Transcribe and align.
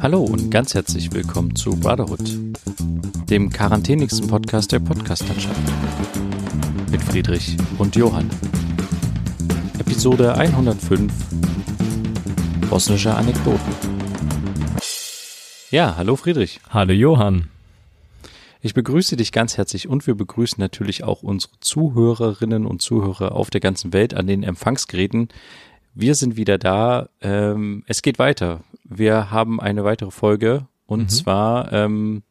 Hallo 0.00 0.22
und 0.22 0.50
ganz 0.50 0.74
herzlich 0.74 1.12
willkommen 1.12 1.54
zu 1.56 1.70
Brotherhood, 1.70 2.38
dem 3.30 3.50
quarantänigsten 3.50 4.26
Podcast 4.28 4.72
der 4.72 4.80
Podcast-Landschaft. 4.80 5.60
Mit 6.90 7.02
Friedrich 7.02 7.56
und 7.78 7.96
Johann. 7.96 8.30
Episode 9.78 10.34
105 10.36 11.12
Bosnische 12.70 13.14
Anekdoten. 13.14 13.74
Ja, 15.70 15.96
hallo 15.96 16.16
Friedrich. 16.16 16.60
Hallo 16.70 16.92
Johann. 16.92 17.48
Ich 18.62 18.74
begrüße 18.74 19.16
dich 19.16 19.30
ganz 19.30 19.56
herzlich 19.56 19.88
und 19.88 20.06
wir 20.06 20.14
begrüßen 20.14 20.60
natürlich 20.60 21.04
auch 21.04 21.22
unsere 21.22 21.52
Zuhörerinnen 21.60 22.66
und 22.66 22.82
Zuhörer 22.82 23.32
auf 23.32 23.50
der 23.50 23.60
ganzen 23.60 23.92
Welt 23.92 24.14
an 24.14 24.26
den 24.26 24.42
Empfangsgeräten. 24.42 25.28
Wir 25.94 26.14
sind 26.14 26.36
wieder 26.36 26.58
da. 26.58 27.08
Ähm, 27.20 27.84
es 27.86 28.02
geht 28.02 28.18
weiter. 28.18 28.64
Wir 28.88 29.30
haben 29.30 29.60
eine 29.60 29.84
weitere 29.84 30.10
Folge 30.10 30.66
und 30.86 31.02
mhm. 31.02 31.08
zwar 31.08 31.72
ähm, 31.72 32.22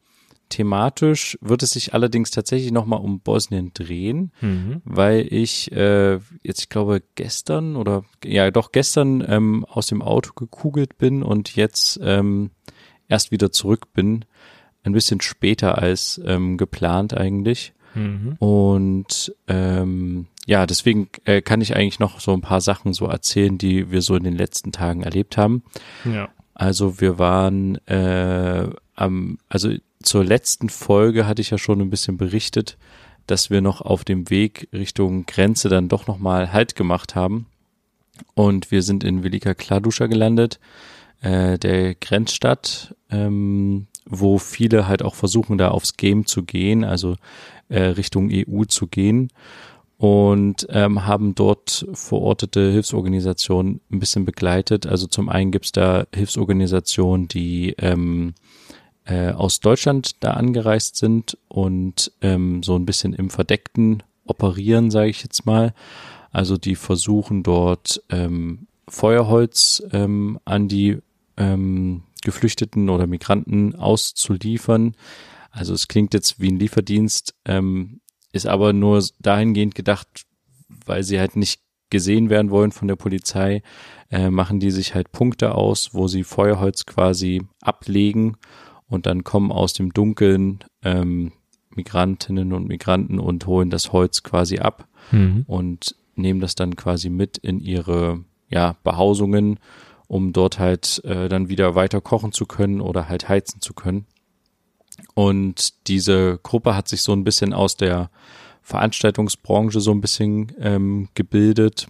thematisch 0.48 1.36
wird 1.40 1.62
es 1.62 1.72
sich 1.72 1.94
allerdings 1.94 2.30
tatsächlich 2.30 2.72
nochmal 2.72 3.00
um 3.00 3.20
Bosnien 3.20 3.72
drehen, 3.74 4.32
mhm. 4.40 4.80
weil 4.84 5.26
ich 5.30 5.72
äh, 5.72 6.14
jetzt, 6.42 6.60
ich 6.60 6.68
glaube, 6.68 7.02
gestern 7.14 7.76
oder 7.76 8.04
ja 8.24 8.50
doch 8.50 8.72
gestern 8.72 9.24
ähm, 9.26 9.64
aus 9.68 9.86
dem 9.86 10.02
Auto 10.02 10.32
gekugelt 10.34 10.98
bin 10.98 11.22
und 11.22 11.56
jetzt 11.56 11.98
ähm, 12.02 12.50
erst 13.08 13.30
wieder 13.30 13.52
zurück 13.52 13.92
bin. 13.92 14.24
Ein 14.82 14.92
bisschen 14.92 15.20
später 15.20 15.78
als 15.78 16.20
ähm, 16.24 16.56
geplant 16.58 17.12
eigentlich. 17.16 17.74
Mhm. 17.94 18.36
Und 18.38 19.34
ähm, 19.48 20.28
ja, 20.46 20.64
deswegen 20.64 21.08
äh, 21.24 21.42
kann 21.42 21.60
ich 21.60 21.74
eigentlich 21.74 21.98
noch 21.98 22.20
so 22.20 22.32
ein 22.32 22.40
paar 22.40 22.60
Sachen 22.60 22.92
so 22.92 23.06
erzählen, 23.06 23.58
die 23.58 23.90
wir 23.90 24.00
so 24.00 24.14
in 24.14 24.22
den 24.22 24.36
letzten 24.36 24.70
Tagen 24.70 25.02
erlebt 25.02 25.36
haben. 25.36 25.64
Ja. 26.04 26.28
Also 26.56 27.02
wir 27.02 27.18
waren 27.18 27.76
äh, 27.86 28.66
am, 28.94 29.38
also 29.50 29.74
zur 30.02 30.24
letzten 30.24 30.70
Folge 30.70 31.26
hatte 31.26 31.42
ich 31.42 31.50
ja 31.50 31.58
schon 31.58 31.82
ein 31.82 31.90
bisschen 31.90 32.16
berichtet, 32.16 32.78
dass 33.26 33.50
wir 33.50 33.60
noch 33.60 33.82
auf 33.82 34.04
dem 34.04 34.30
Weg 34.30 34.68
Richtung 34.72 35.26
Grenze 35.26 35.68
dann 35.68 35.88
doch 35.88 36.06
nochmal 36.06 36.54
Halt 36.54 36.74
gemacht 36.74 37.14
haben. 37.14 37.46
Und 38.32 38.70
wir 38.70 38.82
sind 38.82 39.04
in 39.04 39.22
Velika 39.22 39.52
Kladuscha 39.52 40.06
gelandet, 40.06 40.58
äh, 41.20 41.58
der 41.58 41.94
Grenzstadt, 41.94 42.94
ähm, 43.10 43.86
wo 44.06 44.38
viele 44.38 44.88
halt 44.88 45.02
auch 45.02 45.14
versuchen, 45.14 45.58
da 45.58 45.68
aufs 45.68 45.98
Game 45.98 46.24
zu 46.24 46.42
gehen, 46.42 46.84
also 46.84 47.16
äh, 47.68 47.82
Richtung 47.82 48.30
EU 48.32 48.64
zu 48.64 48.86
gehen 48.86 49.30
und 49.98 50.66
ähm, 50.70 51.06
haben 51.06 51.34
dort 51.34 51.86
verortete 51.92 52.70
Hilfsorganisationen 52.70 53.80
ein 53.90 53.98
bisschen 53.98 54.24
begleitet. 54.24 54.86
Also 54.86 55.06
zum 55.06 55.28
einen 55.28 55.52
gibt's 55.52 55.72
da 55.72 56.06
Hilfsorganisationen, 56.14 57.28
die 57.28 57.74
ähm, 57.78 58.34
äh, 59.04 59.30
aus 59.30 59.60
Deutschland 59.60 60.22
da 60.22 60.32
angereist 60.32 60.96
sind 60.96 61.38
und 61.48 62.12
ähm, 62.20 62.62
so 62.62 62.76
ein 62.76 62.84
bisschen 62.84 63.14
im 63.14 63.30
Verdeckten 63.30 64.02
operieren, 64.26 64.90
sage 64.90 65.10
ich 65.10 65.22
jetzt 65.22 65.46
mal. 65.46 65.72
Also 66.30 66.58
die 66.58 66.74
versuchen 66.74 67.42
dort 67.42 68.02
ähm, 68.10 68.66
Feuerholz 68.88 69.82
ähm, 69.92 70.38
an 70.44 70.68
die 70.68 70.98
ähm, 71.38 72.02
Geflüchteten 72.22 72.90
oder 72.90 73.06
Migranten 73.06 73.74
auszuliefern. 73.74 74.94
Also 75.50 75.72
es 75.72 75.88
klingt 75.88 76.12
jetzt 76.12 76.40
wie 76.40 76.50
ein 76.50 76.58
Lieferdienst, 76.58 77.34
ähm, 77.46 78.00
ist 78.36 78.46
aber 78.46 78.72
nur 78.72 79.02
dahingehend 79.18 79.74
gedacht, 79.74 80.06
weil 80.84 81.02
sie 81.02 81.18
halt 81.18 81.36
nicht 81.36 81.60
gesehen 81.90 82.30
werden 82.30 82.50
wollen 82.50 82.72
von 82.72 82.88
der 82.88 82.96
Polizei, 82.96 83.62
äh, 84.10 84.30
machen 84.30 84.60
die 84.60 84.70
sich 84.70 84.94
halt 84.94 85.12
Punkte 85.12 85.54
aus, 85.54 85.94
wo 85.94 86.08
sie 86.08 86.24
Feuerholz 86.24 86.86
quasi 86.86 87.42
ablegen 87.60 88.36
und 88.88 89.06
dann 89.06 89.24
kommen 89.24 89.52
aus 89.52 89.72
dem 89.72 89.92
Dunkeln 89.92 90.60
ähm, 90.82 91.32
Migrantinnen 91.70 92.52
und 92.52 92.68
Migranten 92.68 93.18
und 93.18 93.46
holen 93.46 93.70
das 93.70 93.92
Holz 93.92 94.22
quasi 94.22 94.58
ab 94.58 94.88
mhm. 95.12 95.44
und 95.46 95.94
nehmen 96.14 96.40
das 96.40 96.54
dann 96.54 96.76
quasi 96.76 97.10
mit 97.10 97.38
in 97.38 97.60
ihre 97.60 98.24
ja, 98.48 98.76
Behausungen, 98.82 99.58
um 100.08 100.32
dort 100.32 100.58
halt 100.58 101.02
äh, 101.04 101.28
dann 101.28 101.48
wieder 101.48 101.74
weiter 101.74 102.00
kochen 102.00 102.32
zu 102.32 102.46
können 102.46 102.80
oder 102.80 103.08
halt 103.08 103.28
heizen 103.28 103.60
zu 103.60 103.74
können. 103.74 104.06
Und 105.16 105.88
diese 105.88 106.38
Gruppe 106.42 106.76
hat 106.76 106.88
sich 106.88 107.00
so 107.00 107.14
ein 107.14 107.24
bisschen 107.24 107.54
aus 107.54 107.78
der 107.78 108.10
Veranstaltungsbranche 108.60 109.80
so 109.80 109.90
ein 109.90 110.02
bisschen 110.02 110.52
ähm, 110.60 111.08
gebildet. 111.14 111.86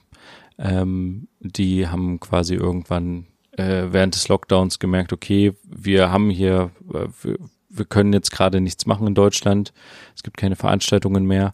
Ähm, 0.58 1.26
die 1.40 1.88
haben 1.88 2.20
quasi 2.20 2.54
irgendwann 2.54 3.26
äh, 3.50 3.86
während 3.90 4.14
des 4.14 4.28
Lockdowns 4.28 4.78
gemerkt, 4.78 5.12
okay, 5.12 5.54
wir 5.64 6.12
haben 6.12 6.30
hier, 6.30 6.70
äh, 6.94 7.08
wir, 7.20 7.38
wir 7.68 7.84
können 7.84 8.12
jetzt 8.12 8.30
gerade 8.30 8.60
nichts 8.60 8.86
machen 8.86 9.08
in 9.08 9.16
Deutschland. 9.16 9.72
Es 10.14 10.22
gibt 10.22 10.36
keine 10.36 10.54
Veranstaltungen 10.54 11.26
mehr. 11.26 11.52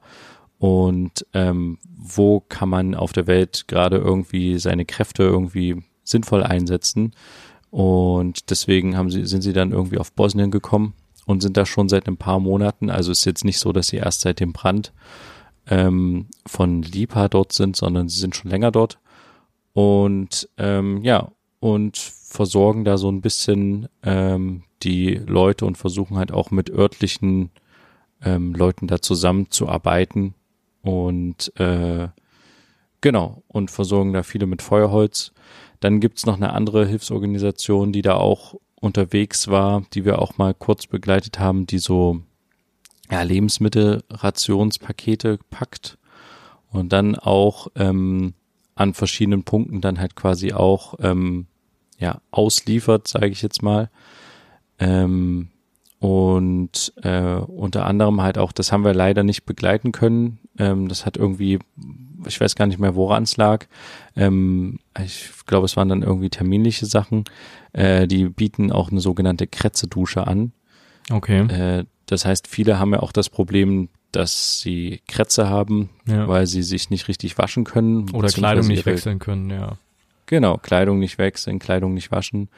Und 0.58 1.24
ähm, 1.32 1.78
wo 1.88 2.40
kann 2.40 2.68
man 2.68 2.94
auf 2.94 3.14
der 3.14 3.26
Welt 3.26 3.64
gerade 3.66 3.96
irgendwie 3.96 4.58
seine 4.58 4.84
Kräfte 4.84 5.22
irgendwie 5.22 5.82
sinnvoll 6.04 6.42
einsetzen? 6.42 7.14
Und 7.70 8.50
deswegen 8.50 8.98
haben 8.98 9.10
sie, 9.10 9.24
sind 9.24 9.40
sie 9.40 9.54
dann 9.54 9.72
irgendwie 9.72 9.96
auf 9.96 10.12
Bosnien 10.12 10.50
gekommen 10.50 10.92
und 11.26 11.40
sind 11.40 11.56
da 11.56 11.66
schon 11.66 11.88
seit 11.88 12.08
ein 12.08 12.16
paar 12.16 12.40
Monaten. 12.40 12.90
Also 12.90 13.12
ist 13.12 13.24
jetzt 13.24 13.44
nicht 13.44 13.58
so, 13.58 13.72
dass 13.72 13.88
sie 13.88 13.96
erst 13.96 14.22
seit 14.22 14.40
dem 14.40 14.52
Brand 14.52 14.92
ähm, 15.66 16.26
von 16.46 16.82
Lipa 16.82 17.28
dort 17.28 17.52
sind, 17.52 17.76
sondern 17.76 18.08
sie 18.08 18.18
sind 18.18 18.36
schon 18.36 18.50
länger 18.50 18.70
dort. 18.70 18.98
Und 19.72 20.48
ähm, 20.58 21.02
ja, 21.02 21.30
und 21.60 21.96
versorgen 21.96 22.84
da 22.84 22.98
so 22.98 23.10
ein 23.10 23.20
bisschen 23.20 23.88
ähm, 24.02 24.64
die 24.82 25.14
Leute 25.14 25.64
und 25.64 25.78
versuchen 25.78 26.16
halt 26.16 26.32
auch 26.32 26.50
mit 26.50 26.70
örtlichen 26.70 27.50
ähm, 28.24 28.54
Leuten 28.54 28.86
da 28.86 29.00
zusammenzuarbeiten 29.00 30.34
und 30.82 31.52
äh, 31.60 32.08
genau 33.00 33.42
und 33.48 33.70
versorgen 33.70 34.12
da 34.12 34.22
viele 34.22 34.46
mit 34.46 34.62
Feuerholz. 34.62 35.32
Dann 35.80 36.00
gibt's 36.00 36.26
noch 36.26 36.36
eine 36.36 36.52
andere 36.52 36.86
Hilfsorganisation, 36.86 37.92
die 37.92 38.02
da 38.02 38.14
auch 38.14 38.56
unterwegs 38.82 39.48
war, 39.48 39.84
die 39.94 40.04
wir 40.04 40.20
auch 40.20 40.36
mal 40.36 40.52
kurz 40.52 40.86
begleitet 40.86 41.38
haben, 41.38 41.64
die 41.66 41.78
so 41.78 42.20
ja, 43.10 43.22
Lebensmittelrationspakete 43.22 45.38
packt 45.50 45.96
und 46.70 46.92
dann 46.92 47.14
auch 47.14 47.68
ähm, 47.76 48.34
an 48.74 48.92
verschiedenen 48.94 49.44
Punkten 49.44 49.80
dann 49.80 50.00
halt 50.00 50.16
quasi 50.16 50.52
auch 50.52 50.94
ähm, 51.00 51.46
ja 51.98 52.20
ausliefert, 52.30 53.06
sage 53.06 53.28
ich 53.28 53.42
jetzt 53.42 53.62
mal. 53.62 53.90
Ähm, 54.78 55.50
und 56.00 56.92
äh, 57.02 57.36
unter 57.36 57.86
anderem 57.86 58.20
halt 58.20 58.36
auch, 58.36 58.50
das 58.50 58.72
haben 58.72 58.84
wir 58.84 58.94
leider 58.94 59.22
nicht 59.22 59.44
begleiten 59.44 59.92
können. 59.92 60.40
Ähm, 60.58 60.88
das 60.88 61.06
hat 61.06 61.16
irgendwie, 61.16 61.60
ich 62.26 62.40
weiß 62.40 62.54
gar 62.54 62.66
nicht 62.66 62.78
mehr, 62.78 62.94
woran 62.94 63.22
es 63.24 63.36
lag. 63.36 63.66
Ähm, 64.16 64.78
ich 65.02 65.30
glaube, 65.46 65.66
es 65.66 65.76
waren 65.76 65.88
dann 65.88 66.02
irgendwie 66.02 66.30
terminliche 66.30 66.86
Sachen. 66.86 67.24
Äh, 67.72 68.06
die 68.06 68.28
bieten 68.28 68.72
auch 68.72 68.90
eine 68.90 69.00
sogenannte 69.00 69.46
Krätzedusche 69.46 70.26
an. 70.26 70.52
Okay. 71.10 71.46
Äh, 71.46 71.84
das 72.06 72.24
heißt, 72.24 72.46
viele 72.46 72.78
haben 72.78 72.92
ja 72.92 73.00
auch 73.00 73.12
das 73.12 73.30
Problem, 73.30 73.88
dass 74.12 74.60
sie 74.60 75.00
Krätze 75.08 75.48
haben, 75.48 75.88
ja. 76.06 76.28
weil 76.28 76.46
sie 76.46 76.62
sich 76.62 76.90
nicht 76.90 77.08
richtig 77.08 77.38
waschen 77.38 77.64
können. 77.64 78.10
Oder 78.10 78.28
Kleidung 78.28 78.66
nicht 78.66 78.86
wechseln 78.86 79.18
können, 79.18 79.50
ja. 79.50 79.78
Genau, 80.26 80.58
Kleidung 80.58 80.98
nicht 80.98 81.18
wechseln, 81.18 81.58
Kleidung 81.58 81.94
nicht 81.94 82.10
waschen. 82.12 82.48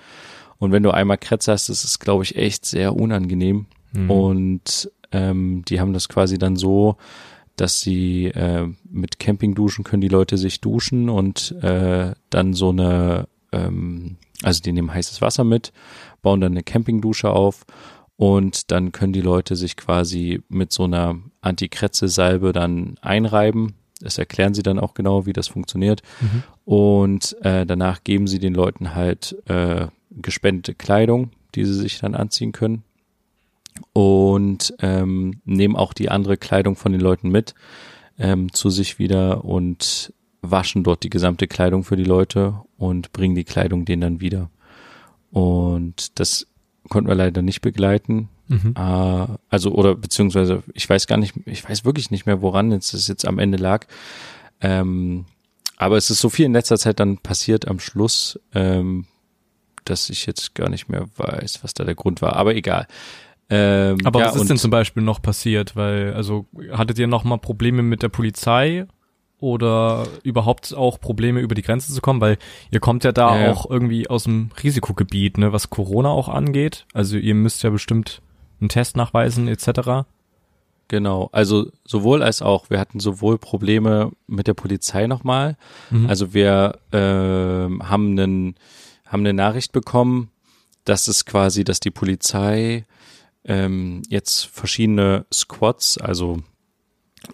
Und 0.58 0.72
wenn 0.72 0.82
du 0.82 0.90
einmal 0.90 1.18
Krätze 1.18 1.52
hast, 1.52 1.68
ist 1.68 1.84
es, 1.84 1.98
glaube 1.98 2.24
ich, 2.24 2.36
echt 2.36 2.66
sehr 2.66 2.94
unangenehm. 2.94 3.66
Mhm. 3.92 4.10
Und 4.10 4.90
ähm, 5.12 5.64
die 5.68 5.80
haben 5.80 5.92
das 5.92 6.08
quasi 6.08 6.38
dann 6.38 6.56
so, 6.56 6.96
dass 7.56 7.80
sie 7.80 8.26
äh, 8.26 8.68
mit 8.88 9.18
Camping 9.18 9.54
duschen 9.54 9.84
können 9.84 10.00
die 10.00 10.08
Leute 10.08 10.38
sich 10.38 10.60
duschen 10.60 11.08
und 11.08 11.52
äh, 11.62 12.12
dann 12.30 12.54
so 12.54 12.70
eine, 12.70 13.28
ähm, 13.52 14.16
also 14.42 14.60
die 14.60 14.72
nehmen 14.72 14.92
heißes 14.92 15.20
Wasser 15.20 15.44
mit, 15.44 15.72
bauen 16.22 16.40
dann 16.40 16.52
eine 16.52 16.62
Campingdusche 16.62 17.30
auf 17.30 17.64
und 18.16 18.70
dann 18.70 18.92
können 18.92 19.12
die 19.12 19.20
Leute 19.20 19.56
sich 19.56 19.76
quasi 19.76 20.42
mit 20.48 20.72
so 20.72 20.84
einer 20.84 21.18
Anti-Krätze-Salbe 21.40 22.52
dann 22.52 22.96
einreiben. 23.00 23.74
Das 24.00 24.18
erklären 24.18 24.54
sie 24.54 24.62
dann 24.62 24.78
auch 24.78 24.94
genau, 24.94 25.26
wie 25.26 25.32
das 25.32 25.48
funktioniert. 25.48 26.02
Mhm. 26.20 26.42
Und 26.64 27.36
äh, 27.42 27.66
danach 27.66 28.04
geben 28.04 28.26
sie 28.26 28.38
den 28.38 28.54
Leuten 28.54 28.94
halt 28.94 29.36
äh, 29.46 29.86
gespendete 30.10 30.74
Kleidung, 30.74 31.30
die 31.54 31.64
sie 31.64 31.74
sich 31.74 31.98
dann 32.00 32.14
anziehen 32.14 32.52
können. 32.52 32.84
Und 33.92 34.74
ähm, 34.80 35.40
nehmen 35.44 35.76
auch 35.76 35.92
die 35.92 36.10
andere 36.10 36.36
Kleidung 36.36 36.76
von 36.76 36.92
den 36.92 37.00
Leuten 37.00 37.30
mit 37.30 37.54
ähm, 38.18 38.52
zu 38.52 38.70
sich 38.70 38.98
wieder 38.98 39.44
und 39.44 40.12
waschen 40.42 40.84
dort 40.84 41.02
die 41.02 41.10
gesamte 41.10 41.46
Kleidung 41.46 41.84
für 41.84 41.96
die 41.96 42.04
Leute 42.04 42.54
und 42.76 43.12
bringen 43.12 43.34
die 43.34 43.44
Kleidung 43.44 43.84
denen 43.84 44.02
dann 44.02 44.20
wieder. 44.20 44.50
Und 45.30 46.18
das 46.18 46.46
konnten 46.88 47.08
wir 47.08 47.14
leider 47.14 47.42
nicht 47.42 47.60
begleiten. 47.60 48.28
Mhm. 48.48 48.74
Äh, 48.76 49.26
also, 49.48 49.72
oder 49.72 49.94
beziehungsweise, 49.94 50.62
ich 50.74 50.88
weiß 50.88 51.06
gar 51.06 51.16
nicht, 51.16 51.34
ich 51.46 51.68
weiß 51.68 51.84
wirklich 51.84 52.10
nicht 52.10 52.26
mehr, 52.26 52.42
woran 52.42 52.72
es 52.72 53.08
jetzt 53.08 53.26
am 53.26 53.38
Ende 53.38 53.58
lag. 53.58 53.86
Ähm, 54.60 55.24
aber 55.76 55.96
es 55.96 56.10
ist 56.10 56.20
so 56.20 56.28
viel 56.28 56.46
in 56.46 56.52
letzter 56.52 56.78
Zeit 56.78 57.00
dann 57.00 57.18
passiert 57.18 57.66
am 57.66 57.80
Schluss, 57.80 58.38
ähm, 58.54 59.06
dass 59.84 60.08
ich 60.08 60.26
jetzt 60.26 60.54
gar 60.54 60.68
nicht 60.68 60.88
mehr 60.88 61.06
weiß, 61.16 61.62
was 61.62 61.74
da 61.74 61.84
der 61.84 61.94
Grund 61.94 62.22
war, 62.22 62.36
aber 62.36 62.54
egal. 62.54 62.86
Ähm, 63.50 63.98
aber 64.04 64.20
ja, 64.20 64.26
was 64.26 64.36
ist 64.36 64.48
denn 64.48 64.56
zum 64.56 64.70
Beispiel 64.70 65.02
noch 65.02 65.20
passiert? 65.20 65.76
Weil, 65.76 66.14
also, 66.14 66.46
hattet 66.72 66.98
ihr 66.98 67.06
noch 67.06 67.24
mal 67.24 67.38
Probleme 67.38 67.82
mit 67.82 68.02
der 68.02 68.08
Polizei 68.08 68.86
oder 69.38 70.06
überhaupt 70.22 70.74
auch 70.74 70.98
Probleme 70.98 71.40
über 71.40 71.54
die 71.54 71.62
Grenze 71.62 71.92
zu 71.92 72.00
kommen? 72.00 72.20
Weil 72.20 72.38
ihr 72.70 72.80
kommt 72.80 73.04
ja 73.04 73.12
da 73.12 73.38
ja, 73.38 73.52
auch 73.52 73.68
irgendwie 73.68 74.08
aus 74.08 74.24
dem 74.24 74.50
Risikogebiet, 74.62 75.38
ne, 75.38 75.52
was 75.52 75.70
Corona 75.70 76.08
auch 76.08 76.28
angeht. 76.28 76.86
Also 76.94 77.16
ihr 77.16 77.34
müsst 77.34 77.62
ja 77.62 77.70
bestimmt 77.70 78.22
einen 78.60 78.70
Test 78.70 78.96
nachweisen 78.96 79.48
etc. 79.48 80.06
Genau, 80.88 81.28
also 81.32 81.70
sowohl 81.84 82.22
als 82.22 82.42
auch, 82.42 82.70
wir 82.70 82.78
hatten 82.78 83.00
sowohl 83.00 83.38
Probleme 83.38 84.12
mit 84.26 84.46
der 84.46 84.54
Polizei 84.54 85.06
nochmal. 85.06 85.56
Mhm. 85.90 86.06
Also 86.06 86.34
wir 86.34 86.78
äh, 86.92 86.98
haben 86.98 88.18
einen, 88.18 88.54
haben 89.06 89.20
eine 89.20 89.32
Nachricht 89.32 89.72
bekommen, 89.72 90.30
dass 90.84 91.08
es 91.08 91.24
quasi, 91.24 91.64
dass 91.64 91.80
die 91.80 91.90
Polizei 91.90 92.84
ähm, 93.44 94.02
jetzt 94.08 94.46
verschiedene 94.46 95.26
Squads, 95.32 95.98
also 95.98 96.42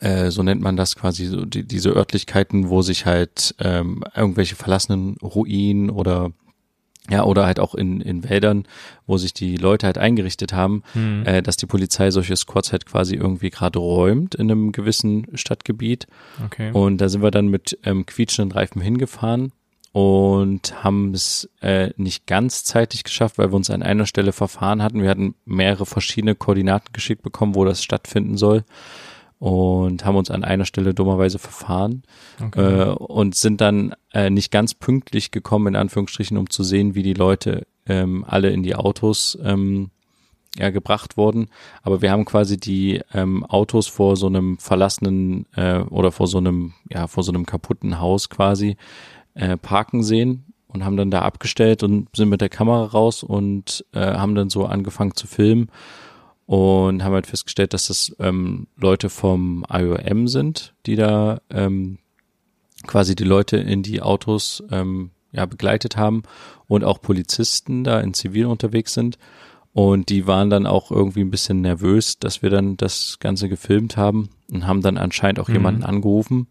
äh, 0.00 0.30
so 0.30 0.42
nennt 0.42 0.60
man 0.60 0.76
das 0.76 0.96
quasi, 0.96 1.26
so 1.26 1.44
die, 1.44 1.64
diese 1.66 1.90
Örtlichkeiten, 1.90 2.68
wo 2.68 2.82
sich 2.82 3.06
halt 3.06 3.54
ähm, 3.58 4.04
irgendwelche 4.14 4.56
verlassenen 4.56 5.16
Ruinen 5.22 5.90
oder 5.90 6.32
ja, 7.08 7.24
oder 7.24 7.44
halt 7.44 7.58
auch 7.58 7.74
in, 7.74 8.00
in 8.00 8.28
Wäldern, 8.28 8.68
wo 9.06 9.16
sich 9.16 9.34
die 9.34 9.56
Leute 9.56 9.86
halt 9.86 9.98
eingerichtet 9.98 10.52
haben, 10.52 10.84
mhm. 10.94 11.24
äh, 11.26 11.42
dass 11.42 11.56
die 11.56 11.66
Polizei 11.66 12.10
solche 12.12 12.36
Squads 12.36 12.70
halt 12.70 12.86
quasi 12.86 13.16
irgendwie 13.16 13.50
gerade 13.50 13.80
räumt 13.80 14.36
in 14.36 14.48
einem 14.48 14.70
gewissen 14.70 15.26
Stadtgebiet. 15.34 16.06
Okay. 16.44 16.70
Und 16.72 16.98
da 16.98 17.08
sind 17.08 17.22
wir 17.22 17.32
dann 17.32 17.48
mit 17.48 17.76
ähm, 17.84 18.06
quietschenden 18.06 18.56
Reifen 18.56 18.80
hingefahren 18.80 19.50
und 19.92 20.84
haben 20.84 21.14
es 21.14 21.50
äh, 21.60 21.90
nicht 21.96 22.26
ganz 22.26 22.64
zeitig 22.64 23.04
geschafft, 23.04 23.38
weil 23.38 23.50
wir 23.50 23.56
uns 23.56 23.70
an 23.70 23.82
einer 23.82 24.06
Stelle 24.06 24.32
verfahren 24.32 24.82
hatten. 24.82 25.02
Wir 25.02 25.10
hatten 25.10 25.34
mehrere 25.44 25.86
verschiedene 25.86 26.34
Koordinaten 26.34 26.92
geschickt 26.92 27.22
bekommen, 27.22 27.54
wo 27.54 27.64
das 27.64 27.82
stattfinden 27.82 28.36
soll 28.36 28.64
und 29.40 30.04
haben 30.04 30.16
uns 30.16 30.30
an 30.30 30.44
einer 30.44 30.66
Stelle 30.66 30.94
dummerweise 30.94 31.38
verfahren 31.38 32.02
okay. 32.44 32.82
äh, 32.82 32.90
und 32.90 33.34
sind 33.34 33.60
dann 33.60 33.94
äh, 34.12 34.30
nicht 34.30 34.52
ganz 34.52 34.74
pünktlich 34.74 35.30
gekommen, 35.30 35.68
in 35.68 35.76
Anführungsstrichen, 35.76 36.36
um 36.36 36.50
zu 36.50 36.62
sehen, 36.62 36.94
wie 36.94 37.02
die 37.02 37.14
Leute 37.14 37.66
ähm, 37.86 38.24
alle 38.28 38.50
in 38.50 38.62
die 38.62 38.76
Autos 38.76 39.38
ähm, 39.42 39.90
ja, 40.58 40.70
gebracht 40.70 41.16
wurden. 41.16 41.48
Aber 41.82 42.02
wir 42.02 42.10
haben 42.10 42.26
quasi 42.26 42.58
die 42.58 43.00
ähm, 43.14 43.44
Autos 43.46 43.86
vor 43.86 44.16
so 44.16 44.26
einem 44.26 44.58
verlassenen 44.58 45.46
äh, 45.56 45.78
oder 45.80 46.12
vor 46.12 46.26
so 46.26 46.36
einem, 46.36 46.74
ja, 46.90 47.06
vor 47.06 47.22
so 47.22 47.32
einem 47.32 47.46
kaputten 47.46 47.98
Haus 47.98 48.28
quasi 48.28 48.76
äh, 49.34 49.56
parken 49.56 50.02
sehen 50.02 50.52
und 50.68 50.84
haben 50.84 50.96
dann 50.96 51.10
da 51.10 51.22
abgestellt 51.22 51.82
und 51.82 52.08
sind 52.14 52.28
mit 52.28 52.40
der 52.40 52.48
Kamera 52.48 52.84
raus 52.84 53.22
und 53.22 53.84
äh, 53.92 54.00
haben 54.00 54.34
dann 54.34 54.50
so 54.50 54.66
angefangen 54.66 55.14
zu 55.14 55.26
filmen 55.26 55.70
und 56.46 57.04
haben 57.04 57.14
halt 57.14 57.26
festgestellt, 57.26 57.74
dass 57.74 57.88
das 57.88 58.14
ähm, 58.18 58.66
Leute 58.76 59.08
vom 59.08 59.64
IOM 59.70 60.28
sind, 60.28 60.74
die 60.86 60.96
da 60.96 61.40
ähm, 61.50 61.98
quasi 62.86 63.14
die 63.14 63.24
Leute 63.24 63.56
in 63.56 63.82
die 63.82 64.02
Autos 64.02 64.62
ähm, 64.70 65.10
ja 65.32 65.46
begleitet 65.46 65.96
haben 65.96 66.22
und 66.66 66.84
auch 66.84 67.00
Polizisten 67.00 67.84
da 67.84 68.00
in 68.00 68.14
Zivil 68.14 68.46
unterwegs 68.46 68.94
sind. 68.94 69.18
Und 69.72 70.08
die 70.08 70.26
waren 70.26 70.50
dann 70.50 70.66
auch 70.66 70.90
irgendwie 70.90 71.20
ein 71.20 71.30
bisschen 71.30 71.60
nervös, 71.60 72.18
dass 72.18 72.42
wir 72.42 72.50
dann 72.50 72.76
das 72.76 73.18
Ganze 73.20 73.48
gefilmt 73.48 73.96
haben 73.96 74.30
und 74.50 74.66
haben 74.66 74.82
dann 74.82 74.98
anscheinend 74.98 75.38
auch 75.38 75.46
mhm. 75.46 75.54
jemanden 75.54 75.84
angerufen 75.84 76.48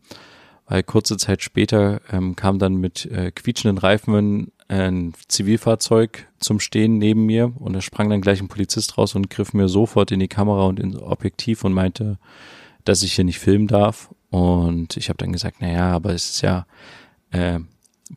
weil 0.70 0.84
kurze 0.84 1.18
Zeit 1.18 1.42
später 1.42 2.00
ähm, 2.12 2.36
kam 2.36 2.60
dann 2.60 2.76
mit 2.76 3.06
äh, 3.08 3.32
quietschenden 3.32 3.80
Reifen 3.80 4.52
ein 4.68 5.14
Zivilfahrzeug 5.28 6.28
zum 6.40 6.60
Stehen 6.60 7.00
neben 7.00 7.26
mir 7.26 7.52
und 7.60 7.74
da 7.74 7.82
sprang 7.82 8.10
dann 8.10 8.22
gleich 8.22 8.40
ein 8.40 8.48
Polizist 8.48 8.98
raus 8.98 9.16
und 9.16 9.32
griff 9.32 9.54
mir 9.54 9.68
sofort 9.68 10.12
in 10.12 10.20
die 10.20 10.28
Kamera 10.28 10.66
und 10.66 10.80
ins 10.80 10.96
Objektiv 10.96 11.64
und 11.64 11.74
meinte, 11.74 12.20
dass 12.86 13.02
ich 13.02 13.14
hier 13.14 13.26
nicht 13.26 13.40
filmen 13.40 13.68
darf. 13.68 14.14
Und 14.30 14.96
ich 14.96 15.10
habe 15.10 15.18
dann 15.18 15.34
gesagt, 15.34 15.60
naja, 15.60 15.92
aber 15.92 16.14
es 16.14 16.30
ist 16.30 16.42
ja 16.42 16.68
äh, 17.32 17.60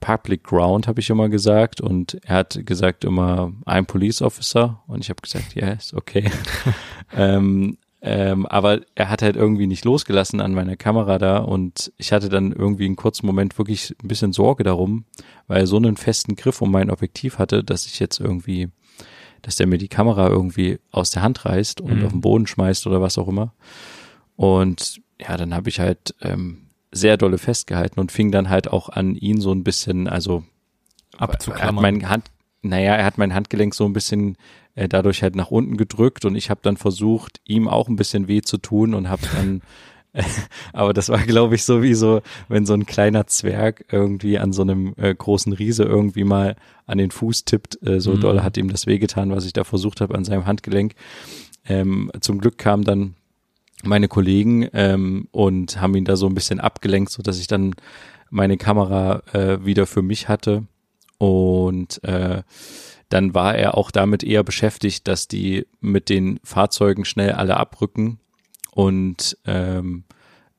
Public 0.00 0.44
Ground, 0.44 0.86
habe 0.88 1.00
ich 1.00 1.08
immer 1.08 1.30
gesagt. 1.30 1.80
Und 1.80 2.18
er 2.22 2.36
hat 2.36 2.60
gesagt 2.66 3.04
immer, 3.04 3.52
I'm 3.64 3.86
Police 3.86 4.20
Officer. 4.20 4.82
Und 4.86 5.00
ich 5.00 5.08
habe 5.08 5.22
gesagt, 5.22 5.54
yes, 5.54 5.94
okay. 5.94 6.30
ähm, 7.16 7.78
ähm, 8.04 8.46
aber 8.46 8.80
er 8.96 9.08
hat 9.08 9.22
halt 9.22 9.36
irgendwie 9.36 9.68
nicht 9.68 9.84
losgelassen 9.84 10.40
an 10.40 10.54
meiner 10.54 10.76
Kamera 10.76 11.18
da 11.18 11.38
und 11.38 11.92
ich 11.98 12.12
hatte 12.12 12.28
dann 12.28 12.50
irgendwie 12.50 12.86
einen 12.86 12.96
kurzen 12.96 13.26
Moment 13.26 13.56
wirklich 13.58 13.94
ein 14.02 14.08
bisschen 14.08 14.32
Sorge 14.32 14.64
darum, 14.64 15.04
weil 15.46 15.60
er 15.60 15.66
so 15.68 15.76
einen 15.76 15.96
festen 15.96 16.34
Griff 16.34 16.60
um 16.60 16.72
mein 16.72 16.90
Objektiv 16.90 17.38
hatte, 17.38 17.62
dass 17.62 17.86
ich 17.86 18.00
jetzt 18.00 18.18
irgendwie, 18.18 18.70
dass 19.42 19.54
der 19.54 19.68
mir 19.68 19.78
die 19.78 19.88
Kamera 19.88 20.28
irgendwie 20.28 20.80
aus 20.90 21.12
der 21.12 21.22
Hand 21.22 21.44
reißt 21.44 21.80
und 21.80 22.00
mhm. 22.00 22.04
auf 22.04 22.10
den 22.10 22.20
Boden 22.20 22.48
schmeißt 22.48 22.88
oder 22.88 23.00
was 23.00 23.18
auch 23.18 23.28
immer. 23.28 23.54
Und 24.34 25.00
ja, 25.20 25.36
dann 25.36 25.54
habe 25.54 25.68
ich 25.68 25.78
halt 25.78 26.16
ähm, 26.22 26.70
sehr 26.90 27.16
dolle 27.16 27.38
festgehalten 27.38 28.00
und 28.00 28.10
fing 28.10 28.32
dann 28.32 28.48
halt 28.48 28.66
auch 28.66 28.88
an, 28.88 29.14
ihn 29.14 29.40
so 29.40 29.52
ein 29.52 29.62
bisschen, 29.62 30.08
also 30.08 30.42
abzuklammern. 31.18 31.62
Er 31.62 31.76
hat 31.76 31.82
mein 31.82 32.08
Hand, 32.08 32.24
naja, 32.62 32.96
er 32.96 33.04
hat 33.04 33.18
mein 33.18 33.32
Handgelenk 33.32 33.76
so 33.76 33.84
ein 33.84 33.92
bisschen 33.92 34.36
äh, 34.74 34.88
dadurch 34.88 35.22
halt 35.22 35.36
nach 35.36 35.50
unten 35.50 35.76
gedrückt 35.76 36.24
und 36.24 36.34
ich 36.34 36.50
habe 36.50 36.60
dann 36.62 36.76
versucht, 36.76 37.40
ihm 37.46 37.68
auch 37.68 37.88
ein 37.88 37.96
bisschen 37.96 38.28
weh 38.28 38.42
zu 38.42 38.58
tun 38.58 38.94
und 38.94 39.08
habe 39.08 39.22
dann 39.34 39.62
äh, 40.12 40.22
aber 40.72 40.92
das 40.92 41.08
war, 41.08 41.20
glaube 41.20 41.54
ich, 41.54 41.64
so 41.64 41.82
wie 41.82 41.94
so, 41.94 42.22
wenn 42.48 42.66
so 42.66 42.74
ein 42.74 42.86
kleiner 42.86 43.26
Zwerg 43.26 43.84
irgendwie 43.90 44.38
an 44.38 44.52
so 44.52 44.62
einem 44.62 44.94
äh, 44.96 45.14
großen 45.14 45.52
Riese 45.52 45.84
irgendwie 45.84 46.24
mal 46.24 46.56
an 46.86 46.98
den 46.98 47.10
Fuß 47.10 47.44
tippt. 47.44 47.78
Äh, 47.86 48.00
so 48.00 48.12
mhm. 48.12 48.20
doll 48.20 48.42
hat 48.42 48.56
ihm 48.56 48.68
das 48.68 48.86
wehgetan, 48.86 49.30
was 49.30 49.46
ich 49.46 49.52
da 49.52 49.64
versucht 49.64 50.00
habe 50.00 50.14
an 50.14 50.24
seinem 50.24 50.46
Handgelenk. 50.46 50.94
Ähm, 51.64 52.10
zum 52.20 52.38
Glück 52.38 52.58
kamen 52.58 52.84
dann 52.84 53.14
meine 53.84 54.08
Kollegen 54.08 54.68
ähm, 54.72 55.28
und 55.32 55.80
haben 55.80 55.96
ihn 55.96 56.04
da 56.04 56.16
so 56.16 56.26
ein 56.26 56.34
bisschen 56.34 56.60
abgelenkt, 56.60 57.10
so 57.10 57.22
dass 57.22 57.38
ich 57.38 57.46
dann 57.46 57.74
meine 58.30 58.56
Kamera 58.56 59.22
äh, 59.32 59.64
wieder 59.64 59.86
für 59.86 60.02
mich 60.02 60.28
hatte 60.28 60.64
und 61.18 62.02
äh, 62.04 62.42
dann 63.12 63.34
war 63.34 63.54
er 63.54 63.76
auch 63.76 63.90
damit 63.90 64.24
eher 64.24 64.42
beschäftigt, 64.42 65.06
dass 65.06 65.28
die 65.28 65.66
mit 65.80 66.08
den 66.08 66.40
Fahrzeugen 66.44 67.04
schnell 67.04 67.32
alle 67.32 67.58
abrücken 67.58 68.18
und 68.74 69.36
ähm, 69.44 70.04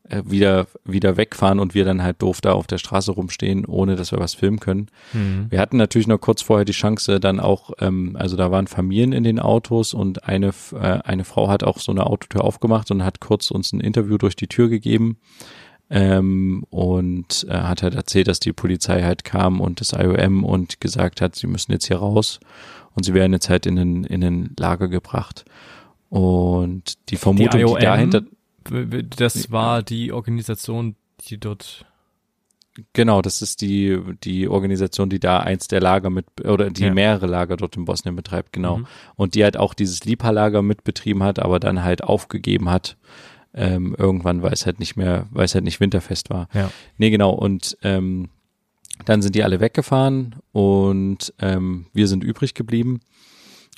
äh, 0.07 0.21
wieder 0.25 0.67
wieder 0.85 1.17
wegfahren 1.17 1.59
und 1.59 1.73
wir 1.73 1.85
dann 1.85 2.03
halt 2.03 2.21
doof 2.21 2.41
da 2.41 2.51
auf 2.51 2.67
der 2.67 2.77
Straße 2.77 3.11
rumstehen, 3.11 3.65
ohne 3.65 3.95
dass 3.95 4.11
wir 4.11 4.19
was 4.19 4.35
filmen 4.35 4.59
können. 4.59 4.87
Mhm. 5.13 5.47
Wir 5.49 5.59
hatten 5.59 5.77
natürlich 5.77 6.07
noch 6.07 6.19
kurz 6.19 6.41
vorher 6.41 6.65
die 6.65 6.73
Chance, 6.73 7.19
dann 7.19 7.39
auch, 7.39 7.71
ähm, 7.79 8.15
also 8.19 8.35
da 8.35 8.51
waren 8.51 8.67
Familien 8.67 9.13
in 9.13 9.23
den 9.23 9.39
Autos 9.39 9.93
und 9.95 10.27
eine 10.27 10.53
äh, 10.73 10.99
eine 11.03 11.23
Frau 11.23 11.49
hat 11.49 11.63
auch 11.63 11.79
so 11.79 11.91
eine 11.91 12.05
Autotür 12.05 12.43
aufgemacht 12.43 12.91
und 12.91 13.03
hat 13.03 13.19
kurz 13.19 13.49
uns 13.49 13.73
ein 13.73 13.79
Interview 13.79 14.17
durch 14.17 14.35
die 14.35 14.47
Tür 14.47 14.69
gegeben 14.69 15.17
ähm, 15.89 16.65
und 16.69 17.45
äh, 17.49 17.53
hat 17.53 17.83
halt 17.83 17.95
erzählt, 17.95 18.27
dass 18.27 18.39
die 18.39 18.53
Polizei 18.53 19.03
halt 19.03 19.23
kam 19.23 19.61
und 19.61 19.79
das 19.79 19.93
IOM 19.93 20.43
und 20.43 20.81
gesagt 20.81 21.21
hat, 21.21 21.35
sie 21.35 21.47
müssen 21.47 21.71
jetzt 21.71 21.87
hier 21.87 21.97
raus 21.97 22.39
und 22.95 23.03
sie 23.03 23.13
werden 23.13 23.33
jetzt 23.33 23.49
halt 23.49 23.65
in 23.65 23.77
ein, 23.77 24.03
in 24.03 24.23
ein 24.23 24.55
Lager 24.57 24.87
gebracht. 24.87 25.45
Und 26.09 27.09
die 27.09 27.15
Vermutung, 27.15 27.59
die, 27.59 27.61
IOM, 27.61 27.77
die 27.77 27.85
dahinter. 27.85 28.21
Das 29.17 29.51
war 29.51 29.83
die 29.83 30.13
Organisation, 30.13 30.95
die 31.27 31.37
dort 31.37 31.85
Genau, 32.93 33.21
das 33.21 33.43
ist 33.43 33.61
die, 33.61 33.99
die 34.23 34.47
Organisation, 34.47 35.07
die 35.07 35.19
da 35.19 35.39
eins 35.39 35.67
der 35.67 35.79
Lager 35.79 36.09
mit, 36.09 36.25
oder 36.43 36.71
die 36.71 36.85
ja. 36.85 36.93
mehrere 36.93 37.27
Lager 37.27 37.55
dort 37.55 37.77
in 37.77 37.85
Bosnien 37.85 38.15
betreibt, 38.15 38.51
genau. 38.51 38.77
Mhm. 38.77 38.87
Und 39.15 39.35
die 39.35 39.43
halt 39.43 39.57
auch 39.57 39.75
dieses 39.75 40.05
Lipa-Lager 40.05 40.63
mitbetrieben 40.63 41.21
hat, 41.21 41.37
aber 41.37 41.59
dann 41.59 41.83
halt 41.83 42.03
aufgegeben 42.03 42.71
hat, 42.71 42.97
ähm, 43.53 43.95
irgendwann, 43.97 44.41
weil 44.41 44.53
es 44.53 44.65
halt 44.65 44.79
nicht 44.79 44.95
mehr, 44.95 45.27
weil 45.31 45.45
es 45.45 45.55
halt 45.55 45.63
nicht 45.63 45.79
winterfest 45.79 46.29
war. 46.29 46.47
Ja. 46.53 46.71
Nee, 46.97 47.09
genau. 47.09 47.31
Und 47.31 47.77
ähm, 47.83 48.29
dann 49.05 49.21
sind 49.21 49.35
die 49.35 49.43
alle 49.43 49.59
weggefahren 49.59 50.35
und 50.51 51.33
ähm, 51.39 51.87
wir 51.93 52.07
sind 52.07 52.23
übrig 52.23 52.53
geblieben 52.53 52.99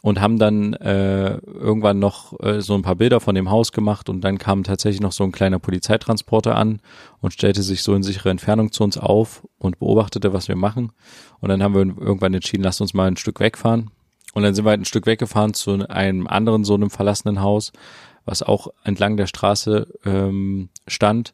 und 0.05 0.21
haben 0.21 0.37
dann 0.37 0.73
äh, 0.73 1.37
irgendwann 1.37 1.97
noch 1.97 2.39
äh, 2.39 2.61
so 2.61 2.75
ein 2.75 2.83
paar 2.83 2.95
Bilder 2.95 3.19
von 3.19 3.33
dem 3.33 3.49
Haus 3.49 3.71
gemacht 3.71 4.07
und 4.07 4.21
dann 4.21 4.37
kam 4.37 4.63
tatsächlich 4.63 5.01
noch 5.01 5.13
so 5.13 5.23
ein 5.23 5.31
kleiner 5.31 5.57
Polizeitransporter 5.57 6.55
an 6.55 6.79
und 7.21 7.33
stellte 7.33 7.63
sich 7.63 7.81
so 7.81 7.95
in 7.95 8.03
sichere 8.03 8.29
Entfernung 8.29 8.71
zu 8.71 8.83
uns 8.83 8.97
auf 8.97 9.47
und 9.57 9.79
beobachtete, 9.79 10.31
was 10.31 10.47
wir 10.47 10.55
machen. 10.55 10.91
Und 11.39 11.49
dann 11.49 11.63
haben 11.63 11.73
wir 11.73 11.81
irgendwann 11.81 12.35
entschieden, 12.35 12.63
lasst 12.63 12.81
uns 12.81 12.93
mal 12.93 13.07
ein 13.07 13.17
Stück 13.17 13.39
wegfahren. 13.39 13.89
Und 14.35 14.43
dann 14.43 14.53
sind 14.53 14.65
wir 14.65 14.71
halt 14.71 14.81
ein 14.81 14.85
Stück 14.85 15.07
weggefahren 15.07 15.55
zu 15.55 15.87
einem 15.89 16.27
anderen 16.27 16.65
so 16.65 16.75
einem 16.75 16.89
verlassenen 16.89 17.41
Haus, 17.41 17.71
was 18.25 18.43
auch 18.43 18.67
entlang 18.83 19.17
der 19.17 19.27
Straße 19.27 19.87
ähm, 20.05 20.69
stand. 20.87 21.33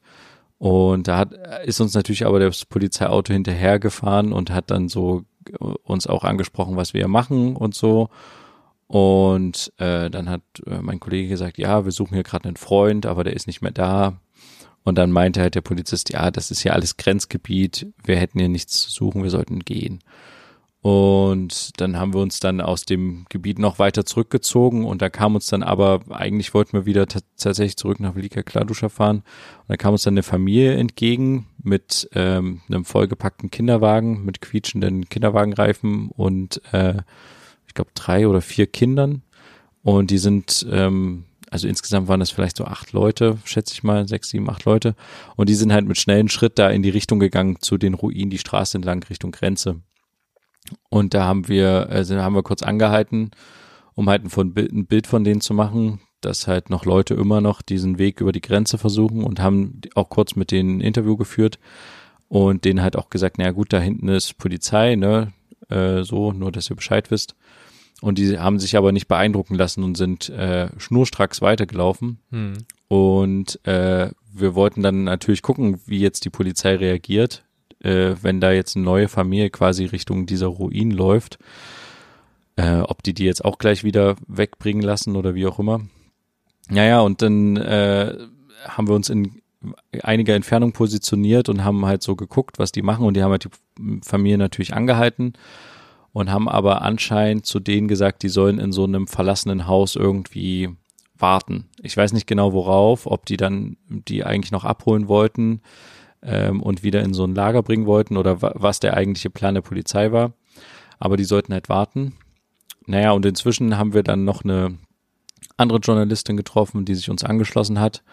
Und 0.58 1.08
da 1.08 1.18
hat, 1.18 1.34
ist 1.66 1.82
uns 1.82 1.94
natürlich 1.96 2.26
aber 2.26 2.40
das 2.40 2.66
Polizeiauto 2.66 3.34
hinterhergefahren 3.34 4.32
und 4.32 4.52
hat 4.52 4.70
dann 4.70 4.90
so 4.90 5.24
uns 5.84 6.06
auch 6.06 6.24
angesprochen, 6.24 6.76
was 6.76 6.94
wir 6.94 7.08
machen 7.08 7.56
und 7.56 7.74
so. 7.74 8.10
Und 8.88 9.72
äh, 9.78 10.10
dann 10.10 10.30
hat 10.30 10.42
äh, 10.68 10.82
mein 10.82 11.00
Kollege 11.00 11.30
gesagt, 11.30 11.58
ja, 11.58 11.86
wir 11.86 11.92
suchen 11.92 12.14
hier 12.14 12.24
gerade 12.24 12.46
einen 12.46 12.58
Freund, 12.58 13.06
aber 13.06 13.24
der 13.24 13.34
ist 13.34 13.48
nicht 13.48 13.62
mehr 13.62 13.72
da. 13.72 14.20
Und 14.84 14.98
dann 14.98 15.12
meinte 15.12 15.42
halt 15.42 15.56
der 15.56 15.62
Polizist, 15.62 16.12
ja, 16.12 16.30
das 16.30 16.52
ist 16.52 16.64
ja 16.64 16.74
alles 16.74 16.98
Grenzgebiet, 16.98 17.88
wir 18.04 18.18
hätten 18.18 18.40
hier 18.40 18.50
nichts 18.50 18.82
zu 18.82 18.90
suchen, 18.90 19.24
wir 19.24 19.30
sollten 19.30 19.60
gehen. 19.60 20.00
Und 20.82 21.80
dann 21.80 21.98
haben 21.98 22.16
wir 22.16 22.22
uns 22.22 22.40
dann 22.40 22.60
aus 22.60 22.86
dem 22.86 23.26
Gebiet 23.30 23.60
noch 23.60 23.78
weiter 23.78 24.04
zurückgezogen 24.04 24.84
und 24.84 25.00
da 25.04 25.10
kam 25.12 25.36
uns 25.36 25.46
dann 25.46 25.62
aber, 25.62 26.02
eigentlich 26.10 26.56
wollten 26.56 26.74
wir 26.74 26.88
wieder 26.88 27.06
tatsächlich 27.08 27.78
zurück 27.78 28.00
nach 28.00 28.16
Velika 28.16 28.42
Kladuscha 28.42 28.90
fahren. 28.90 29.18
Und 29.18 29.70
da 29.70 29.78
kam 29.78 29.94
uns 29.94 30.02
dann 30.02 30.16
eine 30.16 30.24
Familie 30.24 30.74
entgegen 30.74 31.46
mit 31.62 32.10
ähm, 32.14 32.62
einem 32.68 32.84
vollgepackten 32.84 33.52
Kinderwagen, 33.52 34.26
mit 34.26 34.42
quietschenden 34.42 35.08
Kinderwagenreifen 35.08 36.10
und 36.10 36.62
äh, 36.74 36.96
ich 37.68 37.76
glaube 37.76 37.92
drei 37.94 38.28
oder 38.28 38.42
vier 38.42 38.66
Kindern. 38.66 39.22
Und 39.84 40.10
die 40.10 40.18
sind, 40.18 40.66
ähm, 40.72 41.26
also 41.52 41.68
insgesamt 41.68 42.08
waren 42.08 42.20
das 42.20 42.32
vielleicht 42.32 42.58
so 42.58 42.66
acht 42.66 42.92
Leute, 42.92 43.38
schätze 43.46 43.76
ich 43.76 43.84
mal, 43.84 44.08
sechs, 44.08 44.30
sieben, 44.30 44.50
acht 44.50 44.66
Leute. 44.66 44.96
Und 45.36 45.48
die 45.48 45.56
sind 45.56 45.72
halt 45.72 45.88
mit 45.88 46.00
schnellen 46.00 46.28
Schritt 46.28 46.58
da 46.58 46.72
in 46.72 46.82
die 46.82 46.90
Richtung 46.90 47.20
gegangen 47.20 47.58
zu 47.60 47.78
den 47.78 47.94
Ruinen, 47.94 48.32
die 48.32 48.40
Straße 48.40 48.80
entlang 48.80 49.04
Richtung 49.04 49.32
Grenze. 49.32 49.82
Und 50.90 51.14
da 51.14 51.26
haben 51.26 51.48
wir, 51.48 51.88
also 51.90 52.16
haben 52.16 52.36
wir 52.36 52.44
kurz 52.44 52.64
angehalten, 52.64 53.32
um 53.94 54.10
halt 54.10 54.24
ein, 54.24 54.54
ein 54.56 54.86
Bild 54.86 55.08
von 55.08 55.24
denen 55.24 55.42
zu 55.42 55.54
machen, 55.54 56.00
dass 56.22 56.48
halt 56.48 56.70
noch 56.70 56.86
Leute 56.86 57.16
immer 57.16 57.42
noch 57.42 57.62
diesen 57.62 57.98
Weg 57.98 58.22
über 58.22 58.32
die 58.32 58.42
Grenze 58.42 58.78
versuchen 58.78 59.24
und 59.24 59.40
haben 59.40 59.82
auch 59.96 60.10
kurz 60.10 60.36
mit 60.36 60.52
denen 60.52 60.78
ein 60.78 60.82
Interview 60.82 61.18
geführt 61.18 61.60
und 62.28 62.64
denen 62.64 62.82
halt 62.82 62.96
auch 62.96 63.10
gesagt, 63.10 63.38
naja 63.38 63.52
gut, 63.52 63.74
da 63.74 63.80
hinten 63.80 64.08
ist 64.08 64.38
Polizei, 64.38 64.96
ne, 64.96 65.34
äh, 65.70 66.04
so, 66.04 66.32
nur 66.32 66.52
dass 66.52 66.70
ihr 66.70 66.76
Bescheid 66.76 67.12
wisst. 67.12 67.36
Und 68.02 68.18
die 68.18 68.40
haben 68.40 68.60
sich 68.60 68.78
aber 68.78 68.92
nicht 68.92 69.08
beeindrucken 69.08 69.56
lassen 69.56 69.84
und 69.84 69.96
sind 69.96 70.30
äh, 70.30 70.70
schnurstracks 70.80 71.42
weitergelaufen. 71.42 72.20
Hm. 72.32 72.54
Und 72.88 73.66
äh, 73.68 74.10
wir 74.34 74.56
wollten 74.56 74.82
dann 74.82 75.04
natürlich 75.04 75.44
gucken, 75.44 75.80
wie 75.86 76.00
jetzt 76.00 76.26
die 76.26 76.32
Polizei 76.32 76.76
reagiert 76.76 77.44
äh, 77.84 78.16
wenn 78.22 78.40
da 78.42 78.52
jetzt 78.52 78.76
eine 78.76 78.86
neue 78.86 79.08
Familie 79.08 79.50
quasi 79.50 79.86
Richtung 79.86 80.26
dieser 80.26 80.48
Ruin 80.48 80.92
läuft, 80.92 81.40
äh, 82.56 82.80
ob 82.80 83.04
die 83.04 83.14
die 83.14 83.26
jetzt 83.26 83.44
auch 83.46 83.58
gleich 83.58 83.84
wieder 83.84 84.16
wegbringen 84.28 84.84
lassen 84.84 85.16
oder 85.16 85.36
wie 85.36 85.48
auch 85.48 85.60
immer. 85.60 85.82
Naja, 86.70 87.02
und 87.02 87.22
dann 87.22 87.58
äh, 87.58 88.16
haben 88.66 88.88
wir 88.88 88.96
uns 88.96 89.10
in 89.10 89.42
einiger 90.04 90.36
Entfernung 90.36 90.72
positioniert 90.72 91.50
und 91.50 91.64
haben 91.64 91.86
halt 91.86 92.02
so 92.02 92.16
geguckt, 92.16 92.58
was 92.60 92.72
die 92.72 92.82
machen 92.82 93.06
und 93.06 93.16
die 93.16 93.24
haben 93.24 93.32
halt 93.32 93.46
die 93.46 94.00
Familie 94.04 94.38
natürlich 94.38 94.74
angehalten 94.74 95.34
und 96.14 96.32
haben 96.32 96.50
aber 96.50 96.82
anscheinend 96.82 97.46
zu 97.46 97.60
denen 97.60 97.88
gesagt, 97.88 98.24
die 98.24 98.30
sollen 98.30 98.60
in 98.60 98.72
so 98.72 98.84
einem 98.84 99.08
verlassenen 99.08 99.68
Haus 99.68 99.96
irgendwie 99.96 100.70
warten. 101.16 101.70
Ich 101.82 101.96
weiß 101.96 102.14
nicht 102.14 102.26
genau 102.26 102.54
worauf, 102.54 103.06
ob 103.06 103.26
die 103.26 103.38
dann 103.38 103.78
die 103.88 104.24
eigentlich 104.24 104.52
noch 104.52 104.66
abholen 104.66 105.08
wollten 105.08 105.62
ähm, 106.24 106.62
und 106.62 106.84
wieder 106.84 107.02
in 107.02 107.14
so 107.14 107.24
ein 107.24 107.36
Lager 107.36 107.64
bringen 107.64 107.86
wollten 107.86 108.18
oder 108.18 108.42
wa 108.42 108.54
was 108.56 108.80
der 108.80 108.96
eigentliche 108.96 109.30
Plan 109.30 109.56
der 109.56 109.62
Polizei 109.62 110.12
war. 110.12 110.34
Aber 111.00 111.18
die 111.18 111.24
sollten 111.24 111.54
halt 111.54 111.70
warten. 111.70 112.14
Naja, 112.86 113.12
und 113.12 113.26
inzwischen 113.26 113.78
haben 113.78 113.94
wir 113.94 114.04
dann 114.04 114.26
noch 114.26 114.44
eine 114.44 114.78
andere 115.58 115.80
Journalistin 115.80 116.38
getroffen, 116.38 116.86
die 116.86 116.96
sich 116.96 117.10
uns 117.10 117.24
angeschlossen 117.24 117.80
hat 117.80 118.04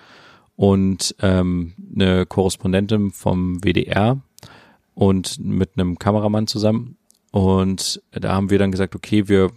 und 0.57 1.15
ähm, 1.21 1.75
eine 1.95 2.27
Korrespondentin 2.27 3.11
vom 3.11 3.63
WDR 3.63 4.21
und 4.95 5.39
mit 5.39 5.71
einem 5.77 5.99
Kameramann 5.99 6.47
zusammen. 6.47 6.97
Und 7.31 8.03
da 8.11 8.35
haben 8.35 8.51
wir 8.51 8.59
dann 8.59 8.73
gesagt, 8.73 8.97
okay, 8.97 9.29
wir 9.29 9.51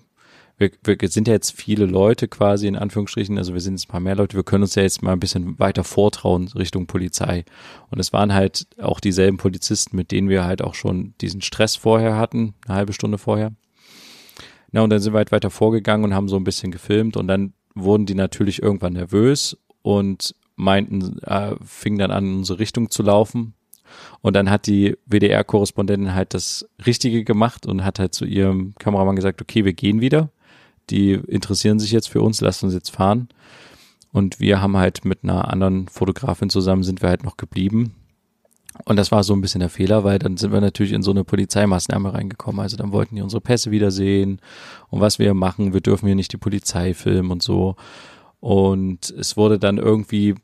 wir, 0.62 0.72
wir 0.84 1.10
sind 1.10 1.28
ja 1.28 1.34
jetzt 1.34 1.52
viele 1.52 1.86
Leute 1.86 2.28
quasi 2.28 2.68
in 2.68 2.76
Anführungsstrichen, 2.76 3.38
also 3.38 3.54
wir 3.54 3.60
sind 3.60 3.74
jetzt 3.74 3.88
ein 3.88 3.92
paar 3.92 4.00
mehr 4.00 4.16
Leute, 4.16 4.38
wir 4.38 4.44
können 4.44 4.64
uns 4.64 4.76
ja 4.76 4.84
jetzt 4.84 5.02
mal 5.02 5.12
ein 5.12 5.20
bisschen 5.20 5.60
weiter 5.60 5.84
vortrauen 5.84 6.48
Richtung 6.50 6.88
Polizei. 6.88 7.44
Und 7.90 8.00
es 8.00 8.14
waren 8.14 8.34
halt 8.34 8.68
auch 8.80 9.00
dieselben 9.00 9.38
Polizisten, 9.38 9.98
mit 9.98 10.12
denen 10.12 10.30
wir 10.30 10.46
halt 10.46 10.62
auch 10.62 10.76
schon 10.76 11.16
diesen 11.20 11.42
Stress 11.42 11.76
vorher 11.76 12.16
hatten, 12.16 12.54
eine 12.66 12.76
halbe 12.76 12.94
Stunde 12.94 13.18
vorher. 13.18 13.52
Na, 14.72 14.82
und 14.82 14.90
dann 14.90 15.00
sind 15.00 15.14
wir 15.14 15.18
halt 15.18 15.32
weiter 15.32 15.50
vorgegangen 15.50 16.06
und 16.06 16.14
haben 16.14 16.30
so 16.30 16.38
ein 16.38 16.46
bisschen 16.46 16.72
gefilmt 16.72 17.18
und 17.18 17.28
dann 17.28 17.54
wurden 17.76 18.06
die 18.06 18.16
natürlich 18.16 18.62
irgendwann 18.62 18.94
nervös 18.94 19.58
und 19.82 20.36
meinten, 20.56 21.20
äh, 21.24 21.56
fingen 21.66 21.98
dann 21.98 22.12
an, 22.12 22.26
in 22.26 22.38
unsere 22.38 22.60
Richtung 22.60 22.90
zu 22.90 23.04
laufen. 23.04 23.56
Und 24.22 24.36
dann 24.36 24.50
hat 24.50 24.68
die 24.68 24.96
WDR-Korrespondentin 25.06 26.14
halt 26.14 26.34
das 26.34 26.66
Richtige 26.86 27.26
gemacht 27.26 27.66
und 27.66 27.84
hat 27.84 28.00
halt 28.00 28.14
zu 28.14 28.24
ihrem 28.24 28.74
Kameramann 28.80 29.18
gesagt, 29.18 29.42
okay, 29.42 29.66
wir 29.66 29.74
gehen 29.74 30.00
wieder 30.00 30.30
die 30.92 31.14
interessieren 31.14 31.80
sich 31.80 31.92
jetzt 31.92 32.10
für 32.10 32.22
uns, 32.22 32.42
lasst 32.42 32.64
uns 32.64 32.74
jetzt 32.74 32.92
fahren. 32.92 33.30
Und 34.12 34.40
wir 34.40 34.62
haben 34.62 34.78
halt 34.78 35.06
mit 35.06 35.24
einer 35.24 35.50
anderen 35.50 35.88
Fotografin 35.88 36.50
zusammen 36.50 36.84
sind 36.84 37.02
wir 37.02 37.10
halt 37.10 37.24
noch 37.24 37.38
geblieben. 37.38 37.96
Und 38.86 38.96
das 38.98 39.12
war 39.12 39.24
so 39.24 39.34
ein 39.34 39.42
bisschen 39.42 39.60
der 39.60 39.70
Fehler, 39.70 40.04
weil 40.04 40.20
dann 40.20 40.38
sind 40.38 40.52
wir 40.52 40.62
natürlich 40.62 40.94
in 40.94 41.04
so 41.04 41.12
eine 41.12 41.24
Polizeimaßnahme 41.24 42.14
reingekommen. 42.14 42.62
Also 42.62 42.78
dann 42.78 42.92
wollten 42.92 43.16
die 43.16 43.22
unsere 43.22 43.42
Pässe 43.42 43.72
wiedersehen 43.72 44.40
und 44.90 45.02
was 45.02 45.20
wir 45.20 45.34
machen. 45.34 45.74
Wir 45.74 45.82
dürfen 45.82 46.08
hier 46.08 46.16
nicht 46.16 46.34
die 46.34 46.38
Polizei 46.38 46.94
filmen 46.94 47.32
und 47.32 47.44
so. 47.44 47.76
Und 48.40 49.10
es 49.12 49.38
wurde 49.38 49.60
dann 49.60 49.78
irgendwie 49.78 50.36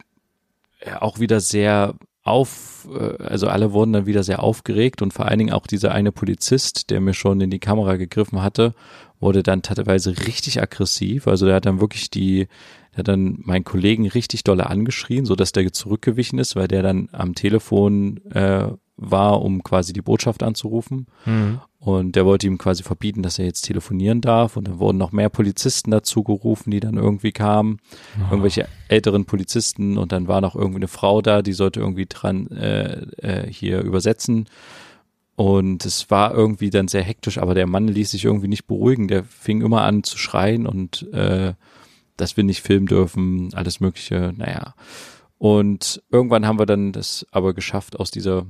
auch 1.00 1.20
wieder 1.20 1.40
sehr 1.40 1.96
auf, 2.24 2.88
äh, 2.94 3.24
also 3.24 3.48
alle 3.48 3.72
wurden 3.72 3.94
dann 3.94 4.06
wieder 4.06 4.24
sehr 4.24 4.44
aufgeregt 4.44 5.02
und 5.02 5.14
vor 5.14 5.26
allen 5.26 5.40
Dingen 5.40 5.54
auch 5.54 5.66
dieser 5.66 5.94
eine 5.94 6.12
Polizist, 6.12 6.90
der 6.90 7.00
mir 7.00 7.14
schon 7.14 7.42
in 7.42 7.50
die 7.50 7.60
Kamera 7.60 7.96
gegriffen 7.96 8.44
hatte 8.44 8.76
wurde 9.20 9.44
dann 9.44 9.62
teilweise 9.62 10.18
richtig 10.28 10.62
aggressiv. 10.62 11.28
Also 11.28 11.46
der 11.46 11.56
hat 11.56 11.66
dann 11.66 11.82
wirklich 11.82 12.10
die, 12.10 12.48
der 12.94 13.00
hat 13.00 13.08
dann 13.08 13.40
meinen 13.44 13.64
Kollegen 13.64 14.08
richtig 14.08 14.44
dolle 14.44 14.70
angeschrien, 14.70 15.26
so 15.26 15.36
dass 15.36 15.52
der 15.52 15.72
zurückgewichen 15.74 16.40
ist, 16.40 16.56
weil 16.56 16.68
der 16.68 16.84
dann 16.84 17.10
am 17.12 17.36
Telefon 17.36 18.22
äh, 18.32 18.68
war, 18.98 19.42
um 19.44 19.64
quasi 19.64 19.94
die 19.94 20.02
Botschaft 20.02 20.44
anzurufen. 20.44 21.08
Mhm. 21.26 21.60
Und 21.80 22.16
der 22.16 22.26
wollte 22.26 22.48
ihm 22.48 22.58
quasi 22.58 22.84
verbieten, 22.84 23.22
dass 23.22 23.38
er 23.40 23.46
jetzt 23.46 23.62
telefonieren 23.62 24.20
darf. 24.20 24.58
Und 24.58 24.68
dann 24.68 24.80
wurden 24.80 24.98
noch 24.98 25.12
mehr 25.12 25.30
Polizisten 25.30 25.92
dazu 25.92 26.24
gerufen, 26.24 26.72
die 26.72 26.80
dann 26.80 26.98
irgendwie 26.98 27.32
kamen. 27.32 27.80
Oh. 28.18 28.32
Irgendwelche 28.32 28.68
älteren 28.88 29.26
Polizisten. 29.26 29.98
Und 29.98 30.12
dann 30.12 30.28
war 30.28 30.42
noch 30.42 30.56
irgendwie 30.56 30.78
eine 30.78 30.88
Frau 30.88 31.22
da, 31.22 31.42
die 31.42 31.54
sollte 31.54 31.80
irgendwie 31.80 32.08
dran 32.08 32.48
äh, 32.48 33.04
äh, 33.22 33.52
hier 33.52 33.82
übersetzen. 33.82 34.50
Und 35.38 35.86
es 35.86 36.10
war 36.10 36.34
irgendwie 36.34 36.72
dann 36.72 36.88
sehr 36.88 37.04
hektisch, 37.04 37.38
aber 37.38 37.54
der 37.54 37.68
Mann 37.68 37.88
ließ 37.88 38.10
sich 38.10 38.26
irgendwie 38.26 38.48
nicht 38.48 38.66
beruhigen. 38.66 39.08
Der 39.08 39.24
fing 39.24 39.62
immer 39.62 39.84
an 39.84 40.04
zu 40.04 40.18
schreien 40.18 40.66
und 40.66 41.14
äh, 41.14 41.54
dass 42.18 42.38
wir 42.38 42.44
nicht 42.44 42.64
filmen 42.64 42.88
dürfen, 42.88 43.54
alles 43.54 43.80
Mögliche, 43.80 44.34
naja. 44.36 44.74
Und 45.38 46.02
irgendwann 46.10 46.48
haben 46.48 46.58
wir 46.58 46.66
dann 46.66 46.92
das 46.92 47.24
aber 47.30 47.54
geschafft, 47.54 48.00
aus 48.00 48.10
dieser 48.10 48.48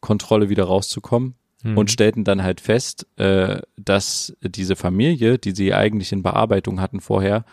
Kontrolle 0.00 0.48
wieder 0.48 0.64
rauszukommen 0.64 1.34
mhm. 1.62 1.76
und 1.76 1.90
stellten 1.90 2.24
dann 2.24 2.42
halt 2.42 2.62
fest, 2.62 3.06
äh, 3.16 3.60
dass 3.76 4.34
diese 4.40 4.76
Familie, 4.76 5.38
die 5.38 5.52
sie 5.52 5.74
eigentlich 5.74 6.10
in 6.10 6.22
Bearbeitung 6.22 6.80
hatten 6.80 7.02
vorher, 7.02 7.44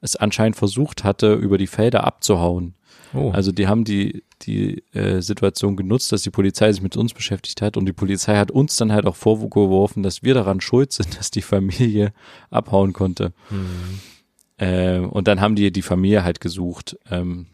es 0.00 0.14
anscheinend 0.14 0.54
versucht 0.54 1.02
hatte, 1.02 1.34
über 1.34 1.58
die 1.58 1.66
Felder 1.66 2.04
abzuhauen. 2.04 2.76
Oh. 3.14 3.30
Also 3.30 3.52
die 3.52 3.66
haben 3.66 3.84
die, 3.84 4.24
die 4.42 4.84
äh, 4.92 5.20
Situation 5.20 5.76
genutzt, 5.76 6.12
dass 6.12 6.22
die 6.22 6.30
Polizei 6.30 6.72
sich 6.72 6.82
mit 6.82 6.96
uns 6.96 7.12
beschäftigt 7.12 7.62
hat 7.62 7.76
und 7.76 7.86
die 7.86 7.92
Polizei 7.92 8.36
hat 8.36 8.50
uns 8.50 8.76
dann 8.76 8.92
halt 8.92 9.06
auch 9.06 9.16
vorgeworfen, 9.16 10.02
dass 10.02 10.22
wir 10.22 10.34
daran 10.34 10.60
schuld 10.60 10.92
sind, 10.92 11.16
dass 11.18 11.30
die 11.30 11.42
Familie 11.42 12.12
abhauen 12.50 12.92
konnte. 12.92 13.32
Mhm. 13.50 14.00
Äh, 14.58 14.98
und 15.00 15.26
dann 15.26 15.40
haben 15.40 15.56
die 15.56 15.72
die 15.72 15.82
Familie 15.82 16.22
halt 16.24 16.40
gesucht. 16.40 16.96
Ähm, 17.10 17.46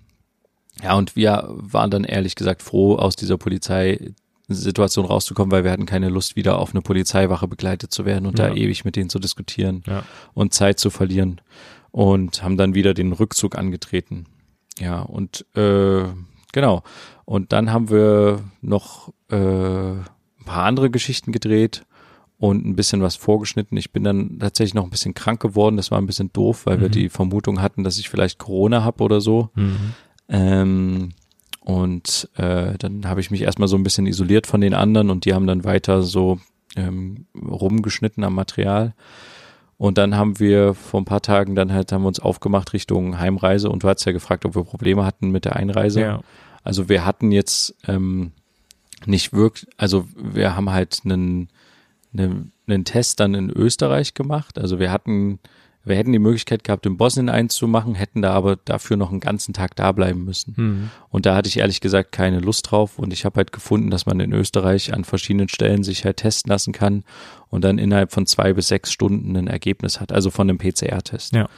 ja, 0.83 0.95
und 0.95 1.17
wir 1.17 1.49
waren 1.49 1.91
dann 1.91 2.05
ehrlich 2.05 2.35
gesagt 2.35 2.63
froh, 2.63 2.97
aus 2.97 3.17
dieser 3.17 3.39
Polizeisituation 3.39 5.07
rauszukommen, 5.07 5.51
weil 5.51 5.65
wir 5.65 5.71
hatten 5.71 5.87
keine 5.87 6.11
Lust, 6.11 6.37
wieder 6.37 6.59
auf 6.59 6.73
eine 6.73 6.83
Polizeiwache 6.83 7.49
begleitet 7.49 7.93
zu 7.93 8.05
werden 8.05 8.27
und 8.27 8.39
ja. 8.39 8.49
da 8.49 8.55
ewig 8.55 8.85
mit 8.85 8.97
denen 8.97 9.09
zu 9.09 9.19
diskutieren 9.19 9.83
ja. 9.87 10.05
und 10.35 10.53
Zeit 10.53 10.79
zu 10.79 10.91
verlieren 10.91 11.41
und 11.93 12.43
haben 12.43 12.59
dann 12.59 12.75
wieder 12.75 12.93
den 12.93 13.13
Rückzug 13.13 13.57
angetreten. 13.57 14.27
Ja, 14.79 15.01
und 15.03 15.47
äh, 15.57 16.05
genau. 16.53 16.83
Und 17.25 17.53
dann 17.53 17.73
haben 17.73 17.91
wir 17.91 18.41
noch 18.61 19.13
äh, 19.31 19.37
ein 19.37 20.05
paar 20.45 20.65
andere 20.65 20.91
Geschichten 20.91 21.33
gedreht 21.33 21.85
und 22.39 22.67
ein 22.67 22.77
bisschen 22.77 23.03
was 23.03 23.17
vorgeschnitten. 23.17 23.77
Ich 23.77 23.93
bin 23.93 24.05
dann 24.05 24.39
tatsächlich 24.39 24.75
noch 24.75 24.85
ein 24.85 24.91
bisschen 24.91 25.15
krank 25.15 25.41
geworden. 25.41 25.77
Das 25.77 25.91
war 25.91 25.99
ein 25.99 26.07
bisschen 26.07 26.33
doof, 26.33 26.67
weil 26.67 26.77
mhm. 26.77 26.83
wir 26.83 26.89
die 26.89 27.09
Vermutung 27.09 27.63
hatten, 27.63 27.83
dass 27.83 27.99
ich 27.99 28.09
vielleicht 28.09 28.39
Corona 28.39 28.85
habe 28.85 29.03
oder 29.03 29.21
so. 29.21 29.51
Mhm. 29.55 29.95
Ähm, 30.29 31.09
und 31.61 32.29
äh, 32.37 32.79
dann 32.79 33.07
habe 33.07 33.21
ich 33.21 33.31
mich 33.31 33.43
erstmal 33.43 33.69
so 33.69 33.77
ein 33.77 33.83
bisschen 33.83 34.07
isoliert 34.07 34.47
von 34.47 34.61
den 34.61 34.75
anderen 34.75 35.11
und 35.11 35.25
die 35.25 35.35
haben 35.35 35.47
dann 35.47 35.65
weiter 35.65 36.03
so 36.03 36.39
ähm, 36.77 37.27
rumgeschnitten 37.35 38.23
am 38.23 38.35
Material. 38.35 38.95
Und 39.79 39.99
dann 39.99 40.17
haben 40.17 40.39
wir 40.39 40.75
vor 40.75 41.01
ein 41.01 41.05
paar 41.05 41.21
Tagen 41.21 41.55
dann 41.55 41.73
halt, 41.73 41.93
haben 41.93 42.03
wir 42.03 42.09
uns 42.09 42.21
aufgemacht 42.21 42.73
Richtung 42.73 43.19
Heimreise 43.19 43.69
und 43.69 43.83
du 43.83 43.89
hast 43.89 44.05
ja 44.05 44.13
gefragt, 44.13 44.45
ob 44.47 44.55
wir 44.55 44.65
Probleme 44.65 45.05
hatten 45.05 45.31
mit 45.31 45.45
der 45.45 45.57
Einreise. 45.57 46.01
Ja. 46.01 46.21
Also 46.65 46.89
wir 46.89 47.05
hatten 47.05 47.31
jetzt 47.31 47.75
ähm, 47.87 48.33
nicht 49.05 49.33
wirklich, 49.33 49.69
also 49.77 50.07
wir 50.17 50.57
haben 50.57 50.71
halt 50.71 51.01
einen, 51.05 51.49
einen, 52.13 52.53
einen 52.67 52.85
Test 52.85 53.21
dann 53.21 53.35
in 53.35 53.51
Österreich 53.51 54.15
gemacht. 54.15 54.59
Also 54.59 54.79
wir 54.79 54.91
hatten 54.91 55.41
Wir 55.87 55.97
hätten 55.97 56.13
die 56.13 56.19
Möglichkeit 56.19 56.65
gehabt, 56.65 56.85
in 56.85 56.97
Bosnien 56.97 57.29
eins 57.29 57.55
zu 57.55 57.69
machen, 57.69 57.95
hätten 57.95 58.21
da 58.21 58.33
aber 58.33 58.57
dafür 58.57 58.97
noch 58.97 59.11
einen 59.11 59.21
ganzen 59.21 59.55
Tag 59.55 59.77
da 59.77 59.93
bleiben 59.93 60.25
müssen. 60.25 60.55
Mhm. 60.57 60.91
Und 61.11 61.27
da 61.27 61.37
hatte 61.37 61.49
ich 61.49 61.59
ehrlich 61.59 61.81
gesagt 61.81 62.11
keine 62.11 62.41
Lust 62.41 62.71
drauf. 62.71 62.99
Und 62.99 63.13
ich 63.13 63.25
habe 63.25 63.37
halt 63.37 63.53
gefunden, 63.53 63.91
dass 63.91 64.05
man 64.05 64.19
in 64.19 64.33
Österreich 64.33 64.93
an 64.93 65.05
verschiedenen 65.05 65.49
Stellen 65.49 65.85
sich 65.85 66.05
halt 66.05 66.17
testen 66.17 66.51
lassen 66.51 66.73
kann 66.73 67.05
und 67.51 67.63
dann 67.63 67.79
innerhalb 67.79 68.11
von 68.11 68.27
zwei 68.27 68.53
bis 68.53 68.67
sechs 68.67 68.93
Stunden 68.93 69.37
ein 69.37 69.47
Ergebnis 69.47 70.01
hat, 70.01 70.11
also 70.11 70.31
von 70.31 70.51
einem 70.51 70.59
PCR-Test. 70.59 71.35
Ja. 71.35 71.49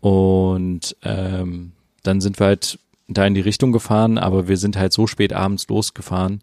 Und 0.00 0.96
ähm, 1.02 1.72
dann 2.02 2.22
sind 2.22 2.40
wir 2.40 2.46
halt 2.46 2.78
da 3.08 3.26
in 3.26 3.34
die 3.34 3.40
Richtung 3.40 3.72
gefahren, 3.72 4.16
aber 4.16 4.48
wir 4.48 4.56
sind 4.56 4.78
halt 4.78 4.94
so 4.94 5.06
spät 5.06 5.34
abends 5.34 5.68
losgefahren, 5.68 6.40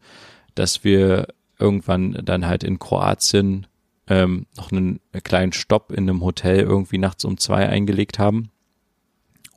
dass 0.53 0.83
wir 0.83 1.29
irgendwann 1.57 2.13
dann 2.23 2.45
halt 2.45 2.63
in 2.63 2.77
Kroatien 2.77 3.65
ähm, 4.07 4.45
noch 4.55 4.71
einen 4.71 4.99
kleinen 5.23 5.53
Stopp 5.53 5.91
in 5.91 6.09
einem 6.09 6.23
Hotel 6.23 6.59
irgendwie 6.59 6.97
nachts 6.97 7.25
um 7.25 7.37
zwei 7.37 7.67
eingelegt 7.67 8.19
haben 8.19 8.49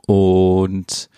und 0.06 1.08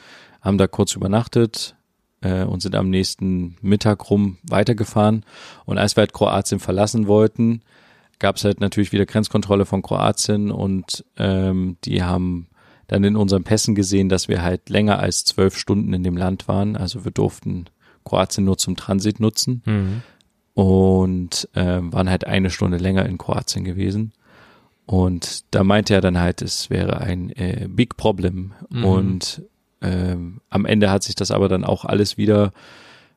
haben 0.41 0.59
da 0.59 0.67
kurz 0.67 0.95
übernachtet 0.95 1.77
äh, 2.21 2.45
und 2.45 2.61
sind 2.61 2.75
am 2.75 2.91
nächsten 2.91 3.57
Mittag 3.63 4.11
rum 4.11 4.39
weitergefahren. 4.43 5.25
Und 5.65 5.79
als 5.79 5.97
wir 5.97 6.03
halt 6.03 6.13
Kroatien 6.13 6.61
verlassen 6.61 7.07
wollten, 7.07 7.63
gab 8.19 8.37
es 8.37 8.45
halt 8.45 8.61
natürlich 8.61 8.93
wieder 8.93 9.07
Grenzkontrolle 9.07 9.65
von 9.65 9.83
Kroatien 9.83 10.51
und 10.51 11.05
ähm, 11.17 11.77
die 11.85 12.03
haben 12.03 12.49
dann 12.87 13.05
in 13.05 13.17
unseren 13.17 13.45
Pässen 13.45 13.75
gesehen, 13.75 14.09
dass 14.09 14.29
wir 14.29 14.43
halt 14.43 14.69
länger 14.69 14.99
als 14.99 15.25
zwölf 15.25 15.57
Stunden 15.57 15.95
in 15.95 16.03
dem 16.03 16.17
Land 16.17 16.49
waren. 16.49 16.77
Also 16.77 17.05
wir 17.05 17.13
durften 17.13 17.65
Kroatien 18.05 18.45
nur 18.45 18.59
zum 18.59 18.77
Transit 18.77 19.21
nutzen. 19.21 19.63
Mhm 19.65 20.03
und 20.55 21.49
äh, 21.55 21.79
waren 21.81 22.11
halt 22.11 22.27
eine 22.27 22.51
Stunde 22.51 22.77
länger 22.77 23.07
in 23.07 23.19
Kroatien 23.19 23.65
gewesen. 23.65 24.13
Und 24.85 25.45
da 25.55 25.65
meinte 25.65 25.95
er 25.95 26.01
dann 26.01 26.19
halt, 26.19 26.43
es 26.43 26.69
wäre 26.69 27.01
ein 27.01 27.31
äh, 27.31 27.69
Big 27.69 27.97
Problem. 27.97 28.53
Mhm. 28.69 28.85
Und 28.85 29.43
ähm, 29.81 30.41
am 30.51 30.67
Ende 30.67 30.91
hat 30.91 31.03
sich 31.03 31.15
das 31.15 31.31
aber 31.31 31.49
dann 31.49 31.65
auch 31.65 31.85
alles 31.85 32.17
wieder 32.17 32.53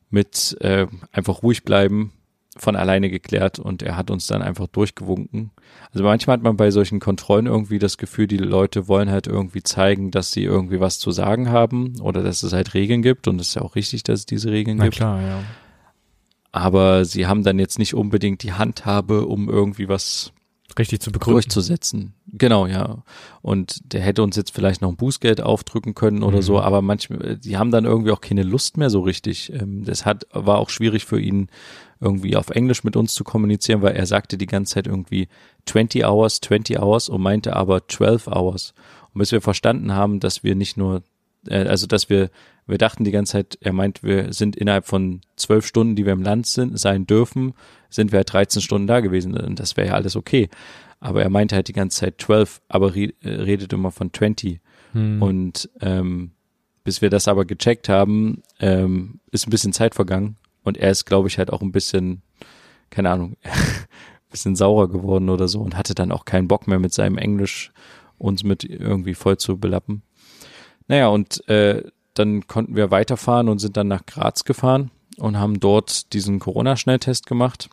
mit 0.10 0.56
äh, 0.62 0.88
einfach 1.12 1.44
ruhig 1.44 1.64
bleiben 1.64 2.12
von 2.58 2.78
alleine 2.78 3.10
geklärt 3.10 3.60
und 3.60 3.84
er 3.84 3.98
hat 3.98 4.10
uns 4.10 4.28
dann 4.28 4.42
einfach 4.42 4.68
durchgewunken. 4.68 5.52
Also 5.92 6.06
manchmal 6.06 6.38
hat 6.38 6.44
man 6.44 6.56
bei 6.56 6.72
solchen 6.72 7.02
Kontrollen 7.02 7.48
irgendwie 7.48 7.80
das 7.80 7.98
Gefühl, 7.98 8.28
die 8.28 8.38
Leute 8.38 8.88
wollen 8.88 9.12
halt 9.12 9.28
irgendwie 9.28 9.62
zeigen, 9.62 10.10
dass 10.10 10.32
sie 10.32 10.44
irgendwie 10.44 10.80
was 10.80 10.98
zu 10.98 11.12
sagen 11.12 11.50
haben 11.50 12.00
oder 12.00 12.24
dass 12.24 12.44
es 12.44 12.54
halt 12.54 12.74
Regeln 12.74 13.02
gibt 13.02 13.28
und 13.28 13.42
es 13.42 13.50
ist 13.50 13.56
ja 13.56 13.62
auch 13.62 13.76
richtig, 13.76 14.04
dass 14.04 14.22
es 14.22 14.26
diese 14.26 14.52
Regeln 14.52 14.78
Na 14.78 14.86
gibt. 14.86 14.96
Klar, 14.96 15.22
ja 15.22 15.40
aber 16.56 17.04
sie 17.04 17.28
haben 17.28 17.44
dann 17.44 17.60
jetzt 17.60 17.80
nicht 17.80 17.94
unbedingt 17.94 18.42
die 18.42 18.54
Handhabe, 18.54 19.26
um 19.26 19.50
irgendwie 19.50 19.90
was 19.90 20.32
richtig 20.80 21.02
zu 21.02 21.12
begründen. 21.12 21.42
durchzusetzen. 21.42 22.14
Genau, 22.28 22.66
ja. 22.66 23.04
Und 23.42 23.94
der 23.94 24.02
hätte 24.02 24.24
uns 24.24 24.38
jetzt 24.38 24.54
vielleicht 24.54 24.82
noch 24.82 24.90
ein 24.90 24.96
Bußgeld 24.96 25.42
aufdrücken 25.42 25.96
können 25.96 26.24
oder 26.24 26.38
mhm. 26.38 26.44
so, 26.44 26.62
aber 26.62 26.82
manchmal, 26.82 27.38
die 27.38 27.58
haben 27.58 27.72
dann 27.72 27.84
irgendwie 27.84 28.12
auch 28.12 28.22
keine 28.22 28.44
Lust 28.44 28.78
mehr 28.78 28.90
so 28.90 29.02
richtig. 29.02 29.52
Ähm, 29.52 29.84
das 29.84 30.06
hat, 30.06 30.28
war 30.32 30.58
auch 30.58 30.70
schwierig 30.70 31.04
für 31.04 31.20
ihn, 31.20 31.50
irgendwie 32.00 32.38
auf 32.38 32.50
Englisch 32.50 32.86
mit 32.86 32.96
uns 32.96 33.14
zu 33.14 33.26
kommunizieren, 33.26 33.82
weil 33.82 33.96
er 33.96 34.06
sagte 34.06 34.38
die 34.38 34.48
ganze 34.48 34.76
Zeit 34.76 34.88
irgendwie 34.88 35.28
20 35.66 36.06
hours, 36.06 36.40
20 36.40 36.80
hours 36.80 37.10
und 37.10 37.22
meinte 37.22 37.54
aber 37.54 37.86
12 37.86 38.28
hours. 38.28 38.74
Und 39.14 39.20
bis 39.20 39.34
wir 39.34 39.42
verstanden 39.42 39.94
haben, 39.94 40.22
dass 40.22 40.44
wir 40.44 40.56
nicht 40.56 40.78
nur, 40.78 41.04
äh, 41.48 41.66
also 41.66 41.86
dass 41.86 42.10
wir 42.10 42.30
wir 42.68 42.78
dachten 42.78 43.04
die 43.04 43.12
ganze 43.12 43.34
Zeit, 43.34 43.58
er 43.62 43.74
meint, 43.74 44.04
wir 44.04 44.34
sind 44.34 44.56
innerhalb 44.56 44.86
von 44.86 45.22
zwölf 45.36 45.68
Stunden, 45.68 45.96
die 45.96 46.06
wir 46.06 46.14
im 46.14 46.24
Land 46.24 46.48
sind, 46.48 46.80
sein 46.80 47.06
dürfen, 47.06 47.54
sind 47.90 48.12
wir 48.12 48.18
halt 48.18 48.34
13 48.34 48.62
Stunden 48.62 48.88
da 48.88 49.02
gewesen. 49.02 49.38
Und 49.38 49.60
das 49.60 49.78
wäre 49.78 49.90
ja 49.90 49.94
alles 49.94 50.16
okay. 50.16 50.50
Aber 51.00 51.22
er 51.22 51.30
meinte 51.30 51.56
halt 51.56 51.68
die 51.68 51.74
ganze 51.74 52.00
Zeit 52.00 52.16
12, 52.20 52.62
aber 52.68 52.96
redet 52.96 53.72
immer 53.74 53.92
von 53.92 54.12
20. 54.12 54.60
Hm. 54.94 55.22
Und 55.22 55.70
ähm, 55.82 56.32
bis 56.84 57.02
wir 57.02 57.10
das 57.10 57.28
aber 57.28 57.46
gecheckt 57.46 57.90
haben, 57.90 58.42
ähm, 58.60 59.20
ist 59.32 59.46
ein 59.46 59.52
bisschen 59.52 59.74
Zeit 59.74 59.94
vergangen. 59.94 60.38
Und 60.64 60.78
er 60.78 60.90
ist, 60.90 61.06
glaube 61.06 61.28
ich, 61.28 61.38
halt 61.38 61.54
auch 61.54 61.62
ein 61.62 61.72
bisschen, 61.72 62.24
keine 62.90 63.12
Ahnung, 63.12 63.38
bisschen 64.32 64.56
saurer 64.56 64.90
geworden 64.90 65.30
oder 65.30 65.48
so 65.48 65.62
und 65.62 65.78
hatte 65.78 65.96
dann 65.96 66.12
auch 66.12 66.26
keinen 66.26 66.48
Bock 66.48 66.68
mehr 66.68 66.80
mit 66.80 66.94
seinem 66.94 67.18
Englisch 67.18 67.72
uns 68.18 68.44
mit 68.44 68.64
irgendwie 68.64 69.14
voll 69.14 69.38
zu 69.38 69.58
belappen. 69.58 70.02
Naja, 70.88 71.08
und 71.08 71.48
äh, 71.48 71.84
dann 72.16 72.48
konnten 72.48 72.76
wir 72.76 72.92
weiterfahren 72.92 73.50
und 73.50 73.60
sind 73.60 73.78
dann 73.78 73.88
nach 73.88 74.06
Graz 74.06 74.44
gefahren 74.44 74.92
und 75.18 75.38
haben 75.38 75.60
dort 75.60 76.14
diesen 76.14 76.40
Corona-Schnelltest 76.40 77.28
gemacht. 77.28 77.70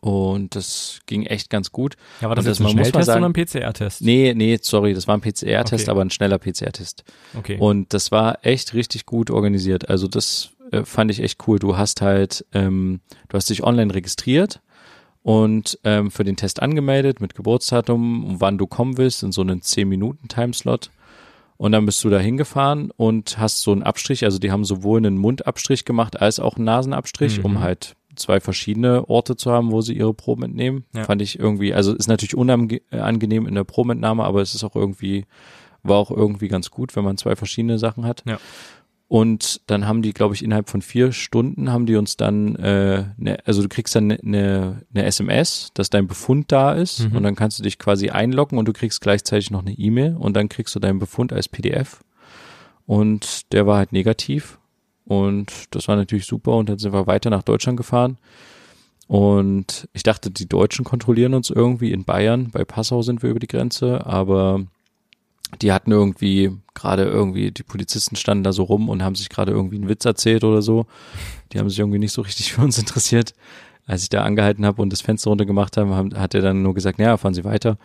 Und 0.00 0.56
das 0.56 0.98
ging 1.06 1.26
echt 1.26 1.48
ganz 1.48 1.70
gut. 1.70 1.94
Ja, 2.20 2.28
war 2.28 2.34
das, 2.34 2.44
das 2.44 2.58
jetzt 2.58 2.66
ein 2.66 2.72
Schnelltest 2.72 3.06
sagen, 3.06 3.24
oder 3.24 3.28
ein 3.28 3.46
PCR-Test? 3.46 4.02
Nee, 4.02 4.34
nee, 4.34 4.58
sorry, 4.60 4.94
das 4.94 5.06
war 5.06 5.16
ein 5.16 5.20
PCR-Test, 5.20 5.84
okay. 5.84 5.90
aber 5.90 6.00
ein 6.00 6.10
schneller 6.10 6.38
PCR-Test. 6.38 7.04
Okay. 7.38 7.56
Und 7.58 7.94
das 7.94 8.10
war 8.10 8.44
echt 8.44 8.74
richtig 8.74 9.06
gut 9.06 9.30
organisiert. 9.30 9.88
Also 9.88 10.08
das 10.08 10.50
äh, 10.72 10.84
fand 10.84 11.12
ich 11.12 11.20
echt 11.20 11.46
cool. 11.46 11.60
Du 11.60 11.76
hast 11.76 12.02
halt, 12.02 12.44
ähm, 12.52 13.00
du 13.28 13.36
hast 13.36 13.48
dich 13.48 13.62
online 13.62 13.94
registriert 13.94 14.60
und 15.22 15.78
ähm, 15.84 16.10
für 16.10 16.24
den 16.24 16.36
Test 16.36 16.60
angemeldet 16.60 17.20
mit 17.20 17.36
Geburtsdatum, 17.36 18.40
wann 18.40 18.58
du 18.58 18.66
kommen 18.66 18.98
willst, 18.98 19.22
in 19.22 19.30
so 19.30 19.42
einen 19.42 19.60
10-Minuten-Timeslot. 19.60 20.90
Und 21.56 21.72
dann 21.72 21.86
bist 21.86 22.02
du 22.02 22.10
da 22.10 22.18
hingefahren 22.18 22.90
und 22.96 23.38
hast 23.38 23.62
so 23.62 23.72
einen 23.72 23.82
Abstrich, 23.82 24.24
also 24.24 24.38
die 24.38 24.50
haben 24.50 24.64
sowohl 24.64 24.98
einen 24.98 25.16
Mundabstrich 25.16 25.84
gemacht 25.84 26.20
als 26.20 26.40
auch 26.40 26.56
einen 26.56 26.64
Nasenabstrich, 26.64 27.38
mhm. 27.38 27.44
um 27.44 27.60
halt 27.60 27.94
zwei 28.16 28.40
verschiedene 28.40 29.08
Orte 29.08 29.36
zu 29.36 29.50
haben, 29.52 29.70
wo 29.70 29.80
sie 29.80 29.94
ihre 29.94 30.14
Proben 30.14 30.42
entnehmen. 30.44 30.84
Ja. 30.94 31.04
Fand 31.04 31.22
ich 31.22 31.38
irgendwie, 31.38 31.72
also 31.72 31.94
ist 31.94 32.08
natürlich 32.08 32.36
unangenehm 32.36 33.46
in 33.46 33.54
der 33.54 33.64
Probenentnahme, 33.64 34.24
aber 34.24 34.42
es 34.42 34.54
ist 34.54 34.64
auch 34.64 34.76
irgendwie, 34.76 35.24
war 35.82 35.96
auch 35.96 36.10
irgendwie 36.10 36.48
ganz 36.48 36.70
gut, 36.70 36.94
wenn 36.96 37.04
man 37.04 37.16
zwei 37.16 37.36
verschiedene 37.36 37.78
Sachen 37.78 38.04
hat. 38.04 38.22
Ja. 38.26 38.38
Und 39.12 39.60
dann 39.66 39.86
haben 39.86 40.00
die, 40.00 40.14
glaube 40.14 40.34
ich, 40.34 40.42
innerhalb 40.42 40.70
von 40.70 40.80
vier 40.80 41.12
Stunden 41.12 41.70
haben 41.70 41.84
die 41.84 41.96
uns 41.96 42.16
dann, 42.16 42.56
äh, 42.56 43.04
ne, 43.18 43.36
also 43.44 43.60
du 43.60 43.68
kriegst 43.68 43.94
dann 43.94 44.10
eine 44.10 44.18
ne, 44.22 44.82
ne 44.90 45.04
SMS, 45.04 45.68
dass 45.74 45.90
dein 45.90 46.06
Befund 46.06 46.50
da 46.50 46.72
ist 46.72 47.00
mhm. 47.00 47.16
und 47.16 47.22
dann 47.22 47.34
kannst 47.34 47.58
du 47.58 47.62
dich 47.62 47.78
quasi 47.78 48.08
einloggen 48.08 48.56
und 48.56 48.64
du 48.64 48.72
kriegst 48.72 49.02
gleichzeitig 49.02 49.50
noch 49.50 49.60
eine 49.60 49.72
E-Mail 49.72 50.16
und 50.18 50.34
dann 50.34 50.48
kriegst 50.48 50.74
du 50.74 50.80
deinen 50.80 50.98
Befund 50.98 51.30
als 51.30 51.46
PDF. 51.46 52.00
Und 52.86 53.52
der 53.52 53.66
war 53.66 53.76
halt 53.76 53.92
negativ 53.92 54.58
und 55.04 55.52
das 55.72 55.88
war 55.88 55.96
natürlich 55.96 56.24
super 56.24 56.52
und 56.52 56.70
dann 56.70 56.78
sind 56.78 56.94
wir 56.94 57.06
weiter 57.06 57.28
nach 57.28 57.42
Deutschland 57.42 57.76
gefahren. 57.76 58.16
Und 59.08 59.90
ich 59.92 60.04
dachte, 60.04 60.30
die 60.30 60.48
Deutschen 60.48 60.86
kontrollieren 60.86 61.34
uns 61.34 61.50
irgendwie 61.50 61.92
in 61.92 62.04
Bayern. 62.04 62.48
Bei 62.50 62.64
Passau 62.64 63.02
sind 63.02 63.22
wir 63.22 63.28
über 63.28 63.40
die 63.40 63.46
Grenze, 63.46 64.06
aber 64.06 64.64
die 65.60 65.72
hatten 65.72 65.92
irgendwie 65.92 66.50
gerade 66.74 67.04
irgendwie, 67.04 67.50
die 67.50 67.62
Polizisten 67.62 68.16
standen 68.16 68.44
da 68.44 68.52
so 68.52 68.64
rum 68.64 68.88
und 68.88 69.02
haben 69.02 69.14
sich 69.14 69.28
gerade 69.28 69.52
irgendwie 69.52 69.76
einen 69.76 69.88
Witz 69.88 70.04
erzählt 70.04 70.44
oder 70.44 70.62
so. 70.62 70.86
Die 71.52 71.58
haben 71.58 71.68
sich 71.68 71.78
irgendwie 71.78 71.98
nicht 71.98 72.12
so 72.12 72.22
richtig 72.22 72.52
für 72.54 72.62
uns 72.62 72.78
interessiert. 72.78 73.34
Als 73.86 74.04
ich 74.04 74.08
da 74.08 74.22
angehalten 74.22 74.64
habe 74.64 74.80
und 74.80 74.92
das 74.92 75.00
Fenster 75.00 75.30
runter 75.30 75.44
gemacht 75.44 75.76
habe, 75.76 76.18
hat 76.18 76.34
er 76.34 76.40
dann 76.40 76.62
nur 76.62 76.72
gesagt, 76.72 76.98
ja, 76.98 77.16
fahren 77.16 77.34
Sie 77.34 77.44
weiter. 77.44 77.78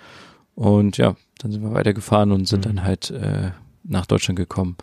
Und 0.55 0.97
ja, 0.97 1.15
dann 1.39 1.51
sind 1.51 1.63
wir 1.63 1.73
weitergefahren 1.73 2.31
und 2.31 2.47
sind 2.47 2.65
mhm. 2.65 2.75
dann 2.75 2.83
halt 2.83 3.11
äh, 3.11 3.51
nach 3.83 4.05
Deutschland 4.05 4.37
gekommen. 4.37 4.77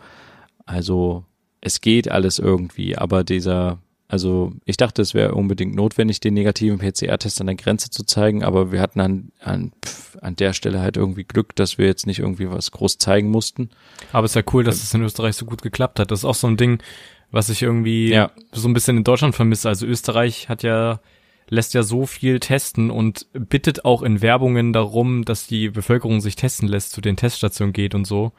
Also 0.65 1.23
es 1.61 1.81
geht 1.81 2.11
alles 2.11 2.37
irgendwie, 2.37 2.97
aber 2.97 3.23
dieser 3.23 3.79
also 4.07 4.53
ich 4.65 4.77
dachte, 4.77 5.01
es 5.01 5.13
wäre 5.13 5.33
unbedingt 5.33 5.75
notwendig, 5.75 6.19
den 6.19 6.35
negativen 6.35 6.77
PCR-Test 6.77 7.41
an 7.41 7.47
der 7.47 7.55
Grenze 7.55 7.89
zu 7.89 8.03
zeigen, 8.03 8.43
aber 8.43 8.71
wir 8.71 8.79
hatten 8.79 8.99
an, 8.99 9.31
an, 9.39 9.71
pf, 9.83 10.17
an 10.21 10.35
der 10.35 10.53
Stelle 10.53 10.79
halt 10.79 10.95
irgendwie 10.95 11.23
Glück, 11.23 11.55
dass 11.55 11.77
wir 11.77 11.87
jetzt 11.87 12.05
nicht 12.05 12.19
irgendwie 12.19 12.49
was 12.49 12.71
groß 12.71 12.99
zeigen 12.99 13.29
mussten. 13.29 13.69
Aber 14.11 14.25
es 14.25 14.31
ist 14.31 14.35
ja 14.35 14.43
cool, 14.53 14.63
dass 14.63 14.83
es 14.83 14.93
in 14.93 15.01
Österreich 15.01 15.35
so 15.35 15.45
gut 15.45 15.63
geklappt 15.63 15.99
hat. 15.99 16.11
Das 16.11 16.19
ist 16.19 16.25
auch 16.25 16.35
so 16.35 16.47
ein 16.47 16.57
Ding, 16.57 16.83
was 17.31 17.49
ich 17.49 17.63
irgendwie 17.63 18.09
ja. 18.09 18.31
so 18.51 18.67
ein 18.67 18.73
bisschen 18.73 18.97
in 18.97 19.03
Deutschland 19.03 19.35
vermisse. 19.35 19.69
Also 19.69 19.87
Österreich 19.87 20.49
hat 20.49 20.61
ja 20.61 20.99
lässt 21.47 21.73
ja 21.73 21.83
so 21.83 22.05
viel 22.05 22.39
testen 22.39 22.89
und 22.89 23.27
bittet 23.33 23.85
auch 23.85 24.01
in 24.01 24.21
Werbungen 24.21 24.73
darum, 24.73 25.25
dass 25.25 25.47
die 25.47 25.69
Bevölkerung 25.69 26.21
sich 26.21 26.35
testen 26.35 26.67
lässt, 26.67 26.91
zu 26.91 27.01
den 27.01 27.17
Teststationen 27.17 27.73
geht 27.73 27.93
und 27.93 28.05
so. 28.05 28.31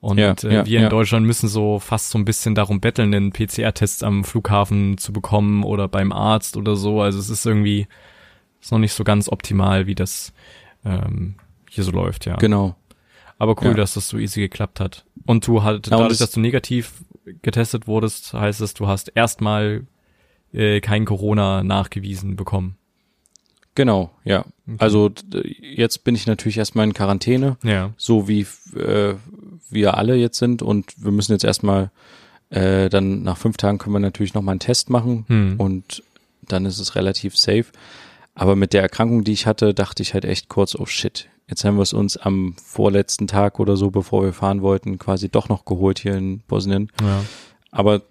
Und 0.00 0.18
ja, 0.18 0.34
äh, 0.44 0.54
ja, 0.54 0.66
wir 0.66 0.78
in 0.78 0.84
ja. 0.84 0.88
Deutschland 0.88 1.26
müssen 1.26 1.48
so 1.48 1.80
fast 1.80 2.10
so 2.10 2.18
ein 2.18 2.24
bisschen 2.24 2.54
darum 2.54 2.80
betteln, 2.80 3.12
einen 3.12 3.32
PCR-Test 3.32 4.04
am 4.04 4.22
Flughafen 4.22 4.96
zu 4.96 5.12
bekommen 5.12 5.64
oder 5.64 5.88
beim 5.88 6.12
Arzt 6.12 6.56
oder 6.56 6.76
so. 6.76 7.00
Also 7.00 7.18
es 7.18 7.30
ist 7.30 7.44
irgendwie 7.44 7.88
ist 8.60 8.72
noch 8.72 8.78
nicht 8.78 8.92
so 8.92 9.04
ganz 9.04 9.28
optimal, 9.28 9.86
wie 9.86 9.94
das 9.94 10.32
ähm, 10.84 11.34
hier 11.68 11.84
so 11.84 11.90
läuft, 11.90 12.26
ja. 12.26 12.36
Genau. 12.36 12.76
Aber 13.38 13.54
cool, 13.62 13.74
dass 13.74 13.94
das 13.94 14.08
so 14.08 14.18
easy 14.18 14.40
geklappt 14.40 14.80
hat. 14.80 15.04
Und 15.24 15.46
du 15.46 15.62
halt, 15.62 15.92
dadurch, 15.92 16.18
dass 16.18 16.32
du 16.32 16.40
negativ 16.40 17.04
getestet 17.42 17.86
wurdest, 17.86 18.32
heißt 18.32 18.60
es, 18.60 18.74
du 18.74 18.88
hast 18.88 19.12
erstmal 19.14 19.86
äh, 20.52 20.80
kein 20.80 21.04
Corona 21.04 21.62
nachgewiesen 21.62 22.34
bekommen. 22.34 22.77
Genau, 23.78 24.10
ja. 24.24 24.40
Okay. 24.40 24.76
Also 24.78 25.08
jetzt 25.60 26.02
bin 26.02 26.16
ich 26.16 26.26
natürlich 26.26 26.58
erstmal 26.58 26.84
in 26.84 26.94
Quarantäne, 26.94 27.58
ja. 27.62 27.92
so 27.96 28.26
wie 28.26 28.40
äh, 28.74 29.14
wir 29.70 29.96
alle 29.96 30.16
jetzt 30.16 30.36
sind 30.38 30.62
und 30.62 30.92
wir 30.96 31.12
müssen 31.12 31.30
jetzt 31.30 31.44
erstmal 31.44 31.92
äh, 32.50 32.88
dann 32.88 33.22
nach 33.22 33.36
fünf 33.36 33.56
Tagen 33.56 33.78
können 33.78 33.94
wir 33.94 34.00
natürlich 34.00 34.34
nochmal 34.34 34.54
einen 34.54 34.58
Test 34.58 34.90
machen 34.90 35.26
hm. 35.28 35.60
und 35.60 36.02
dann 36.42 36.66
ist 36.66 36.80
es 36.80 36.96
relativ 36.96 37.38
safe. 37.38 37.66
Aber 38.34 38.56
mit 38.56 38.72
der 38.72 38.82
Erkrankung, 38.82 39.22
die 39.22 39.30
ich 39.30 39.46
hatte, 39.46 39.74
dachte 39.74 40.02
ich 40.02 40.12
halt 40.12 40.24
echt 40.24 40.48
kurz, 40.48 40.74
oh 40.74 40.86
shit, 40.86 41.28
jetzt 41.46 41.64
haben 41.64 41.76
wir 41.76 41.82
es 41.82 41.92
uns 41.92 42.16
am 42.16 42.56
vorletzten 42.60 43.28
Tag 43.28 43.60
oder 43.60 43.76
so, 43.76 43.92
bevor 43.92 44.24
wir 44.24 44.32
fahren 44.32 44.60
wollten, 44.60 44.98
quasi 44.98 45.28
doch 45.28 45.48
noch 45.48 45.66
geholt 45.66 46.00
hier 46.00 46.16
in 46.16 46.40
Bosnien. 46.48 46.90
Ja. 47.00 47.22
Aber 47.70 48.02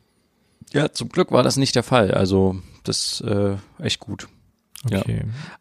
ja, 0.72 0.94
zum 0.94 1.10
Glück 1.10 1.34
war 1.34 1.44
das 1.44 1.58
nicht 1.58 1.76
der 1.76 1.84
Fall. 1.84 2.12
Also 2.12 2.56
das 2.86 3.20
äh, 3.20 3.58
echt 3.80 4.00
gut. 4.00 4.30
Okay. 4.91 5.23
Ja. 5.26 5.58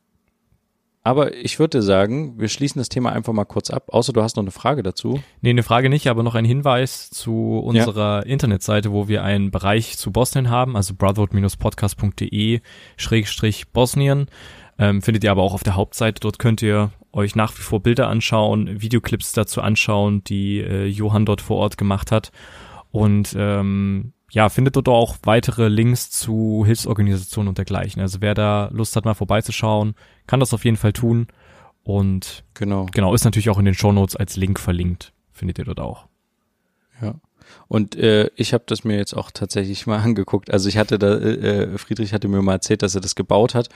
Aber 1.07 1.37
ich 1.37 1.61
würde 1.61 1.83
sagen, 1.83 2.35
wir 2.37 2.49
schließen 2.49 2.81
das 2.81 2.89
Thema 2.89 3.13
einfach 3.13 3.33
mal 3.33 3.45
kurz 3.45 3.71
ab, 3.71 3.91
außer 3.93 4.13
du 4.13 4.23
hast 4.23 4.35
noch 4.35 4.43
eine 4.43 4.51
Frage 4.51 4.83
dazu. 4.83 5.21
Nee, 5.41 5.51
eine 5.51 5.63
Frage 5.63 5.89
nicht, 5.89 6.09
aber 6.09 6.25
noch 6.25 6.35
ein 6.35 6.45
Hinweis 6.45 7.11
zu 7.11 7.61
unserer 7.61 8.25
ja. 8.25 8.33
Internetseite, 8.33 8.91
wo 8.91 9.07
wir 9.07 9.23
einen 9.23 9.53
Bereich 9.53 9.99
zu 9.99 10.11
Bosnien 10.11 10.51
haben, 10.51 10.75
also 10.77 10.95
brotherhood-podcast.de 10.99 12.61
Schrägstrich 12.97 13.69
Bosnien. 13.69 14.27
Ähm, 14.81 15.01
findet 15.01 15.23
ihr 15.23 15.31
aber 15.31 15.43
auch 15.43 15.55
auf 15.55 15.63
der 15.63 15.77
Hauptseite. 15.77 16.19
Dort 16.19 16.41
könnt 16.41 16.61
ihr 16.61 16.91
euch 17.13 17.37
nach 17.37 17.57
wie 17.57 17.63
vor 17.63 17.81
Bilder 17.81 18.09
anschauen, 18.09 18.83
Videoclips 18.83 19.33
dazu 19.33 19.63
anschauen, 19.63 20.25
die 20.25 20.59
äh, 20.59 20.87
Johann 20.87 21.25
dort 21.25 21.41
vor 21.41 21.59
Ort 21.59 21.79
gemacht 21.79 22.11
hat. 22.11 22.33
Und 22.91 23.33
ähm, 23.39 24.13
ja, 24.31 24.49
findet 24.49 24.77
dort 24.77 24.89
auch 24.89 25.17
weitere 25.23 25.69
Links 25.69 26.11
zu 26.11 26.65
Hilfsorganisationen 26.67 27.49
und 27.49 27.59
dergleichen. 27.59 28.03
Also 28.03 28.21
wer 28.21 28.35
da 28.35 28.69
Lust 28.73 28.97
hat, 28.97 29.05
mal 29.05 29.15
vorbeizuschauen, 29.15 29.95
kann 30.27 30.41
das 30.41 30.53
auf 30.53 30.65
jeden 30.65 30.77
Fall 30.77 30.93
tun. 30.93 31.29
Und 31.85 32.45
genau, 32.55 32.87
genau 32.87 33.15
ist 33.15 33.25
natürlich 33.25 33.51
auch 33.51 33.59
in 33.59 33.65
den 33.65 33.75
Shownotes 33.75 34.17
als 34.17 34.37
Link 34.37 34.59
verlinkt. 34.59 35.13
Findet 35.31 35.59
ihr 35.59 35.65
dort 35.65 35.81
auch. 35.81 36.09
Ja. 37.01 37.15
Und 37.69 37.97
äh, 37.97 38.31
ich 38.37 38.55
habe 38.55 38.65
das 38.67 38.85
mir 38.85 38.97
jetzt 38.97 39.15
auch 39.15 39.31
tatsächlich 39.31 39.87
mal 39.87 39.99
angeguckt. 40.03 40.51
Also 40.51 40.69
ich 40.69 40.79
hatte 40.79 40.99
da, 40.99 41.15
äh, 41.15 41.65
äh, 41.65 41.79
Friedrich 41.79 42.13
hatte 42.13 42.29
mir 42.29 42.43
mal 42.43 42.55
erzählt, 42.55 42.83
dass 42.83 42.95
er 42.95 43.01
das 43.01 43.15
gebaut 43.15 43.55
hat, 43.55 43.69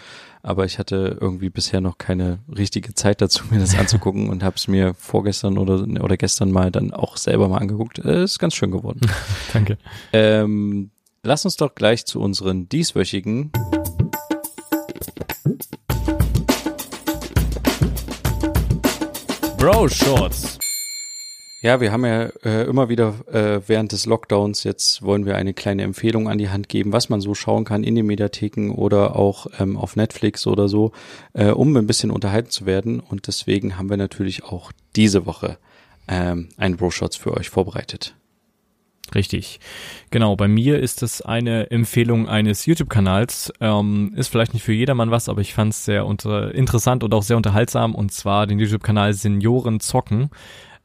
aber 0.43 0.65
ich 0.65 0.79
hatte 0.79 1.19
irgendwie 1.21 1.51
bisher 1.51 1.81
noch 1.81 1.99
keine 1.99 2.39
richtige 2.57 2.95
Zeit 2.95 3.21
dazu, 3.21 3.45
mir 3.51 3.59
das 3.59 3.77
anzugucken 3.77 4.29
und 4.31 4.43
habe 4.43 4.57
es 4.57 4.69
mir 4.69 4.95
vorgestern 4.95 5.59
oder 5.59 5.81
oder 6.03 6.17
gestern 6.17 6.51
mal 6.51 6.71
dann 6.71 6.93
auch 6.93 7.17
selber 7.17 7.49
mal 7.49 7.59
angeguckt. 7.59 7.99
Äh, 7.99 8.25
ist 8.25 8.39
ganz 8.39 8.55
schön 8.55 8.71
geworden. 8.71 9.01
Danke. 9.53 9.79
Ähm, 10.13 10.91
lass 11.23 11.45
uns 11.45 11.57
doch 11.57 11.75
gleich 11.75 12.07
zu 12.07 12.21
unseren 12.21 12.69
dieswöchigen 12.69 13.51
Bro 19.59 19.89
Shorts 19.89 20.59
ja, 21.63 21.81
wir 21.81 21.93
haben 21.93 22.07
ja 22.07 22.31
äh, 22.43 22.65
immer 22.65 22.89
wieder 22.89 23.15
äh, 23.31 23.61
während 23.67 23.93
des 23.93 24.07
Lockdowns, 24.07 24.65
jetzt 24.65 25.03
wollen 25.03 25.27
wir 25.27 25.37
eine 25.37 25.53
kleine 25.53 25.83
Empfehlung 25.83 26.29
an 26.29 26.39
die 26.39 26.49
Hand 26.49 26.71
geben, 26.71 26.93
was 26.93 27.11
man 27.11 27.21
so 27.21 27.35
schauen 27.35 27.65
kann 27.65 27.85
in 27.85 27.95
den 27.95 28.07
Mediatheken 28.07 28.71
oder 28.71 29.17
auch 29.17 29.47
ähm, 29.59 29.77
auf 29.77 29.95
Netflix 29.95 30.47
oder 30.47 30.69
so, 30.69 30.93
äh, 31.35 31.51
um 31.51 31.77
ein 31.77 31.87
bisschen 31.87 32.11
unterhalten 32.11 32.51
zu 32.51 32.65
werden. 32.65 33.01
Und 33.01 33.27
deswegen 33.27 33.77
haben 33.77 33.91
wir 33.91 33.99
natürlich 33.99 34.45
auch 34.45 34.73
diese 34.97 35.27
Woche 35.27 35.59
ähm, 36.09 36.49
einen 36.57 36.77
Bro-Shots 36.79 37.17
für 37.17 37.37
euch 37.37 37.51
vorbereitet. 37.51 38.15
Richtig. 39.15 39.61
Genau, 40.11 40.37
bei 40.37 40.49
mir 40.49 40.79
ist 40.79 41.03
es 41.03 41.21
eine 41.21 41.71
Empfehlung 41.71 42.29
eines 42.29 42.65
YouTube-Kanals. 42.65 43.53
Ähm, 43.61 44.15
ist 44.17 44.29
vielleicht 44.29 44.55
nicht 44.55 44.63
für 44.63 44.73
jedermann 44.73 45.11
was, 45.11 45.29
aber 45.29 45.41
ich 45.41 45.53
fand 45.53 45.73
es 45.73 45.85
sehr 45.85 46.07
unter 46.07 46.55
interessant 46.55 47.03
und 47.03 47.13
auch 47.13 47.23
sehr 47.23 47.37
unterhaltsam. 47.37 47.95
Und 47.95 48.13
zwar 48.13 48.47
den 48.47 48.59
YouTube-Kanal 48.59 49.13
Senioren 49.13 49.81
Zocken. 49.81 50.31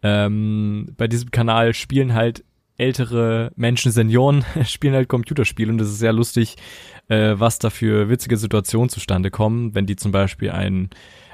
Ähm, 0.07 0.93
bei 0.97 1.07
diesem 1.07 1.31
Kanal 1.31 1.73
spielen 1.73 2.13
halt 2.13 2.43
ältere 2.77 3.51
Menschen, 3.55 3.91
Senioren, 3.91 4.45
spielen 4.65 4.93
halt 4.93 5.09
Computerspiele 5.09 5.71
und 5.71 5.81
es 5.81 5.89
ist 5.89 5.97
sehr 5.97 6.13
lustig, 6.13 6.57
äh, 7.07 7.33
was 7.37 7.57
da 7.57 7.71
für 7.71 8.07
witzige 8.07 8.37
Situationen 8.37 8.89
zustande 8.89 9.31
kommen, 9.31 9.73
wenn 9.73 9.87
die 9.87 9.95
zum 9.95 10.11
Beispiel 10.11 10.51
einen 10.51 10.91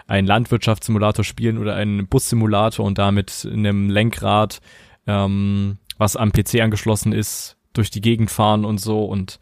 einen 0.07 0.27
Landwirtschaftssimulator 0.27 1.23
spielen 1.23 1.57
oder 1.57 1.75
einen 1.75 2.07
Bussimulator 2.07 2.85
und 2.85 2.97
damit 2.97 3.45
in 3.45 3.59
einem 3.59 3.89
Lenkrad, 3.89 4.59
ähm, 5.05 5.77
was 5.97 6.15
am 6.15 6.31
PC 6.31 6.61
angeschlossen 6.61 7.13
ist, 7.13 7.57
durch 7.73 7.91
die 7.91 8.01
Gegend 8.01 8.31
fahren 8.31 8.63
und 8.63 8.79
so 8.79 9.03
und 9.03 9.39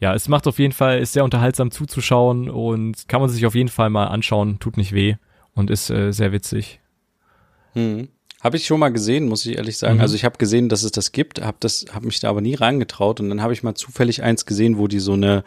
ja, 0.00 0.14
es 0.14 0.28
macht 0.28 0.46
auf 0.46 0.58
jeden 0.58 0.74
Fall, 0.74 0.98
ist 0.98 1.14
sehr 1.14 1.24
unterhaltsam 1.24 1.70
zuzuschauen 1.70 2.50
und 2.50 3.08
kann 3.08 3.22
man 3.22 3.30
sich 3.30 3.46
auf 3.46 3.54
jeden 3.54 3.70
Fall 3.70 3.88
mal 3.88 4.08
anschauen, 4.08 4.58
tut 4.58 4.76
nicht 4.76 4.92
weh 4.92 5.16
und 5.54 5.70
ist 5.70 5.88
äh, 5.88 6.12
sehr 6.12 6.32
witzig. 6.32 6.80
Hm. 7.72 8.08
Habe 8.42 8.58
ich 8.58 8.66
schon 8.66 8.78
mal 8.78 8.90
gesehen, 8.90 9.28
muss 9.28 9.46
ich 9.46 9.56
ehrlich 9.56 9.78
sagen. 9.78 9.96
Mhm. 9.96 10.00
Also 10.02 10.14
ich 10.14 10.24
habe 10.24 10.36
gesehen, 10.38 10.68
dass 10.68 10.82
es 10.82 10.92
das 10.92 11.12
gibt, 11.12 11.40
habe 11.40 11.56
das, 11.60 11.86
habe 11.92 12.06
mich 12.06 12.20
da 12.20 12.28
aber 12.28 12.40
nie 12.40 12.54
reingetraut 12.54 13.18
und 13.20 13.30
dann 13.30 13.42
habe 13.42 13.52
ich 13.52 13.62
mal 13.62 13.74
zufällig 13.74 14.22
eins 14.22 14.44
gesehen, 14.44 14.78
wo 14.78 14.88
die 14.88 15.00
so 15.00 15.14
eine 15.14 15.42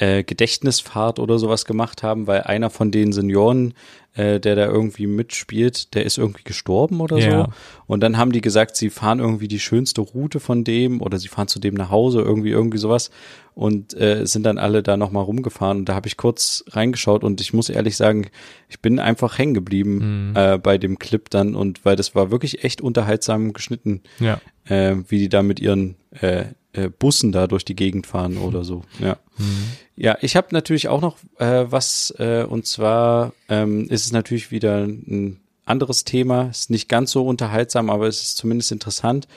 äh, 0.00 0.24
Gedächtnisfahrt 0.24 1.18
oder 1.18 1.38
sowas 1.38 1.66
gemacht 1.66 2.02
haben, 2.02 2.26
weil 2.26 2.40
einer 2.42 2.70
von 2.70 2.90
den 2.90 3.12
Senioren, 3.12 3.74
äh, 4.14 4.40
der 4.40 4.56
da 4.56 4.64
irgendwie 4.64 5.06
mitspielt, 5.06 5.94
der 5.94 6.06
ist 6.06 6.16
irgendwie 6.16 6.42
gestorben 6.42 7.02
oder 7.02 7.18
ja. 7.18 7.30
so. 7.30 7.52
Und 7.86 8.00
dann 8.00 8.16
haben 8.16 8.32
die 8.32 8.40
gesagt, 8.40 8.76
sie 8.76 8.88
fahren 8.88 9.18
irgendwie 9.18 9.46
die 9.46 9.60
schönste 9.60 10.00
Route 10.00 10.40
von 10.40 10.64
dem 10.64 11.02
oder 11.02 11.18
sie 11.18 11.28
fahren 11.28 11.48
zu 11.48 11.58
dem 11.58 11.74
nach 11.74 11.90
Hause, 11.90 12.22
irgendwie, 12.22 12.48
irgendwie 12.48 12.78
sowas 12.78 13.10
und 13.54 13.92
äh, 13.92 14.26
sind 14.26 14.44
dann 14.44 14.56
alle 14.56 14.82
da 14.82 14.96
nochmal 14.96 15.24
rumgefahren. 15.24 15.80
Und 15.80 15.88
da 15.90 15.94
habe 15.94 16.08
ich 16.08 16.16
kurz 16.16 16.64
reingeschaut 16.68 17.22
und 17.22 17.42
ich 17.42 17.52
muss 17.52 17.68
ehrlich 17.68 17.98
sagen, 17.98 18.30
ich 18.70 18.80
bin 18.80 19.00
einfach 19.00 19.36
hängen 19.36 19.52
geblieben 19.52 20.30
mhm. 20.30 20.36
äh, 20.36 20.56
bei 20.56 20.78
dem 20.78 20.98
Clip 20.98 21.28
dann 21.28 21.54
und 21.54 21.84
weil 21.84 21.96
das 21.96 22.14
war 22.14 22.30
wirklich 22.30 22.64
echt 22.64 22.80
unterhaltsam 22.80 23.52
geschnitten, 23.52 24.00
ja. 24.18 24.40
äh, 24.64 24.96
wie 25.08 25.18
die 25.18 25.28
da 25.28 25.42
mit 25.42 25.60
ihren 25.60 25.96
äh, 26.12 26.44
äh, 26.72 26.88
Bussen 26.88 27.32
da 27.32 27.46
durch 27.46 27.64
die 27.64 27.76
Gegend 27.76 28.06
fahren 28.06 28.34
mhm. 28.34 28.42
oder 28.42 28.64
so. 28.64 28.82
Ja, 28.98 29.16
mhm. 29.38 29.64
ja 29.96 30.16
ich 30.20 30.36
habe 30.36 30.48
natürlich 30.52 30.88
auch 30.88 31.00
noch 31.00 31.18
äh, 31.38 31.64
was 31.70 32.14
äh, 32.18 32.44
und 32.48 32.66
zwar 32.66 33.32
ähm, 33.48 33.88
ist 33.88 34.06
es 34.06 34.12
natürlich 34.12 34.50
wieder 34.50 34.84
ein 34.84 35.40
anderes 35.64 36.04
Thema, 36.04 36.48
ist 36.50 36.70
nicht 36.70 36.88
ganz 36.88 37.12
so 37.12 37.26
unterhaltsam, 37.26 37.90
aber 37.90 38.08
es 38.08 38.22
ist 38.22 38.36
zumindest 38.36 38.72
interessant. 38.72 39.28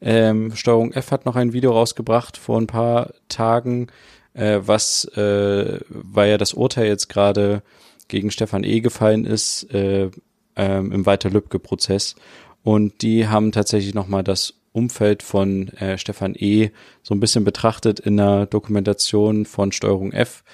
Ähm, 0.00 0.54
Steuerung 0.56 0.92
F 0.92 1.12
hat 1.12 1.26
noch 1.26 1.36
ein 1.36 1.52
Video 1.52 1.72
rausgebracht 1.72 2.36
vor 2.36 2.60
ein 2.60 2.66
paar 2.66 3.12
Tagen, 3.28 3.86
äh, 4.34 4.60
was, 4.62 5.04
äh, 5.16 5.80
weil 5.88 6.30
ja 6.30 6.38
das 6.38 6.54
Urteil 6.54 6.86
jetzt 6.86 7.08
gerade 7.08 7.62
gegen 8.08 8.30
Stefan 8.30 8.64
E. 8.64 8.80
gefallen 8.80 9.24
ist, 9.24 9.72
äh, 9.72 10.10
ähm, 10.56 10.92
im 10.92 11.06
Walter-Lübcke-Prozess. 11.06 12.16
Und 12.62 13.02
die 13.02 13.28
haben 13.28 13.52
tatsächlich 13.52 13.94
nochmal 13.94 14.24
das 14.24 14.54
Umfeld 14.72 15.22
von 15.22 15.68
äh, 15.68 15.98
Stefan 15.98 16.34
E. 16.34 16.70
so 17.02 17.14
ein 17.14 17.20
bisschen 17.20 17.44
betrachtet 17.44 18.00
in 18.00 18.16
der 18.16 18.46
Dokumentation 18.46 19.44
von 19.44 19.72
Steuerung 19.72 20.12
F. 20.12 20.44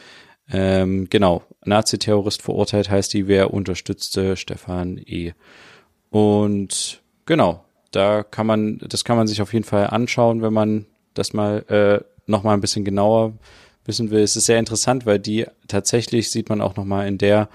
Ähm, 0.50 1.08
genau, 1.10 1.42
Nazi-Terrorist 1.64 2.42
verurteilt 2.42 2.90
heißt 2.90 3.12
die, 3.12 3.28
wer 3.28 3.52
unterstützte 3.52 4.36
Stefan 4.36 4.98
E. 4.98 5.32
Und 6.10 7.02
genau, 7.26 7.64
da 7.90 8.22
kann 8.22 8.46
man, 8.46 8.78
das 8.78 9.04
kann 9.04 9.16
man 9.16 9.26
sich 9.26 9.42
auf 9.42 9.52
jeden 9.52 9.64
Fall 9.64 9.88
anschauen, 9.88 10.42
wenn 10.42 10.52
man 10.52 10.86
das 11.14 11.32
mal 11.32 11.64
äh, 11.68 12.04
noch 12.26 12.42
mal 12.42 12.54
ein 12.54 12.60
bisschen 12.60 12.84
genauer 12.84 13.34
wissen 13.84 14.10
will. 14.10 14.22
Es 14.22 14.36
ist 14.36 14.46
sehr 14.46 14.58
interessant, 14.58 15.06
weil 15.06 15.18
die 15.18 15.46
tatsächlich 15.66 16.30
sieht 16.30 16.48
man 16.48 16.60
auch 16.60 16.76
noch 16.76 16.84
mal 16.84 17.06
in 17.06 17.18
der 17.18 17.48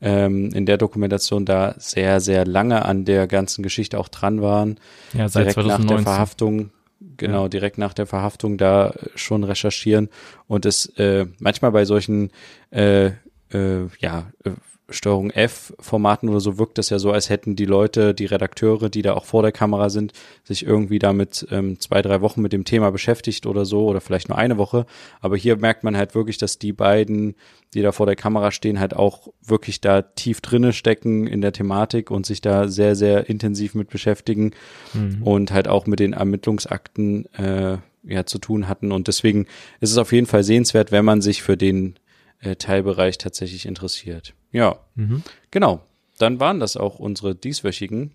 ähm, 0.00 0.50
in 0.52 0.66
der 0.66 0.76
Dokumentation 0.76 1.44
da 1.44 1.74
sehr 1.78 2.20
sehr 2.20 2.44
lange 2.44 2.84
an 2.84 3.04
der 3.04 3.26
ganzen 3.26 3.62
Geschichte 3.62 3.98
auch 3.98 4.08
dran 4.08 4.42
waren. 4.42 4.78
Ja, 5.12 5.28
seit 5.28 5.44
direkt 5.44 5.54
2019. 5.54 5.86
nach 5.86 5.96
der 5.96 6.12
Verhaftung 6.12 6.70
genau 7.16 7.42
ja. 7.44 7.48
direkt 7.48 7.78
nach 7.78 7.94
der 7.94 8.06
Verhaftung 8.06 8.58
da 8.58 8.94
schon 9.14 9.44
recherchieren 9.44 10.08
und 10.46 10.66
es 10.66 10.86
äh, 10.98 11.26
manchmal 11.38 11.72
bei 11.72 11.84
solchen 11.84 12.30
äh, 12.70 13.06
äh, 13.52 13.86
ja 13.98 14.30
äh, 14.44 14.50
Steuerung 14.88 15.30
F 15.30 15.74
Formaten 15.80 16.28
oder 16.28 16.38
so 16.38 16.58
wirkt 16.58 16.78
das 16.78 16.90
ja 16.90 17.00
so, 17.00 17.10
als 17.10 17.28
hätten 17.28 17.56
die 17.56 17.64
Leute, 17.64 18.14
die 18.14 18.26
Redakteure, 18.26 18.88
die 18.88 19.02
da 19.02 19.14
auch 19.14 19.24
vor 19.24 19.42
der 19.42 19.50
Kamera 19.50 19.90
sind, 19.90 20.12
sich 20.44 20.64
irgendwie 20.64 21.00
damit 21.00 21.46
ähm, 21.50 21.80
zwei, 21.80 22.02
drei 22.02 22.20
Wochen 22.20 22.40
mit 22.40 22.52
dem 22.52 22.64
Thema 22.64 22.90
beschäftigt 22.90 23.46
oder 23.46 23.64
so 23.64 23.86
oder 23.86 24.00
vielleicht 24.00 24.28
nur 24.28 24.38
eine 24.38 24.58
Woche. 24.58 24.86
Aber 25.20 25.36
hier 25.36 25.56
merkt 25.56 25.82
man 25.82 25.96
halt 25.96 26.14
wirklich, 26.14 26.38
dass 26.38 26.60
die 26.60 26.72
beiden, 26.72 27.34
die 27.74 27.82
da 27.82 27.90
vor 27.90 28.06
der 28.06 28.14
Kamera 28.14 28.52
stehen, 28.52 28.78
halt 28.78 28.94
auch 28.94 29.28
wirklich 29.42 29.80
da 29.80 30.02
tief 30.02 30.40
drinne 30.40 30.72
stecken 30.72 31.26
in 31.26 31.40
der 31.40 31.52
Thematik 31.52 32.12
und 32.12 32.24
sich 32.24 32.40
da 32.40 32.68
sehr, 32.68 32.94
sehr 32.94 33.28
intensiv 33.28 33.74
mit 33.74 33.90
beschäftigen 33.90 34.52
mhm. 34.94 35.20
und 35.24 35.50
halt 35.50 35.66
auch 35.66 35.86
mit 35.86 35.98
den 35.98 36.12
Ermittlungsakten 36.12 37.26
äh, 37.34 37.78
ja 38.04 38.24
zu 38.24 38.38
tun 38.38 38.68
hatten. 38.68 38.92
Und 38.92 39.08
deswegen 39.08 39.46
ist 39.80 39.90
es 39.90 39.98
auf 39.98 40.12
jeden 40.12 40.28
Fall 40.28 40.44
sehenswert, 40.44 40.92
wenn 40.92 41.04
man 41.04 41.22
sich 41.22 41.42
für 41.42 41.56
den 41.56 41.96
äh, 42.38 42.54
Teilbereich 42.54 43.18
tatsächlich 43.18 43.66
interessiert. 43.66 44.35
Ja, 44.52 44.78
mhm. 44.94 45.22
genau. 45.50 45.80
Dann 46.18 46.40
waren 46.40 46.60
das 46.60 46.76
auch 46.76 46.98
unsere 46.98 47.34
dieswöchigen. 47.34 48.12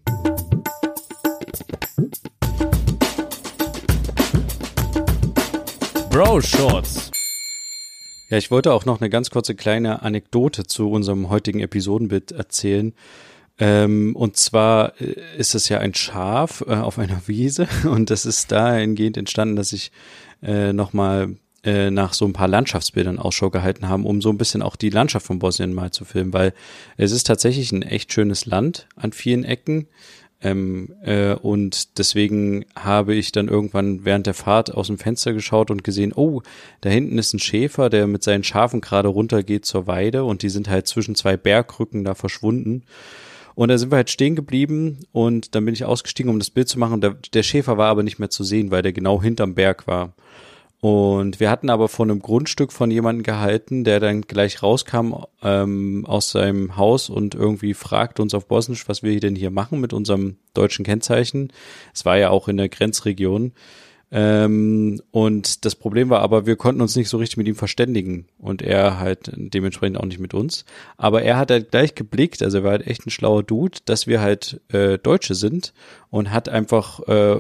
Bro 6.10 6.42
Shorts. 6.42 7.12
Ja, 8.30 8.38
ich 8.38 8.50
wollte 8.50 8.74
auch 8.74 8.86
noch 8.86 9.02
eine 9.02 9.10
ganz 9.10 9.30
kurze 9.30 9.56
kleine 9.56 10.02
Anekdote 10.02 10.66
zu 10.66 10.90
unserem 10.90 11.30
heutigen 11.30 11.60
Episodenbild 11.60 12.32
erzählen. 12.32 12.94
Ähm, 13.60 14.16
und 14.16 14.38
zwar 14.38 15.00
äh, 15.00 15.16
ist 15.38 15.54
es 15.54 15.70
ja 15.70 15.80
ein 15.80 15.94
Schaf 15.94 16.64
äh, 16.68 16.74
auf 16.74 16.98
einer 16.98 17.28
Wiese 17.28 17.68
und 17.84 18.10
das 18.10 18.26
ist 18.26 18.52
dahingehend 18.52 19.18
entstanden, 19.18 19.56
dass 19.56 19.74
ich 19.74 19.92
äh, 20.42 20.74
nochmal 20.74 21.36
äh, 21.64 21.92
nach 21.92 22.14
so 22.14 22.26
ein 22.26 22.34
paar 22.34 22.48
Landschaftsbildern 22.48 23.20
Ausschau 23.20 23.50
gehalten 23.50 23.88
haben, 23.88 24.06
um 24.06 24.22
so 24.22 24.30
ein 24.30 24.38
bisschen 24.38 24.62
auch 24.62 24.76
die 24.76 24.90
Landschaft 24.90 25.26
von 25.26 25.40
Bosnien 25.40 25.74
mal 25.74 25.92
zu 25.92 26.06
filmen, 26.06 26.34
weil 26.34 26.54
es 26.98 27.12
ist 27.12 27.28
tatsächlich 27.28 27.72
ein 27.72 27.84
echt 27.84 28.12
schönes 28.12 28.46
Land 28.46 28.88
an 28.96 29.12
vielen 29.12 29.44
Ecken. 29.44 29.88
Ähm, 30.44 30.96
äh, 31.04 31.36
und 31.36 32.00
deswegen 32.00 32.66
habe 32.76 33.14
ich 33.14 33.32
dann 33.32 33.48
irgendwann 33.48 34.06
während 34.06 34.26
der 34.26 34.34
Fahrt 34.34 34.74
aus 34.74 34.88
dem 34.88 34.98
Fenster 34.98 35.34
geschaut 35.34 35.70
und 35.70 35.84
gesehen, 35.84 36.14
oh, 36.16 36.42
da 36.82 36.90
hinten 36.90 37.20
ist 37.20 37.34
ein 37.34 37.40
Schäfer, 37.40 37.92
der 37.92 38.08
mit 38.08 38.24
seinen 38.24 38.44
Schafen 38.44 38.82
gerade 38.82 39.10
runtergeht 39.10 39.66
zur 39.66 39.86
Weide 39.86 40.24
und 40.24 40.42
die 40.42 40.50
sind 40.50 40.68
halt 40.68 40.88
zwischen 40.88 41.14
zwei 41.14 41.38
Bergrücken 41.38 42.04
da 42.04 42.16
verschwunden. 42.16 42.84
Und 43.54 43.70
da 43.70 43.78
sind 43.78 43.92
wir 43.92 43.98
halt 43.98 44.10
stehen 44.10 44.36
geblieben 44.36 45.00
und 45.12 45.54
dann 45.54 45.66
bin 45.66 45.76
ich 45.76 45.86
ausgestiegen, 45.86 46.32
um 46.32 46.40
das 46.40 46.50
Bild 46.50 46.70
zu 46.70 46.80
machen. 46.80 47.02
Der, 47.02 47.18
der 47.34 47.44
Schäfer 47.44 47.78
war 47.78 47.90
aber 47.90 48.02
nicht 48.02 48.18
mehr 48.18 48.30
zu 48.32 48.44
sehen, 48.44 48.72
weil 48.72 48.82
der 48.82 48.94
genau 48.94 49.22
hinterm 49.22 49.54
Berg 49.54 49.86
war. 49.86 50.14
Und 50.82 51.40
wir 51.40 51.52
hatten 51.52 51.70
aber 51.70 51.88
von 51.88 52.10
einem 52.10 52.22
Grundstück 52.22 52.72
von 52.72 52.90
jemandem 52.90 53.22
gehalten, 53.22 53.84
der 53.84 54.00
dann 54.00 54.24
gleich 54.24 54.64
rauskam 54.64 55.14
ähm, 55.44 56.06
aus 56.08 56.32
seinem 56.32 56.76
Haus 56.76 57.08
und 57.08 57.36
irgendwie 57.36 57.76
fragte 57.76 58.24
uns 58.24 58.34
auf 58.34 58.48
Bosnisch, 58.48 58.90
was 58.90 59.04
wir 59.04 59.20
denn 59.20 59.36
hier 59.36 59.52
machen 59.52 59.80
mit 59.80 59.94
unserem 59.94 60.38
deutschen 60.56 60.84
Kennzeichen. 60.84 61.54
Es 61.94 62.04
war 62.04 62.18
ja 62.18 62.32
auch 62.32 62.48
in 62.48 62.58
der 62.58 62.68
Grenzregion. 62.68 63.54
Ähm, 64.14 65.02
und 65.12 65.64
das 65.64 65.76
Problem 65.76 66.10
war 66.10 66.20
aber, 66.20 66.46
wir 66.46 66.58
konnten 66.58 66.82
uns 66.82 66.98
nicht 66.98 67.08
so 67.08 67.18
richtig 67.18 67.38
mit 67.38 67.48
ihm 67.48 67.56
verständigen 67.56 68.28
und 68.40 68.62
er 68.62 69.00
halt 69.00 69.32
dementsprechend 69.34 69.98
auch 69.98 70.06
nicht 70.06 70.20
mit 70.20 70.34
uns. 70.34 70.66
Aber 70.98 71.22
er 71.22 71.38
hat 71.38 71.50
halt 71.50 71.72
gleich 71.72 71.96
geblickt, 71.96 72.44
also 72.44 72.58
er 72.58 72.64
war 72.66 72.72
halt 72.72 72.88
echt 72.88 73.06
ein 73.06 73.10
schlauer 73.10 73.42
Dude, 73.42 73.78
dass 73.86 74.08
wir 74.08 74.20
halt 74.20 74.60
äh, 74.68 74.98
Deutsche 74.98 75.34
sind 75.34 75.74
und 76.10 76.34
hat 76.34 76.50
einfach 76.50 77.00
äh, 77.08 77.36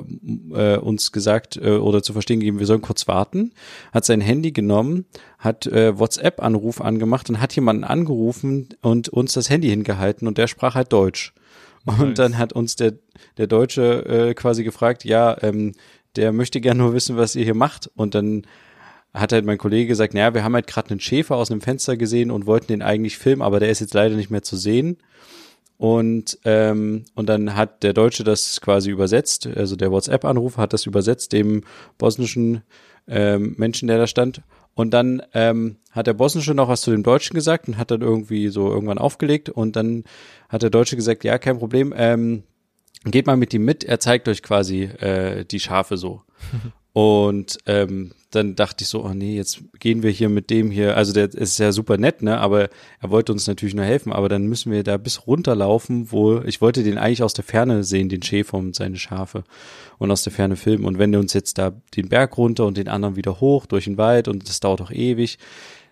äh, 0.53 0.77
uns 0.77 1.11
gesagt 1.11 1.57
äh, 1.57 1.71
oder 1.71 2.03
zu 2.03 2.13
verstehen 2.13 2.39
gegeben, 2.39 2.59
wir 2.59 2.65
sollen 2.65 2.81
kurz 2.81 3.05
warten, 3.05 3.51
hat 3.91 4.05
sein 4.05 4.21
Handy 4.21 4.53
genommen, 4.53 5.03
hat 5.39 5.67
äh, 5.67 5.99
WhatsApp-Anruf 5.99 6.79
angemacht 6.79 7.29
und 7.29 7.41
hat 7.41 7.53
jemanden 7.53 7.83
angerufen 7.83 8.69
und 8.81 9.09
uns 9.09 9.33
das 9.33 9.49
Handy 9.49 9.67
hingehalten 9.67 10.25
und 10.25 10.37
der 10.37 10.47
sprach 10.47 10.75
halt 10.75 10.93
Deutsch. 10.93 11.33
Und 11.83 11.99
nice. 11.99 12.13
dann 12.13 12.37
hat 12.37 12.53
uns 12.53 12.75
der, 12.75 12.93
der 13.37 13.47
Deutsche 13.47 14.05
äh, 14.05 14.33
quasi 14.35 14.63
gefragt, 14.63 15.03
ja, 15.03 15.35
ähm, 15.41 15.73
der 16.15 16.31
möchte 16.31 16.61
gern 16.61 16.77
nur 16.77 16.93
wissen, 16.93 17.17
was 17.17 17.35
ihr 17.35 17.43
hier 17.43 17.55
macht. 17.55 17.89
Und 17.95 18.15
dann 18.15 18.43
hat 19.13 19.33
halt 19.33 19.45
mein 19.45 19.57
Kollege 19.57 19.87
gesagt, 19.87 20.13
naja, 20.13 20.33
wir 20.33 20.43
haben 20.43 20.55
halt 20.55 20.67
gerade 20.67 20.91
einen 20.91 20.99
Schäfer 20.99 21.35
aus 21.35 21.51
einem 21.51 21.61
Fenster 21.61 21.97
gesehen 21.97 22.31
und 22.31 22.45
wollten 22.45 22.67
den 22.67 22.81
eigentlich 22.81 23.17
filmen, 23.17 23.41
aber 23.41 23.59
der 23.59 23.69
ist 23.69 23.81
jetzt 23.81 23.93
leider 23.93 24.15
nicht 24.15 24.29
mehr 24.29 24.43
zu 24.43 24.55
sehen. 24.55 24.97
Und, 25.77 26.37
ähm, 26.45 27.05
und 27.15 27.27
dann 27.27 27.55
hat 27.55 27.83
der 27.83 27.93
Deutsche 27.93 28.23
das 28.23 28.61
quasi 28.61 28.91
übersetzt, 28.91 29.47
also 29.47 29.75
der 29.75 29.91
WhatsApp-Anruf 29.91 30.57
hat 30.57 30.73
das 30.73 30.85
übersetzt 30.85 31.33
dem 31.33 31.63
bosnischen 31.97 32.61
ähm, 33.07 33.55
Menschen, 33.57 33.87
der 33.87 33.97
da 33.97 34.05
stand. 34.07 34.43
Und 34.73 34.91
dann 34.91 35.21
ähm, 35.33 35.77
hat 35.91 36.07
der 36.07 36.13
Bosnische 36.13 36.53
noch 36.53 36.69
was 36.69 36.81
zu 36.81 36.91
dem 36.91 37.03
Deutschen 37.03 37.33
gesagt 37.33 37.67
und 37.67 37.77
hat 37.77 37.91
dann 37.91 38.01
irgendwie 38.01 38.47
so 38.49 38.69
irgendwann 38.69 38.99
aufgelegt. 38.99 39.49
Und 39.49 39.75
dann 39.75 40.03
hat 40.49 40.61
der 40.61 40.69
Deutsche 40.69 40.95
gesagt, 40.95 41.23
ja, 41.23 41.37
kein 41.37 41.57
Problem, 41.57 41.93
ähm, 41.97 42.43
geht 43.05 43.25
mal 43.25 43.37
mit 43.37 43.53
ihm 43.53 43.65
mit, 43.65 43.83
er 43.83 43.99
zeigt 43.99 44.27
euch 44.27 44.43
quasi 44.43 44.83
äh, 44.83 45.45
die 45.45 45.59
Schafe 45.59 45.97
so. 45.97 46.21
Und 46.93 47.57
ähm, 47.67 48.11
dann 48.31 48.55
dachte 48.55 48.83
ich 48.83 48.89
so, 48.89 49.03
oh 49.03 49.13
nee, 49.13 49.35
jetzt 49.35 49.61
gehen 49.79 50.03
wir 50.03 50.11
hier 50.11 50.27
mit 50.27 50.49
dem 50.49 50.71
hier, 50.71 50.97
also 50.97 51.13
der 51.13 51.33
ist 51.33 51.57
ja 51.57 51.71
super 51.71 51.97
nett, 51.97 52.21
ne? 52.21 52.37
Aber 52.37 52.69
er 52.99 53.09
wollte 53.09 53.31
uns 53.31 53.47
natürlich 53.47 53.75
nur 53.75 53.85
helfen, 53.85 54.11
aber 54.11 54.27
dann 54.27 54.47
müssen 54.47 54.73
wir 54.73 54.83
da 54.83 54.97
bis 54.97 55.25
runterlaufen, 55.25 56.11
wo 56.11 56.39
ich 56.41 56.59
wollte 56.59 56.83
den 56.83 56.97
eigentlich 56.97 57.23
aus 57.23 57.33
der 57.33 57.45
Ferne 57.45 57.85
sehen, 57.85 58.09
den 58.09 58.23
Schäfer 58.23 58.57
und 58.57 58.75
seine 58.75 58.97
Schafe 58.97 59.45
und 59.99 60.11
aus 60.11 60.23
der 60.23 60.33
Ferne 60.33 60.57
filmen. 60.57 60.83
Und 60.83 60.99
wenn 60.99 61.11
wir 61.13 61.19
uns 61.19 61.33
jetzt 61.33 61.57
da 61.57 61.71
den 61.95 62.09
Berg 62.09 62.37
runter 62.37 62.65
und 62.65 62.75
den 62.75 62.89
anderen 62.89 63.15
wieder 63.15 63.39
hoch 63.39 63.65
durch 63.65 63.85
den 63.85 63.97
Wald 63.97 64.27
und 64.27 64.49
das 64.49 64.59
dauert 64.59 64.81
auch 64.81 64.91
ewig. 64.91 65.37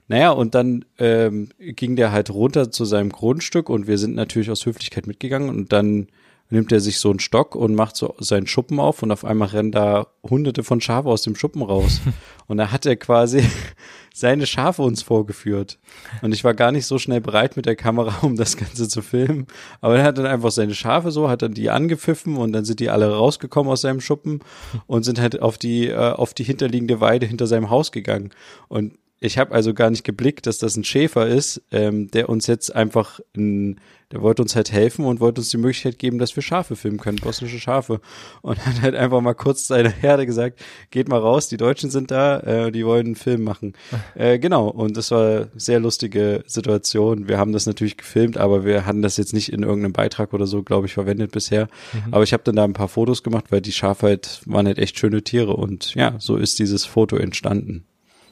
Naja, 0.09 0.31
und 0.31 0.55
dann 0.55 0.85
ähm, 0.97 1.49
ging 1.59 1.95
der 1.95 2.11
halt 2.11 2.29
runter 2.29 2.71
zu 2.71 2.83
seinem 2.83 3.11
Grundstück 3.11 3.69
und 3.69 3.87
wir 3.87 3.97
sind 3.97 4.15
natürlich 4.15 4.49
aus 4.49 4.65
Höflichkeit 4.65 5.07
mitgegangen 5.07 5.49
und 5.49 5.71
dann 5.71 6.07
nimmt 6.49 6.71
er 6.71 6.79
sich 6.79 6.99
so 6.99 7.09
einen 7.09 7.19
Stock 7.19 7.55
und 7.55 7.75
macht 7.75 7.95
so 7.95 8.15
seinen 8.19 8.47
Schuppen 8.47 8.79
auf 8.79 9.03
und 9.03 9.11
auf 9.11 9.23
einmal 9.23 9.49
rennen 9.49 9.71
da 9.71 10.07
hunderte 10.27 10.63
von 10.63 10.81
Schafe 10.81 11.09
aus 11.09 11.21
dem 11.21 11.35
Schuppen 11.35 11.61
raus. 11.61 12.01
und 12.47 12.57
da 12.57 12.71
hat 12.71 12.85
er 12.85 12.95
quasi 12.95 13.43
seine 14.13 14.47
Schafe 14.47 14.81
uns 14.81 15.03
vorgeführt. 15.03 15.77
Und 16.21 16.33
ich 16.33 16.43
war 16.43 16.55
gar 16.55 16.71
nicht 16.71 16.87
so 16.87 16.97
schnell 16.97 17.21
bereit 17.21 17.55
mit 17.55 17.67
der 17.67 17.75
Kamera, 17.75 18.25
um 18.25 18.35
das 18.35 18.57
Ganze 18.57 18.87
zu 18.87 19.01
filmen. 19.01 19.45
Aber 19.79 19.97
er 19.97 20.03
hat 20.03 20.17
dann 20.17 20.25
einfach 20.25 20.51
seine 20.51 20.73
Schafe 20.73 21.11
so, 21.11 21.29
hat 21.29 21.43
dann 21.43 21.53
die 21.53 21.69
angepfiffen 21.69 22.35
und 22.37 22.51
dann 22.51 22.65
sind 22.65 22.79
die 22.79 22.89
alle 22.89 23.13
rausgekommen 23.13 23.71
aus 23.71 23.81
seinem 23.81 24.01
Schuppen 24.01 24.39
und 24.87 25.03
sind 25.03 25.19
halt 25.19 25.41
auf 25.41 25.57
die, 25.57 25.87
äh, 25.87 25.95
auf 25.95 26.33
die 26.33 26.43
hinterliegende 26.43 26.99
Weide 26.99 27.27
hinter 27.27 27.45
seinem 27.45 27.69
Haus 27.69 27.91
gegangen. 27.91 28.31
Und 28.67 28.97
ich 29.21 29.37
habe 29.37 29.53
also 29.53 29.73
gar 29.73 29.89
nicht 29.89 30.03
geblickt, 30.03 30.47
dass 30.47 30.57
das 30.59 30.77
ein 30.77 30.83
Schäfer 30.83 31.27
ist, 31.27 31.61
ähm, 31.71 32.09
der 32.11 32.29
uns 32.29 32.47
jetzt 32.47 32.73
einfach, 32.73 33.19
ein, 33.35 33.79
der 34.11 34.21
wollte 34.21 34.41
uns 34.41 34.55
halt 34.55 34.71
helfen 34.71 35.05
und 35.05 35.19
wollte 35.19 35.41
uns 35.41 35.49
die 35.49 35.57
Möglichkeit 35.57 35.99
geben, 35.99 36.17
dass 36.17 36.35
wir 36.35 36.41
Schafe 36.41 36.75
filmen 36.75 36.97
können, 36.97 37.17
bosnische 37.17 37.59
Schafe. 37.59 38.01
Und 38.41 38.57
hat 38.65 38.81
halt 38.81 38.95
einfach 38.95 39.21
mal 39.21 39.35
kurz 39.35 39.67
seiner 39.67 39.89
Herde 39.89 40.25
gesagt, 40.25 40.59
geht 40.89 41.07
mal 41.07 41.19
raus, 41.19 41.47
die 41.47 41.57
Deutschen 41.57 41.91
sind 41.91 42.09
da, 42.09 42.39
äh, 42.39 42.71
die 42.71 42.85
wollen 42.85 43.07
einen 43.07 43.15
Film 43.15 43.43
machen. 43.43 43.73
äh, 44.15 44.39
genau, 44.39 44.67
und 44.67 44.97
das 44.97 45.11
war 45.11 45.27
eine 45.27 45.51
sehr 45.55 45.79
lustige 45.79 46.43
Situation. 46.47 47.27
Wir 47.27 47.37
haben 47.37 47.53
das 47.53 47.67
natürlich 47.67 47.97
gefilmt, 47.97 48.37
aber 48.37 48.65
wir 48.65 48.85
hatten 48.85 49.01
das 49.01 49.17
jetzt 49.17 49.33
nicht 49.33 49.51
in 49.53 49.61
irgendeinem 49.61 49.93
Beitrag 49.93 50.33
oder 50.33 50.47
so, 50.47 50.63
glaube 50.63 50.87
ich, 50.87 50.93
verwendet 50.93 51.31
bisher. 51.31 51.67
Mhm. 51.93 52.13
Aber 52.13 52.23
ich 52.23 52.33
habe 52.33 52.43
dann 52.43 52.55
da 52.55 52.63
ein 52.63 52.73
paar 52.73 52.87
Fotos 52.87 53.21
gemacht, 53.21 53.45
weil 53.49 53.61
die 53.61 53.71
Schafe 53.71 54.07
halt 54.07 54.41
waren 54.45 54.65
halt 54.65 54.79
echt 54.79 54.97
schöne 54.97 55.23
Tiere 55.23 55.55
und 55.55 55.93
ja, 55.93 56.15
so 56.17 56.35
ist 56.35 56.57
dieses 56.57 56.85
Foto 56.85 57.15
entstanden. 57.15 57.85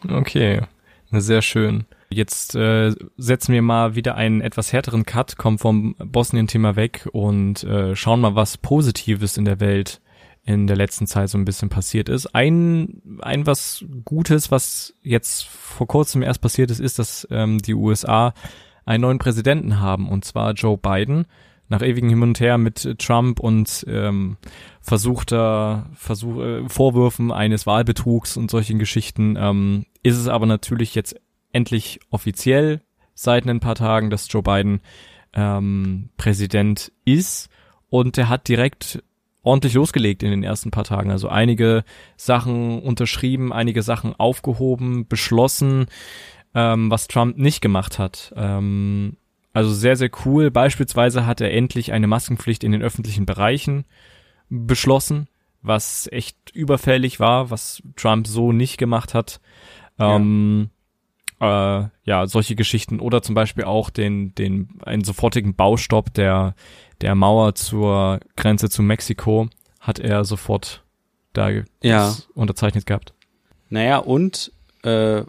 Okay. 0.10 0.62
Sehr 1.12 1.42
schön. 1.42 1.86
Jetzt 2.10 2.56
äh, 2.56 2.94
setzen 3.18 3.54
wir 3.54 3.62
mal 3.62 3.96
wieder 3.96 4.16
einen 4.16 4.40
etwas 4.42 4.72
härteren 4.72 5.06
Cut, 5.06 5.38
kommen 5.38 5.58
vom 5.58 5.96
Bosnien-Thema 5.98 6.76
weg 6.76 7.08
und 7.12 7.64
äh, 7.66 7.96
schauen 7.96 8.22
mal, 8.22 8.36
was 8.36 8.58
Positives 8.58 9.38
in 9.38 9.46
der 9.46 9.60
Welt 9.60 10.02
in 10.48 10.66
der 10.66 10.78
letzten 10.78 11.08
Zeit 11.08 11.30
so 11.30 11.38
ein 11.38 11.44
bisschen 11.44 11.68
passiert 11.68 12.08
ist. 12.08 12.34
Ein, 12.34 13.02
ein 13.20 13.46
was 13.46 13.84
Gutes, 14.06 14.50
was 14.50 14.94
jetzt 15.04 15.46
vor 15.46 15.88
kurzem 15.88 16.22
erst 16.22 16.40
passiert 16.40 16.72
ist, 16.72 16.80
ist, 16.80 17.00
dass 17.00 17.28
ähm, 17.30 17.58
die 17.58 17.74
USA 17.74 18.34
einen 18.86 19.02
neuen 19.02 19.20
Präsidenten 19.20 19.82
haben, 19.82 20.08
und 20.08 20.24
zwar 20.24 20.54
Joe 20.54 20.78
Biden. 20.78 21.26
Nach 21.68 21.82
ewigen 21.82 22.08
Hin 22.08 22.24
und 22.24 22.40
Her 22.40 22.58
mit 22.58 22.98
Trump 22.98 23.42
und 23.42 23.86
ähm, 23.90 24.38
versuchter 24.80 25.90
Versuch, 25.96 26.40
äh, 26.40 26.70
Vorwürfen 26.70 27.34
eines 27.34 27.68
Wahlbetrugs 27.68 28.38
und 28.38 28.50
solchen 28.50 28.80
Geschichten 28.80 29.36
ähm, 29.38 29.86
ist 30.02 30.16
es 30.16 30.30
aber 30.30 30.46
natürlich 30.46 30.96
jetzt 30.96 31.18
endlich 31.52 32.00
offiziell 32.10 32.82
seit 33.14 33.48
ein 33.48 33.60
paar 33.60 33.76
Tagen, 33.76 34.10
dass 34.10 34.32
Joe 34.32 34.44
Biden 34.44 34.82
ähm, 35.34 36.10
Präsident 36.18 36.92
ist 37.06 37.50
und 37.90 38.18
er 38.18 38.30
hat 38.30 38.48
direkt 38.48 39.04
ordentlich 39.44 39.74
losgelegt 39.74 40.24
in 40.24 40.32
den 40.32 40.44
ersten 40.44 40.72
paar 40.72 40.84
Tagen. 40.84 41.10
Also 41.10 41.30
einige 41.30 41.84
Sachen 42.18 42.82
unterschrieben, 42.82 43.54
einige 43.54 43.82
Sachen 43.82 44.14
aufgehoben, 44.14 45.08
beschlossen, 45.08 45.88
ähm, 46.54 46.92
was 46.92 47.08
Trump 47.08 47.38
nicht 47.38 47.62
gemacht 47.62 47.98
hat. 47.98 48.34
Ähm, 48.36 49.18
also 49.54 49.74
sehr, 49.74 49.96
sehr 49.96 50.10
cool. 50.26 50.52
Beispielsweise 50.52 51.26
hat 51.26 51.42
er 51.42 51.54
endlich 51.54 51.94
eine 51.94 52.08
Maskenpflicht 52.08 52.64
in 52.64 52.74
den 52.74 52.82
öffentlichen 52.82 53.26
Bereichen 53.26 53.86
beschlossen, 54.50 55.28
was 55.62 56.08
echt 56.12 56.38
überfällig 56.54 57.20
war, 57.20 57.50
was 57.50 57.82
Trump 57.96 58.28
so 58.28 58.52
nicht 58.52 58.78
gemacht 58.78 59.14
hat. 59.14 59.40
Ähm, 59.98 60.70
ja. 60.70 60.77
Äh, 61.40 61.86
ja, 62.04 62.26
solche 62.26 62.56
Geschichten 62.56 63.00
oder 63.00 63.22
zum 63.22 63.36
Beispiel 63.36 63.64
auch 63.64 63.90
den, 63.90 64.34
den, 64.36 64.70
einen 64.84 65.04
sofortigen 65.04 65.56
Baustopp 65.56 66.14
der, 66.14 66.56
der 67.02 67.14
Mauer 67.16 67.54
zur 67.56 68.20
Grenze 68.36 68.70
zu 68.70 68.82
Mexiko 68.82 69.48
hat 69.80 70.00
er 70.00 70.26
sofort 70.26 70.84
da 71.34 71.50
ja. 71.84 72.16
unterzeichnet 72.34 72.86
gehabt. 72.86 73.14
Naja, 73.70 73.98
und 73.98 74.52
äh, 74.84 75.24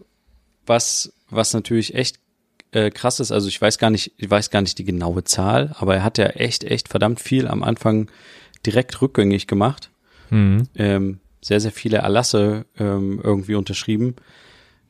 was, 0.64 1.12
was 1.29 1.53
natürlich 1.53 1.94
echt 1.94 2.18
äh, 2.73 2.90
krass 2.90 3.21
ist, 3.21 3.33
also 3.33 3.49
ich 3.49 3.61
weiß 3.61 3.79
gar 3.79 3.90
nicht, 3.90 4.12
ich 4.16 4.31
weiß 4.31 4.51
gar 4.51 4.62
nicht 4.62 4.79
die 4.79 4.85
genaue 4.85 5.25
Zahl, 5.25 5.75
aber 5.79 5.97
er 5.97 6.05
hat 6.05 6.18
ja 6.18 6.27
echt, 6.27 6.64
echt 6.64 6.88
verdammt 6.88 7.21
viel 7.21 7.47
am 7.49 7.62
Anfang 7.62 8.11
direkt 8.64 9.01
rückgängig 9.01 9.47
gemacht. 9.47 9.90
Mhm. 10.31 10.68
Ähm, 10.75 11.21
sehr, 11.40 11.61
sehr 11.61 11.73
viele 11.73 11.99
Erlasse 11.99 12.66
ähm, 12.79 13.21
irgendwie 13.23 13.55
unterschrieben. 13.55 14.16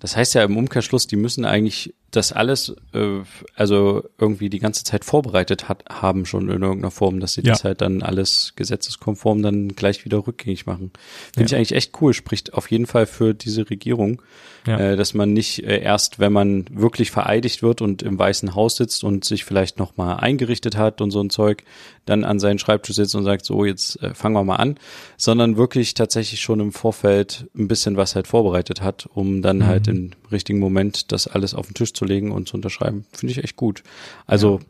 Das 0.01 0.17
heißt 0.17 0.35
ja 0.35 0.45
im 0.45 0.57
Umkehrschluss, 0.57 1.07
die 1.07 1.17
müssen 1.17 1.45
eigentlich 1.45 1.95
das 2.11 2.33
alles, 2.33 2.75
äh, 2.95 3.21
also 3.55 4.05
irgendwie 4.19 4.49
die 4.49 4.61
ganze 4.61 4.83
Zeit 4.83 5.05
vorbereitet 5.05 5.69
hat, 5.69 5.85
haben 5.91 6.25
schon 6.25 6.49
in 6.49 6.63
irgendeiner 6.63 6.91
Form, 6.91 7.21
dass 7.21 7.35
sie 7.35 7.43
ja. 7.43 7.53
das 7.53 7.65
halt 7.65 7.83
dann 7.83 8.03
alles 8.03 8.55
gesetzeskonform 8.57 9.43
dann 9.43 9.69
gleich 9.69 10.05
wieder 10.07 10.27
rückgängig 10.27 10.65
machen. 10.65 10.91
Finde 11.35 11.41
ja. 11.41 11.47
ich 11.47 11.57
eigentlich 11.57 11.73
echt 11.73 12.01
cool, 12.01 12.15
spricht 12.15 12.55
auf 12.55 12.71
jeden 12.71 12.87
Fall 12.87 13.05
für 13.05 13.35
diese 13.35 13.69
Regierung, 13.69 14.23
ja. 14.67 14.79
äh, 14.79 14.97
dass 14.97 15.13
man 15.13 15.35
nicht 15.35 15.65
äh, 15.65 15.83
erst, 15.83 16.19
wenn 16.19 16.33
man 16.33 16.65
wirklich 16.71 17.11
vereidigt 17.11 17.63
wird 17.63 17.83
und 17.83 18.03
im 18.03 18.19
Weißen 18.19 18.55
Haus 18.55 18.77
sitzt 18.77 19.05
und 19.05 19.27
sich 19.27 19.45
vielleicht 19.45 19.79
nochmal 19.79 20.17
eingerichtet 20.17 20.79
hat 20.79 21.03
und 21.03 21.11
so 21.11 21.21
ein 21.21 21.29
Zeug, 21.29 21.65
dann 22.07 22.25
an 22.25 22.41
seinen 22.41 22.59
Schreibtisch 22.59 22.97
sitzt 22.97 23.15
und 23.17 23.25
sagt, 23.25 23.45
so 23.45 23.67
jetzt 23.67 24.03
äh, 24.03 24.15
fangen 24.15 24.35
wir 24.35 24.45
mal 24.45 24.57
an, 24.57 24.79
sondern 25.19 25.59
wirklich 25.59 25.93
tatsächlich 25.93 26.41
schon 26.41 26.61
im 26.61 26.73
Vorfeld 26.73 27.47
ein 27.55 27.69
bisschen 27.69 27.99
was 27.99 28.15
halt 28.15 28.27
vorbereitet 28.27 28.81
hat, 28.81 29.07
um 29.13 29.43
dann 29.43 29.59
mhm. 29.59 29.67
halt 29.67 29.89
im 29.89 30.13
richtigen 30.33 30.59
Moment 30.59 31.13
das 31.13 31.27
alles 31.27 31.53
auf 31.53 31.67
den 31.67 31.75
Tisch 31.75 31.93
zu 31.99 32.05
legen 32.05 32.33
und 32.33 32.49
zu 32.49 32.57
unterschreiben. 32.57 33.05
Finde 33.13 33.33
ich 33.33 33.45
echt 33.45 33.57
gut. 33.57 33.83
Also 34.27 34.61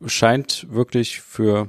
ja. 0.00 0.08
scheint 0.08 0.66
wirklich 0.70 1.20
für 1.20 1.68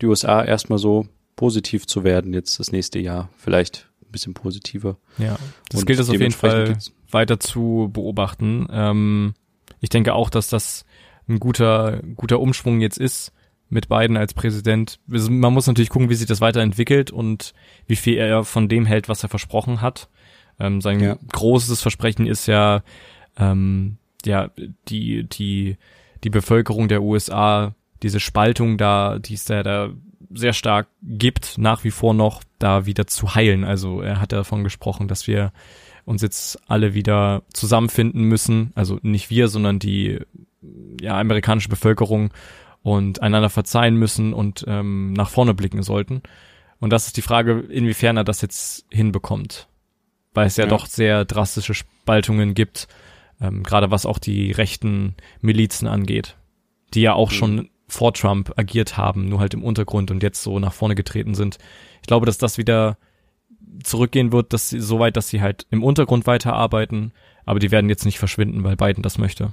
die 0.00 0.06
USA 0.06 0.44
erstmal 0.44 0.78
so 0.78 1.06
positiv 1.36 1.86
zu 1.86 2.04
werden 2.04 2.32
jetzt 2.34 2.60
das 2.60 2.72
nächste 2.72 2.98
Jahr. 2.98 3.30
Vielleicht 3.36 3.88
ein 4.02 4.12
bisschen 4.12 4.34
positiver. 4.34 4.96
Ja, 5.18 5.38
das 5.70 5.80
und 5.80 5.86
gilt 5.86 5.98
es 5.98 6.10
auf 6.10 6.20
jeden 6.20 6.32
Fall 6.32 6.76
weiter 7.10 7.40
zu 7.40 7.90
beobachten. 7.92 8.66
Ähm, 8.70 9.34
ich 9.80 9.88
denke 9.88 10.14
auch, 10.14 10.30
dass 10.30 10.48
das 10.48 10.84
ein 11.28 11.40
guter, 11.40 12.00
guter 12.16 12.40
Umschwung 12.40 12.80
jetzt 12.80 12.98
ist 12.98 13.32
mit 13.68 13.88
Biden 13.88 14.16
als 14.16 14.34
Präsident. 14.34 15.00
Man 15.06 15.52
muss 15.52 15.66
natürlich 15.66 15.90
gucken, 15.90 16.10
wie 16.10 16.14
sich 16.14 16.26
das 16.26 16.40
weiterentwickelt 16.40 17.10
und 17.10 17.54
wie 17.86 17.96
viel 17.96 18.16
er 18.18 18.44
von 18.44 18.68
dem 18.68 18.86
hält, 18.86 19.08
was 19.08 19.22
er 19.22 19.28
versprochen 19.28 19.80
hat. 19.80 20.08
Ähm, 20.60 20.80
sein 20.80 21.00
ja. 21.00 21.16
großes 21.32 21.80
Versprechen 21.80 22.26
ist 22.26 22.46
ja, 22.46 22.82
ähm, 23.36 23.98
ja, 24.26 24.50
die, 24.88 25.24
die, 25.24 25.76
die 26.22 26.30
Bevölkerung 26.30 26.88
der 26.88 27.02
USA, 27.02 27.74
diese 28.02 28.20
Spaltung 28.20 28.78
da, 28.78 29.18
die 29.18 29.34
es 29.34 29.44
da, 29.44 29.62
da 29.62 29.90
sehr 30.32 30.52
stark 30.52 30.88
gibt, 31.02 31.58
nach 31.58 31.84
wie 31.84 31.90
vor 31.90 32.14
noch 32.14 32.42
da 32.58 32.86
wieder 32.86 33.06
zu 33.06 33.34
heilen. 33.34 33.64
Also 33.64 34.00
er 34.00 34.20
hat 34.20 34.32
davon 34.32 34.64
gesprochen, 34.64 35.08
dass 35.08 35.26
wir 35.26 35.52
uns 36.04 36.22
jetzt 36.22 36.58
alle 36.68 36.94
wieder 36.94 37.42
zusammenfinden 37.52 38.24
müssen. 38.24 38.72
Also 38.74 38.98
nicht 39.02 39.30
wir, 39.30 39.48
sondern 39.48 39.78
die 39.78 40.18
ja, 41.00 41.18
amerikanische 41.18 41.68
Bevölkerung 41.68 42.30
und 42.82 43.22
einander 43.22 43.48
verzeihen 43.48 43.96
müssen 43.96 44.34
und 44.34 44.64
ähm, 44.68 45.12
nach 45.12 45.30
vorne 45.30 45.54
blicken 45.54 45.82
sollten. 45.82 46.22
Und 46.80 46.90
das 46.90 47.06
ist 47.06 47.16
die 47.16 47.22
Frage, 47.22 47.60
inwiefern 47.60 48.16
er 48.16 48.24
das 48.24 48.42
jetzt 48.42 48.84
hinbekommt. 48.90 49.68
Weil 50.34 50.46
es 50.46 50.56
ja, 50.56 50.64
ja. 50.64 50.70
doch 50.70 50.86
sehr 50.86 51.24
drastische 51.24 51.74
Spaltungen 51.74 52.54
gibt 52.54 52.88
ähm, 53.40 53.62
gerade 53.62 53.90
was 53.90 54.06
auch 54.06 54.18
die 54.18 54.52
rechten 54.52 55.14
Milizen 55.40 55.88
angeht, 55.88 56.36
die 56.94 57.02
ja 57.02 57.14
auch 57.14 57.30
mhm. 57.30 57.34
schon 57.34 57.70
vor 57.86 58.14
Trump 58.14 58.52
agiert 58.56 58.96
haben, 58.96 59.28
nur 59.28 59.40
halt 59.40 59.54
im 59.54 59.62
Untergrund 59.62 60.10
und 60.10 60.22
jetzt 60.22 60.42
so 60.42 60.58
nach 60.58 60.72
vorne 60.72 60.94
getreten 60.94 61.34
sind. 61.34 61.58
Ich 62.00 62.06
glaube, 62.06 62.26
dass 62.26 62.38
das 62.38 62.58
wieder 62.58 62.96
zurückgehen 63.82 64.32
wird, 64.32 64.52
dass 64.52 64.70
sie, 64.70 64.80
so 64.80 64.98
weit, 64.98 65.16
dass 65.16 65.28
sie 65.28 65.40
halt 65.40 65.66
im 65.70 65.82
Untergrund 65.82 66.26
weiterarbeiten, 66.26 67.12
aber 67.44 67.58
die 67.58 67.70
werden 67.70 67.90
jetzt 67.90 68.04
nicht 68.04 68.18
verschwinden, 68.18 68.64
weil 68.64 68.76
Biden 68.76 69.02
das 69.02 69.18
möchte. 69.18 69.52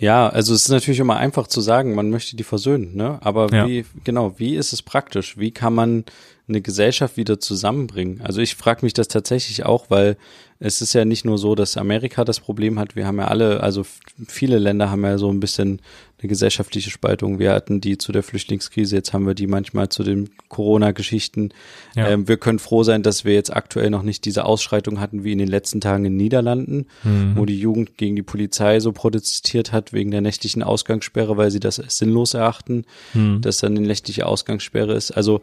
Ja, 0.00 0.30
also 0.30 0.54
es 0.54 0.62
ist 0.62 0.70
natürlich 0.70 0.98
immer 0.98 1.18
einfach 1.18 1.46
zu 1.46 1.60
sagen, 1.60 1.94
man 1.94 2.08
möchte 2.08 2.34
die 2.34 2.42
versöhnen, 2.42 2.96
ne? 2.96 3.18
Aber 3.20 3.52
ja. 3.52 3.68
wie, 3.68 3.84
genau, 4.02 4.38
wie 4.38 4.56
ist 4.56 4.72
es 4.72 4.80
praktisch? 4.80 5.36
Wie 5.36 5.50
kann 5.50 5.74
man 5.74 6.04
eine 6.48 6.62
Gesellschaft 6.62 7.18
wieder 7.18 7.38
zusammenbringen? 7.38 8.22
Also 8.22 8.40
ich 8.40 8.54
frage 8.54 8.80
mich 8.82 8.94
das 8.94 9.08
tatsächlich 9.08 9.66
auch, 9.66 9.90
weil 9.90 10.16
es 10.58 10.80
ist 10.80 10.94
ja 10.94 11.04
nicht 11.04 11.26
nur 11.26 11.36
so, 11.36 11.54
dass 11.54 11.76
Amerika 11.76 12.24
das 12.24 12.40
Problem 12.40 12.78
hat. 12.78 12.96
Wir 12.96 13.06
haben 13.06 13.18
ja 13.18 13.28
alle, 13.28 13.62
also 13.62 13.84
viele 14.26 14.58
Länder 14.58 14.90
haben 14.90 15.04
ja 15.04 15.18
so 15.18 15.30
ein 15.30 15.38
bisschen 15.38 15.82
eine 16.20 16.28
gesellschaftliche 16.28 16.90
Spaltung. 16.90 17.38
Wir 17.38 17.52
hatten 17.52 17.80
die 17.80 17.98
zu 17.98 18.12
der 18.12 18.22
Flüchtlingskrise, 18.22 18.96
jetzt 18.96 19.12
haben 19.12 19.26
wir 19.26 19.34
die 19.34 19.46
manchmal 19.46 19.88
zu 19.88 20.02
den 20.02 20.30
Corona-Geschichten. 20.48 21.50
Ja. 21.94 22.08
Ähm, 22.08 22.28
wir 22.28 22.36
können 22.36 22.58
froh 22.58 22.82
sein, 22.82 23.02
dass 23.02 23.24
wir 23.24 23.34
jetzt 23.34 23.54
aktuell 23.54 23.90
noch 23.90 24.02
nicht 24.02 24.24
diese 24.24 24.44
Ausschreitung 24.44 25.00
hatten 25.00 25.24
wie 25.24 25.32
in 25.32 25.38
den 25.38 25.48
letzten 25.48 25.80
Tagen 25.80 26.04
in 26.04 26.16
Niederlanden, 26.16 26.86
mhm. 27.02 27.32
wo 27.36 27.46
die 27.46 27.58
Jugend 27.58 27.96
gegen 27.96 28.16
die 28.16 28.22
Polizei 28.22 28.80
so 28.80 28.92
protestiert 28.92 29.72
hat 29.72 29.92
wegen 29.92 30.10
der 30.10 30.20
nächtlichen 30.20 30.62
Ausgangssperre, 30.62 31.36
weil 31.36 31.50
sie 31.50 31.60
das 31.60 31.80
als 31.80 31.98
sinnlos 31.98 32.34
erachten, 32.34 32.84
mhm. 33.14 33.40
dass 33.40 33.58
dann 33.58 33.76
eine 33.76 33.86
nächtliche 33.86 34.26
Ausgangssperre 34.26 34.94
ist. 34.94 35.12
Also 35.12 35.40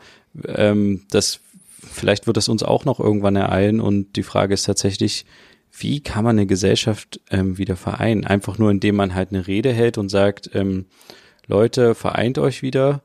ähm, 0.47 1.01
das 1.09 1.39
vielleicht 1.83 2.27
wird 2.27 2.37
es 2.37 2.49
uns 2.49 2.63
auch 2.63 2.85
noch 2.85 2.99
irgendwann 2.99 3.35
ereilen 3.35 3.79
und 3.79 4.15
die 4.15 4.23
Frage 4.23 4.53
ist 4.53 4.63
tatsächlich, 4.63 5.25
wie 5.71 6.01
kann 6.01 6.23
man 6.23 6.37
eine 6.37 6.47
Gesellschaft 6.47 7.19
ähm, 7.29 7.57
wieder 7.57 7.75
vereinen? 7.75 8.25
Einfach 8.25 8.57
nur, 8.57 8.71
indem 8.71 8.95
man 8.95 9.13
halt 9.13 9.29
eine 9.31 9.47
Rede 9.47 9.71
hält 9.71 9.97
und 9.97 10.09
sagt, 10.09 10.49
ähm, 10.53 10.85
Leute, 11.47 11.95
vereint 11.95 12.37
euch 12.37 12.61
wieder. 12.61 13.01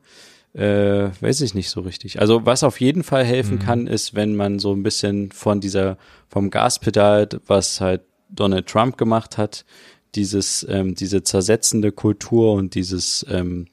Äh, 0.53 1.09
weiß 1.19 1.41
ich 1.41 1.55
nicht 1.55 1.69
so 1.69 1.81
richtig. 1.81 2.19
Also 2.19 2.45
was 2.45 2.63
auf 2.63 2.79
jeden 2.79 3.03
Fall 3.03 3.23
helfen 3.23 3.55
mhm. 3.55 3.59
kann, 3.59 3.87
ist, 3.87 4.13
wenn 4.13 4.35
man 4.35 4.59
so 4.59 4.73
ein 4.73 4.83
bisschen 4.83 5.31
von 5.31 5.61
dieser, 5.61 5.97
vom 6.29 6.51
Gaspedal, 6.51 7.27
was 7.47 7.81
halt 7.81 8.01
Donald 8.29 8.67
Trump 8.67 8.97
gemacht 8.97 9.37
hat, 9.37 9.65
dieses, 10.15 10.65
ähm, 10.69 10.93
diese 10.93 11.23
zersetzende 11.23 11.91
Kultur 11.91 12.53
und 12.53 12.75
dieses, 12.75 13.25
ähm, 13.29 13.67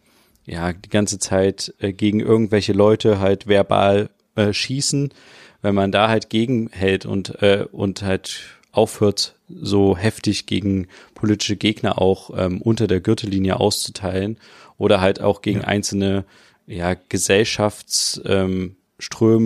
ja, 0.46 0.72
die 0.72 0.88
ganze 0.88 1.18
Zeit 1.18 1.74
äh, 1.81 1.92
gegen 1.92 2.20
irgendwelche 2.20 2.72
Leute 2.72 3.18
halt 3.20 3.46
verbal 3.46 4.09
äh, 4.37 4.53
schießen, 4.53 5.12
wenn 5.61 5.74
man 5.74 5.92
da 5.92 6.09
halt 6.09 6.31
gegenhält 6.31 7.05
und, 7.05 7.42
äh, 7.42 7.66
und 7.70 8.03
halt 8.03 8.60
aufhört, 8.72 9.37
so 9.48 9.96
heftig 9.96 10.46
gegen 10.46 10.87
politische 11.14 11.56
Gegner 11.56 12.00
auch 12.00 12.30
ähm, 12.37 12.61
unter 12.62 12.87
der 12.87 13.00
Gürtellinie 13.00 13.59
auszuteilen 13.59 14.38
oder 14.78 15.00
halt 15.00 15.20
auch 15.20 15.42
gegen 15.42 15.61
ja. 15.61 15.66
einzelne 15.66 16.24
ja, 16.66 16.94
Gesellschaftsströme 17.09 18.74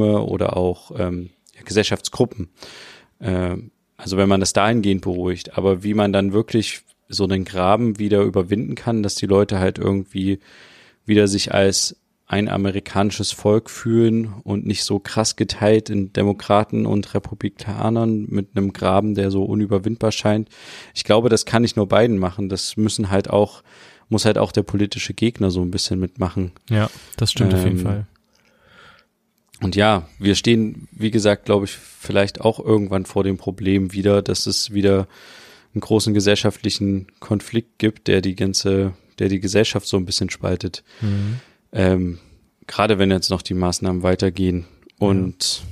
ähm, 0.06 0.20
oder 0.22 0.56
auch 0.56 0.92
ähm, 0.98 1.30
Gesellschaftsgruppen. 1.64 2.48
Ähm, 3.20 3.70
also 3.96 4.16
wenn 4.16 4.28
man 4.28 4.40
das 4.40 4.52
dahingehend 4.52 5.02
beruhigt, 5.02 5.56
aber 5.56 5.82
wie 5.82 5.94
man 5.94 6.12
dann 6.12 6.32
wirklich 6.32 6.82
so 7.08 7.24
einen 7.24 7.44
Graben 7.44 7.98
wieder 7.98 8.22
überwinden 8.22 8.74
kann, 8.74 9.02
dass 9.02 9.14
die 9.14 9.26
Leute 9.26 9.58
halt 9.58 9.78
irgendwie 9.78 10.40
wieder 11.06 11.28
sich 11.28 11.52
als 11.52 11.96
ein 12.34 12.48
amerikanisches 12.48 13.30
Volk 13.30 13.70
fühlen 13.70 14.34
und 14.42 14.66
nicht 14.66 14.82
so 14.82 14.98
krass 14.98 15.36
geteilt 15.36 15.88
in 15.88 16.12
Demokraten 16.12 16.84
und 16.84 17.14
Republikanern 17.14 18.26
mit 18.28 18.56
einem 18.56 18.72
Graben, 18.72 19.14
der 19.14 19.30
so 19.30 19.44
unüberwindbar 19.44 20.10
scheint. 20.10 20.48
Ich 20.94 21.04
glaube, 21.04 21.28
das 21.28 21.44
kann 21.44 21.62
nicht 21.62 21.76
nur 21.76 21.86
beiden 21.86 22.18
machen. 22.18 22.48
Das 22.48 22.76
müssen 22.76 23.12
halt 23.12 23.30
auch, 23.30 23.62
muss 24.08 24.24
halt 24.24 24.36
auch 24.36 24.50
der 24.50 24.64
politische 24.64 25.14
Gegner 25.14 25.52
so 25.52 25.62
ein 25.62 25.70
bisschen 25.70 26.00
mitmachen. 26.00 26.50
Ja, 26.68 26.90
das 27.16 27.30
stimmt 27.30 27.52
ähm, 27.52 27.58
auf 27.60 27.64
jeden 27.64 27.78
ähm, 27.78 27.84
Fall. 27.84 28.06
Und 29.60 29.76
ja, 29.76 30.08
wir 30.18 30.34
stehen, 30.34 30.88
wie 30.90 31.12
gesagt, 31.12 31.44
glaube 31.44 31.66
ich, 31.66 31.70
vielleicht 31.70 32.40
auch 32.40 32.58
irgendwann 32.58 33.06
vor 33.06 33.22
dem 33.22 33.36
Problem 33.36 33.92
wieder, 33.92 34.22
dass 34.22 34.46
es 34.46 34.72
wieder 34.72 35.06
einen 35.72 35.82
großen 35.82 36.12
gesellschaftlichen 36.14 37.06
Konflikt 37.20 37.78
gibt, 37.78 38.08
der 38.08 38.22
die 38.22 38.34
ganze, 38.34 38.92
der 39.20 39.28
die 39.28 39.38
Gesellschaft 39.38 39.86
so 39.86 39.96
ein 39.96 40.04
bisschen 40.04 40.30
spaltet. 40.30 40.82
Mhm. 41.00 41.38
Ähm, 41.74 42.18
Gerade 42.66 42.98
wenn 42.98 43.10
jetzt 43.10 43.28
noch 43.28 43.42
die 43.42 43.54
Maßnahmen 43.54 44.02
weitergehen. 44.02 44.64
Und 44.98 45.58
ja. 45.58 45.64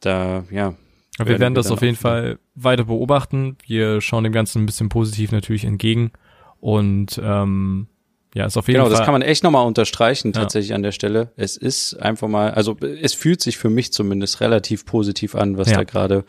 da, 0.00 0.44
ja. 0.50 0.74
Aber 1.18 1.30
wir 1.30 1.38
werden 1.38 1.54
das 1.54 1.70
auf 1.70 1.82
jeden 1.82 1.96
Fall 1.96 2.38
weiter 2.54 2.84
beobachten. 2.84 3.56
Wir 3.66 4.00
schauen 4.00 4.24
dem 4.24 4.32
Ganzen 4.32 4.62
ein 4.62 4.66
bisschen 4.66 4.88
positiv 4.88 5.32
natürlich 5.32 5.64
entgegen. 5.64 6.12
Und 6.60 7.20
ähm, 7.22 7.86
ja, 8.34 8.46
ist 8.46 8.56
auf 8.56 8.66
jeden 8.66 8.76
genau, 8.76 8.84
Fall. 8.84 8.90
Genau, 8.90 8.98
das 8.98 9.04
kann 9.04 9.12
man 9.12 9.22
echt 9.22 9.44
nochmal 9.44 9.66
unterstreichen, 9.66 10.32
tatsächlich 10.32 10.70
ja. 10.70 10.76
an 10.76 10.82
der 10.82 10.92
Stelle. 10.92 11.32
Es 11.36 11.56
ist 11.56 11.94
einfach 11.94 12.28
mal, 12.28 12.52
also 12.52 12.76
es 12.80 13.14
fühlt 13.14 13.42
sich 13.42 13.58
für 13.58 13.68
mich 13.68 13.92
zumindest 13.92 14.40
relativ 14.40 14.86
positiv 14.86 15.34
an, 15.34 15.58
was 15.58 15.70
ja. 15.70 15.78
da 15.78 15.84
gerade 15.84 16.24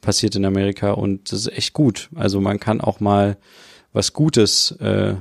passiert 0.00 0.34
in 0.36 0.44
Amerika. 0.44 0.92
Und 0.92 1.30
das 1.32 1.40
ist 1.40 1.52
echt 1.56 1.72
gut. 1.72 2.08
Also 2.14 2.40
man 2.40 2.58
kann 2.58 2.80
auch 2.80 3.00
mal 3.00 3.36
was 3.92 4.12
Gutes 4.12 4.72
äh, 4.80 5.14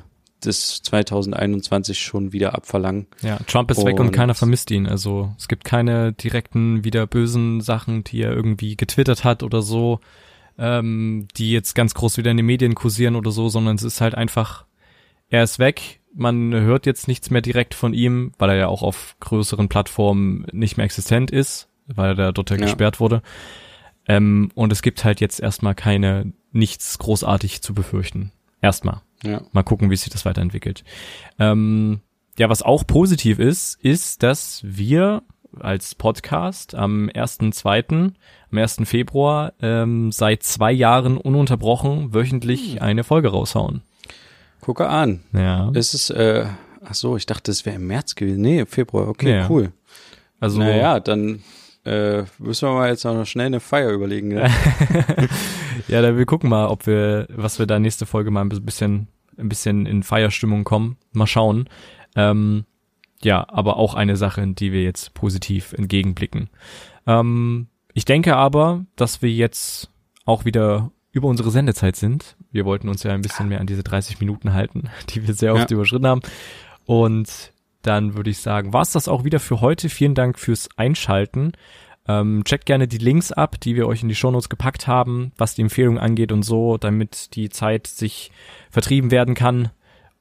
des 0.45 0.81
2021 0.83 1.99
schon 1.99 2.33
wieder 2.33 2.55
abverlangen. 2.55 3.07
Ja, 3.21 3.37
Trump 3.47 3.71
ist 3.71 3.79
und 3.79 3.85
weg 3.85 3.99
und 3.99 4.11
keiner 4.11 4.35
vermisst 4.35 4.71
ihn. 4.71 4.87
Also 4.87 5.33
es 5.37 5.47
gibt 5.47 5.63
keine 5.63 6.13
direkten 6.13 6.83
wieder 6.83 7.07
bösen 7.07 7.61
Sachen, 7.61 8.03
die 8.03 8.21
er 8.21 8.31
irgendwie 8.31 8.75
getwittert 8.75 9.23
hat 9.23 9.43
oder 9.43 9.61
so, 9.61 9.99
ähm, 10.57 11.27
die 11.35 11.51
jetzt 11.51 11.73
ganz 11.73 11.93
groß 11.93 12.17
wieder 12.17 12.31
in 12.31 12.37
den 12.37 12.45
Medien 12.45 12.75
kursieren 12.75 13.15
oder 13.15 13.31
so, 13.31 13.49
sondern 13.49 13.75
es 13.75 13.83
ist 13.83 14.01
halt 14.01 14.15
einfach, 14.15 14.65
er 15.29 15.43
ist 15.43 15.59
weg. 15.59 16.01
Man 16.13 16.53
hört 16.53 16.85
jetzt 16.85 17.07
nichts 17.07 17.31
mehr 17.31 17.41
direkt 17.41 17.73
von 17.73 17.93
ihm, 17.93 18.33
weil 18.37 18.51
er 18.51 18.55
ja 18.55 18.67
auch 18.67 18.83
auf 18.83 19.15
größeren 19.19 19.67
Plattformen 19.67 20.45
nicht 20.51 20.77
mehr 20.77 20.85
existent 20.85 21.31
ist, 21.31 21.69
weil 21.87 22.19
er 22.19 22.31
dort 22.31 22.51
ja, 22.51 22.57
ja. 22.57 22.63
gesperrt 22.63 22.99
wurde. 22.99 23.23
Ähm, 24.07 24.51
und 24.53 24.71
es 24.71 24.81
gibt 24.81 25.03
halt 25.03 25.21
jetzt 25.21 25.39
erstmal 25.39 25.75
keine, 25.75 26.33
nichts 26.51 26.99
großartig 26.99 27.61
zu 27.61 27.73
befürchten. 27.73 28.31
Erstmal. 28.63 29.01
Ja. 29.23 29.41
Mal 29.51 29.63
gucken, 29.63 29.91
wie 29.91 29.97
sich 29.97 30.09
das 30.09 30.25
weiterentwickelt. 30.25 30.85
Ähm, 31.37 31.99
ja, 32.39 32.49
was 32.49 32.63
auch 32.63 32.87
positiv 32.87 33.37
ist, 33.37 33.77
ist, 33.83 34.23
dass 34.23 34.61
wir 34.63 35.21
als 35.59 35.95
Podcast 35.95 36.73
am 36.73 37.09
1.2., 37.09 38.13
am 38.51 38.57
1. 38.57 38.77
Februar 38.85 39.51
ähm, 39.61 40.13
seit 40.13 40.43
zwei 40.43 40.71
Jahren 40.71 41.17
ununterbrochen 41.17 42.13
wöchentlich 42.13 42.75
hm. 42.75 42.81
eine 42.81 43.03
Folge 43.03 43.29
raushauen. 43.29 43.81
Gucke 44.61 44.87
an. 44.87 45.19
Ja. 45.33 45.69
Es 45.73 45.93
ist, 45.93 46.09
äh, 46.11 46.45
ach 46.85 46.95
so, 46.95 47.17
ich 47.17 47.25
dachte, 47.25 47.51
es 47.51 47.65
wäre 47.65 47.75
im 47.75 47.87
März 47.87 48.15
gewesen. 48.15 48.41
Nee, 48.41 48.65
Februar, 48.65 49.09
okay, 49.09 49.39
ja. 49.39 49.49
cool. 49.49 49.73
Also. 50.39 50.59
Naja, 50.59 51.01
dann 51.01 51.43
äh, 51.83 52.23
müssen 52.39 52.69
wir 52.69 52.73
mal 52.73 52.89
jetzt 52.89 53.03
noch 53.03 53.25
schnell 53.25 53.47
eine 53.47 53.59
Feier 53.59 53.91
überlegen. 53.91 54.29
Ne? 54.29 54.49
ja, 55.87 56.01
dann 56.01 56.17
wir 56.17 56.25
gucken 56.25 56.49
mal, 56.49 56.67
ob 56.67 56.87
wir, 56.87 57.27
was 57.29 57.59
wir 57.59 57.65
da 57.65 57.79
nächste 57.79 58.05
Folge 58.05 58.31
mal 58.31 58.41
ein 58.41 58.49
bisschen, 58.49 59.07
ein 59.37 59.49
bisschen 59.49 59.85
in 59.85 60.03
Feierstimmung 60.03 60.63
kommen. 60.63 60.97
Mal 61.11 61.27
schauen. 61.27 61.69
Ähm, 62.15 62.65
ja, 63.21 63.45
aber 63.49 63.77
auch 63.77 63.93
eine 63.93 64.17
Sache, 64.17 64.45
die 64.47 64.71
wir 64.71 64.83
jetzt 64.83 65.13
positiv 65.13 65.73
entgegenblicken. 65.73 66.49
Ähm, 67.07 67.67
ich 67.93 68.05
denke 68.05 68.35
aber, 68.35 68.85
dass 68.95 69.21
wir 69.21 69.31
jetzt 69.31 69.89
auch 70.25 70.45
wieder 70.45 70.91
über 71.11 71.27
unsere 71.27 71.51
Sendezeit 71.51 71.95
sind. 71.95 72.35
Wir 72.51 72.65
wollten 72.65 72.89
uns 72.89 73.03
ja 73.03 73.11
ein 73.11 73.21
bisschen 73.21 73.47
mehr 73.47 73.59
an 73.59 73.67
diese 73.67 73.83
30 73.83 74.19
Minuten 74.19 74.53
halten, 74.53 74.89
die 75.09 75.25
wir 75.25 75.33
sehr 75.33 75.53
oft 75.53 75.71
ja. 75.71 75.75
überschritten 75.75 76.07
haben. 76.07 76.21
Und 76.85 77.53
dann 77.83 78.15
würde 78.15 78.29
ich 78.29 78.39
sagen, 78.39 78.73
war's 78.73 78.91
das 78.91 79.07
auch 79.07 79.23
wieder 79.23 79.39
für 79.39 79.61
heute. 79.61 79.89
Vielen 79.89 80.15
Dank 80.15 80.39
fürs 80.39 80.69
Einschalten. 80.75 81.53
Ähm, 82.07 82.43
checkt 82.43 82.65
gerne 82.65 82.87
die 82.87 82.97
Links 82.97 83.31
ab, 83.31 83.59
die 83.61 83.75
wir 83.75 83.87
euch 83.87 84.01
in 84.03 84.09
die 84.09 84.15
Shownotes 84.15 84.49
gepackt 84.49 84.87
haben, 84.87 85.31
was 85.37 85.55
die 85.55 85.61
Empfehlung 85.61 85.97
angeht 85.97 86.31
und 86.31 86.43
so, 86.43 86.77
damit 86.77 87.35
die 87.35 87.49
Zeit 87.49 87.87
sich 87.87 88.31
vertrieben 88.69 89.11
werden 89.11 89.35
kann. 89.35 89.69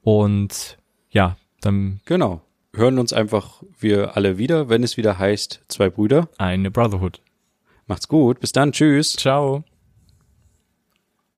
Und 0.01 0.77
ja, 1.09 1.37
dann. 1.61 1.99
Genau. 2.05 2.41
Hören 2.75 2.97
uns 2.97 3.13
einfach 3.13 3.61
wir 3.79 4.15
alle 4.17 4.37
wieder, 4.37 4.67
wenn 4.67 4.83
es 4.83 4.97
wieder 4.97 5.19
heißt, 5.19 5.61
zwei 5.67 5.89
Brüder. 5.89 6.29
Eine 6.37 6.71
Brotherhood. 6.71 7.21
Macht's 7.85 8.07
gut. 8.07 8.39
Bis 8.39 8.51
dann. 8.51 8.71
Tschüss. 8.71 9.13
Ciao. 9.13 9.63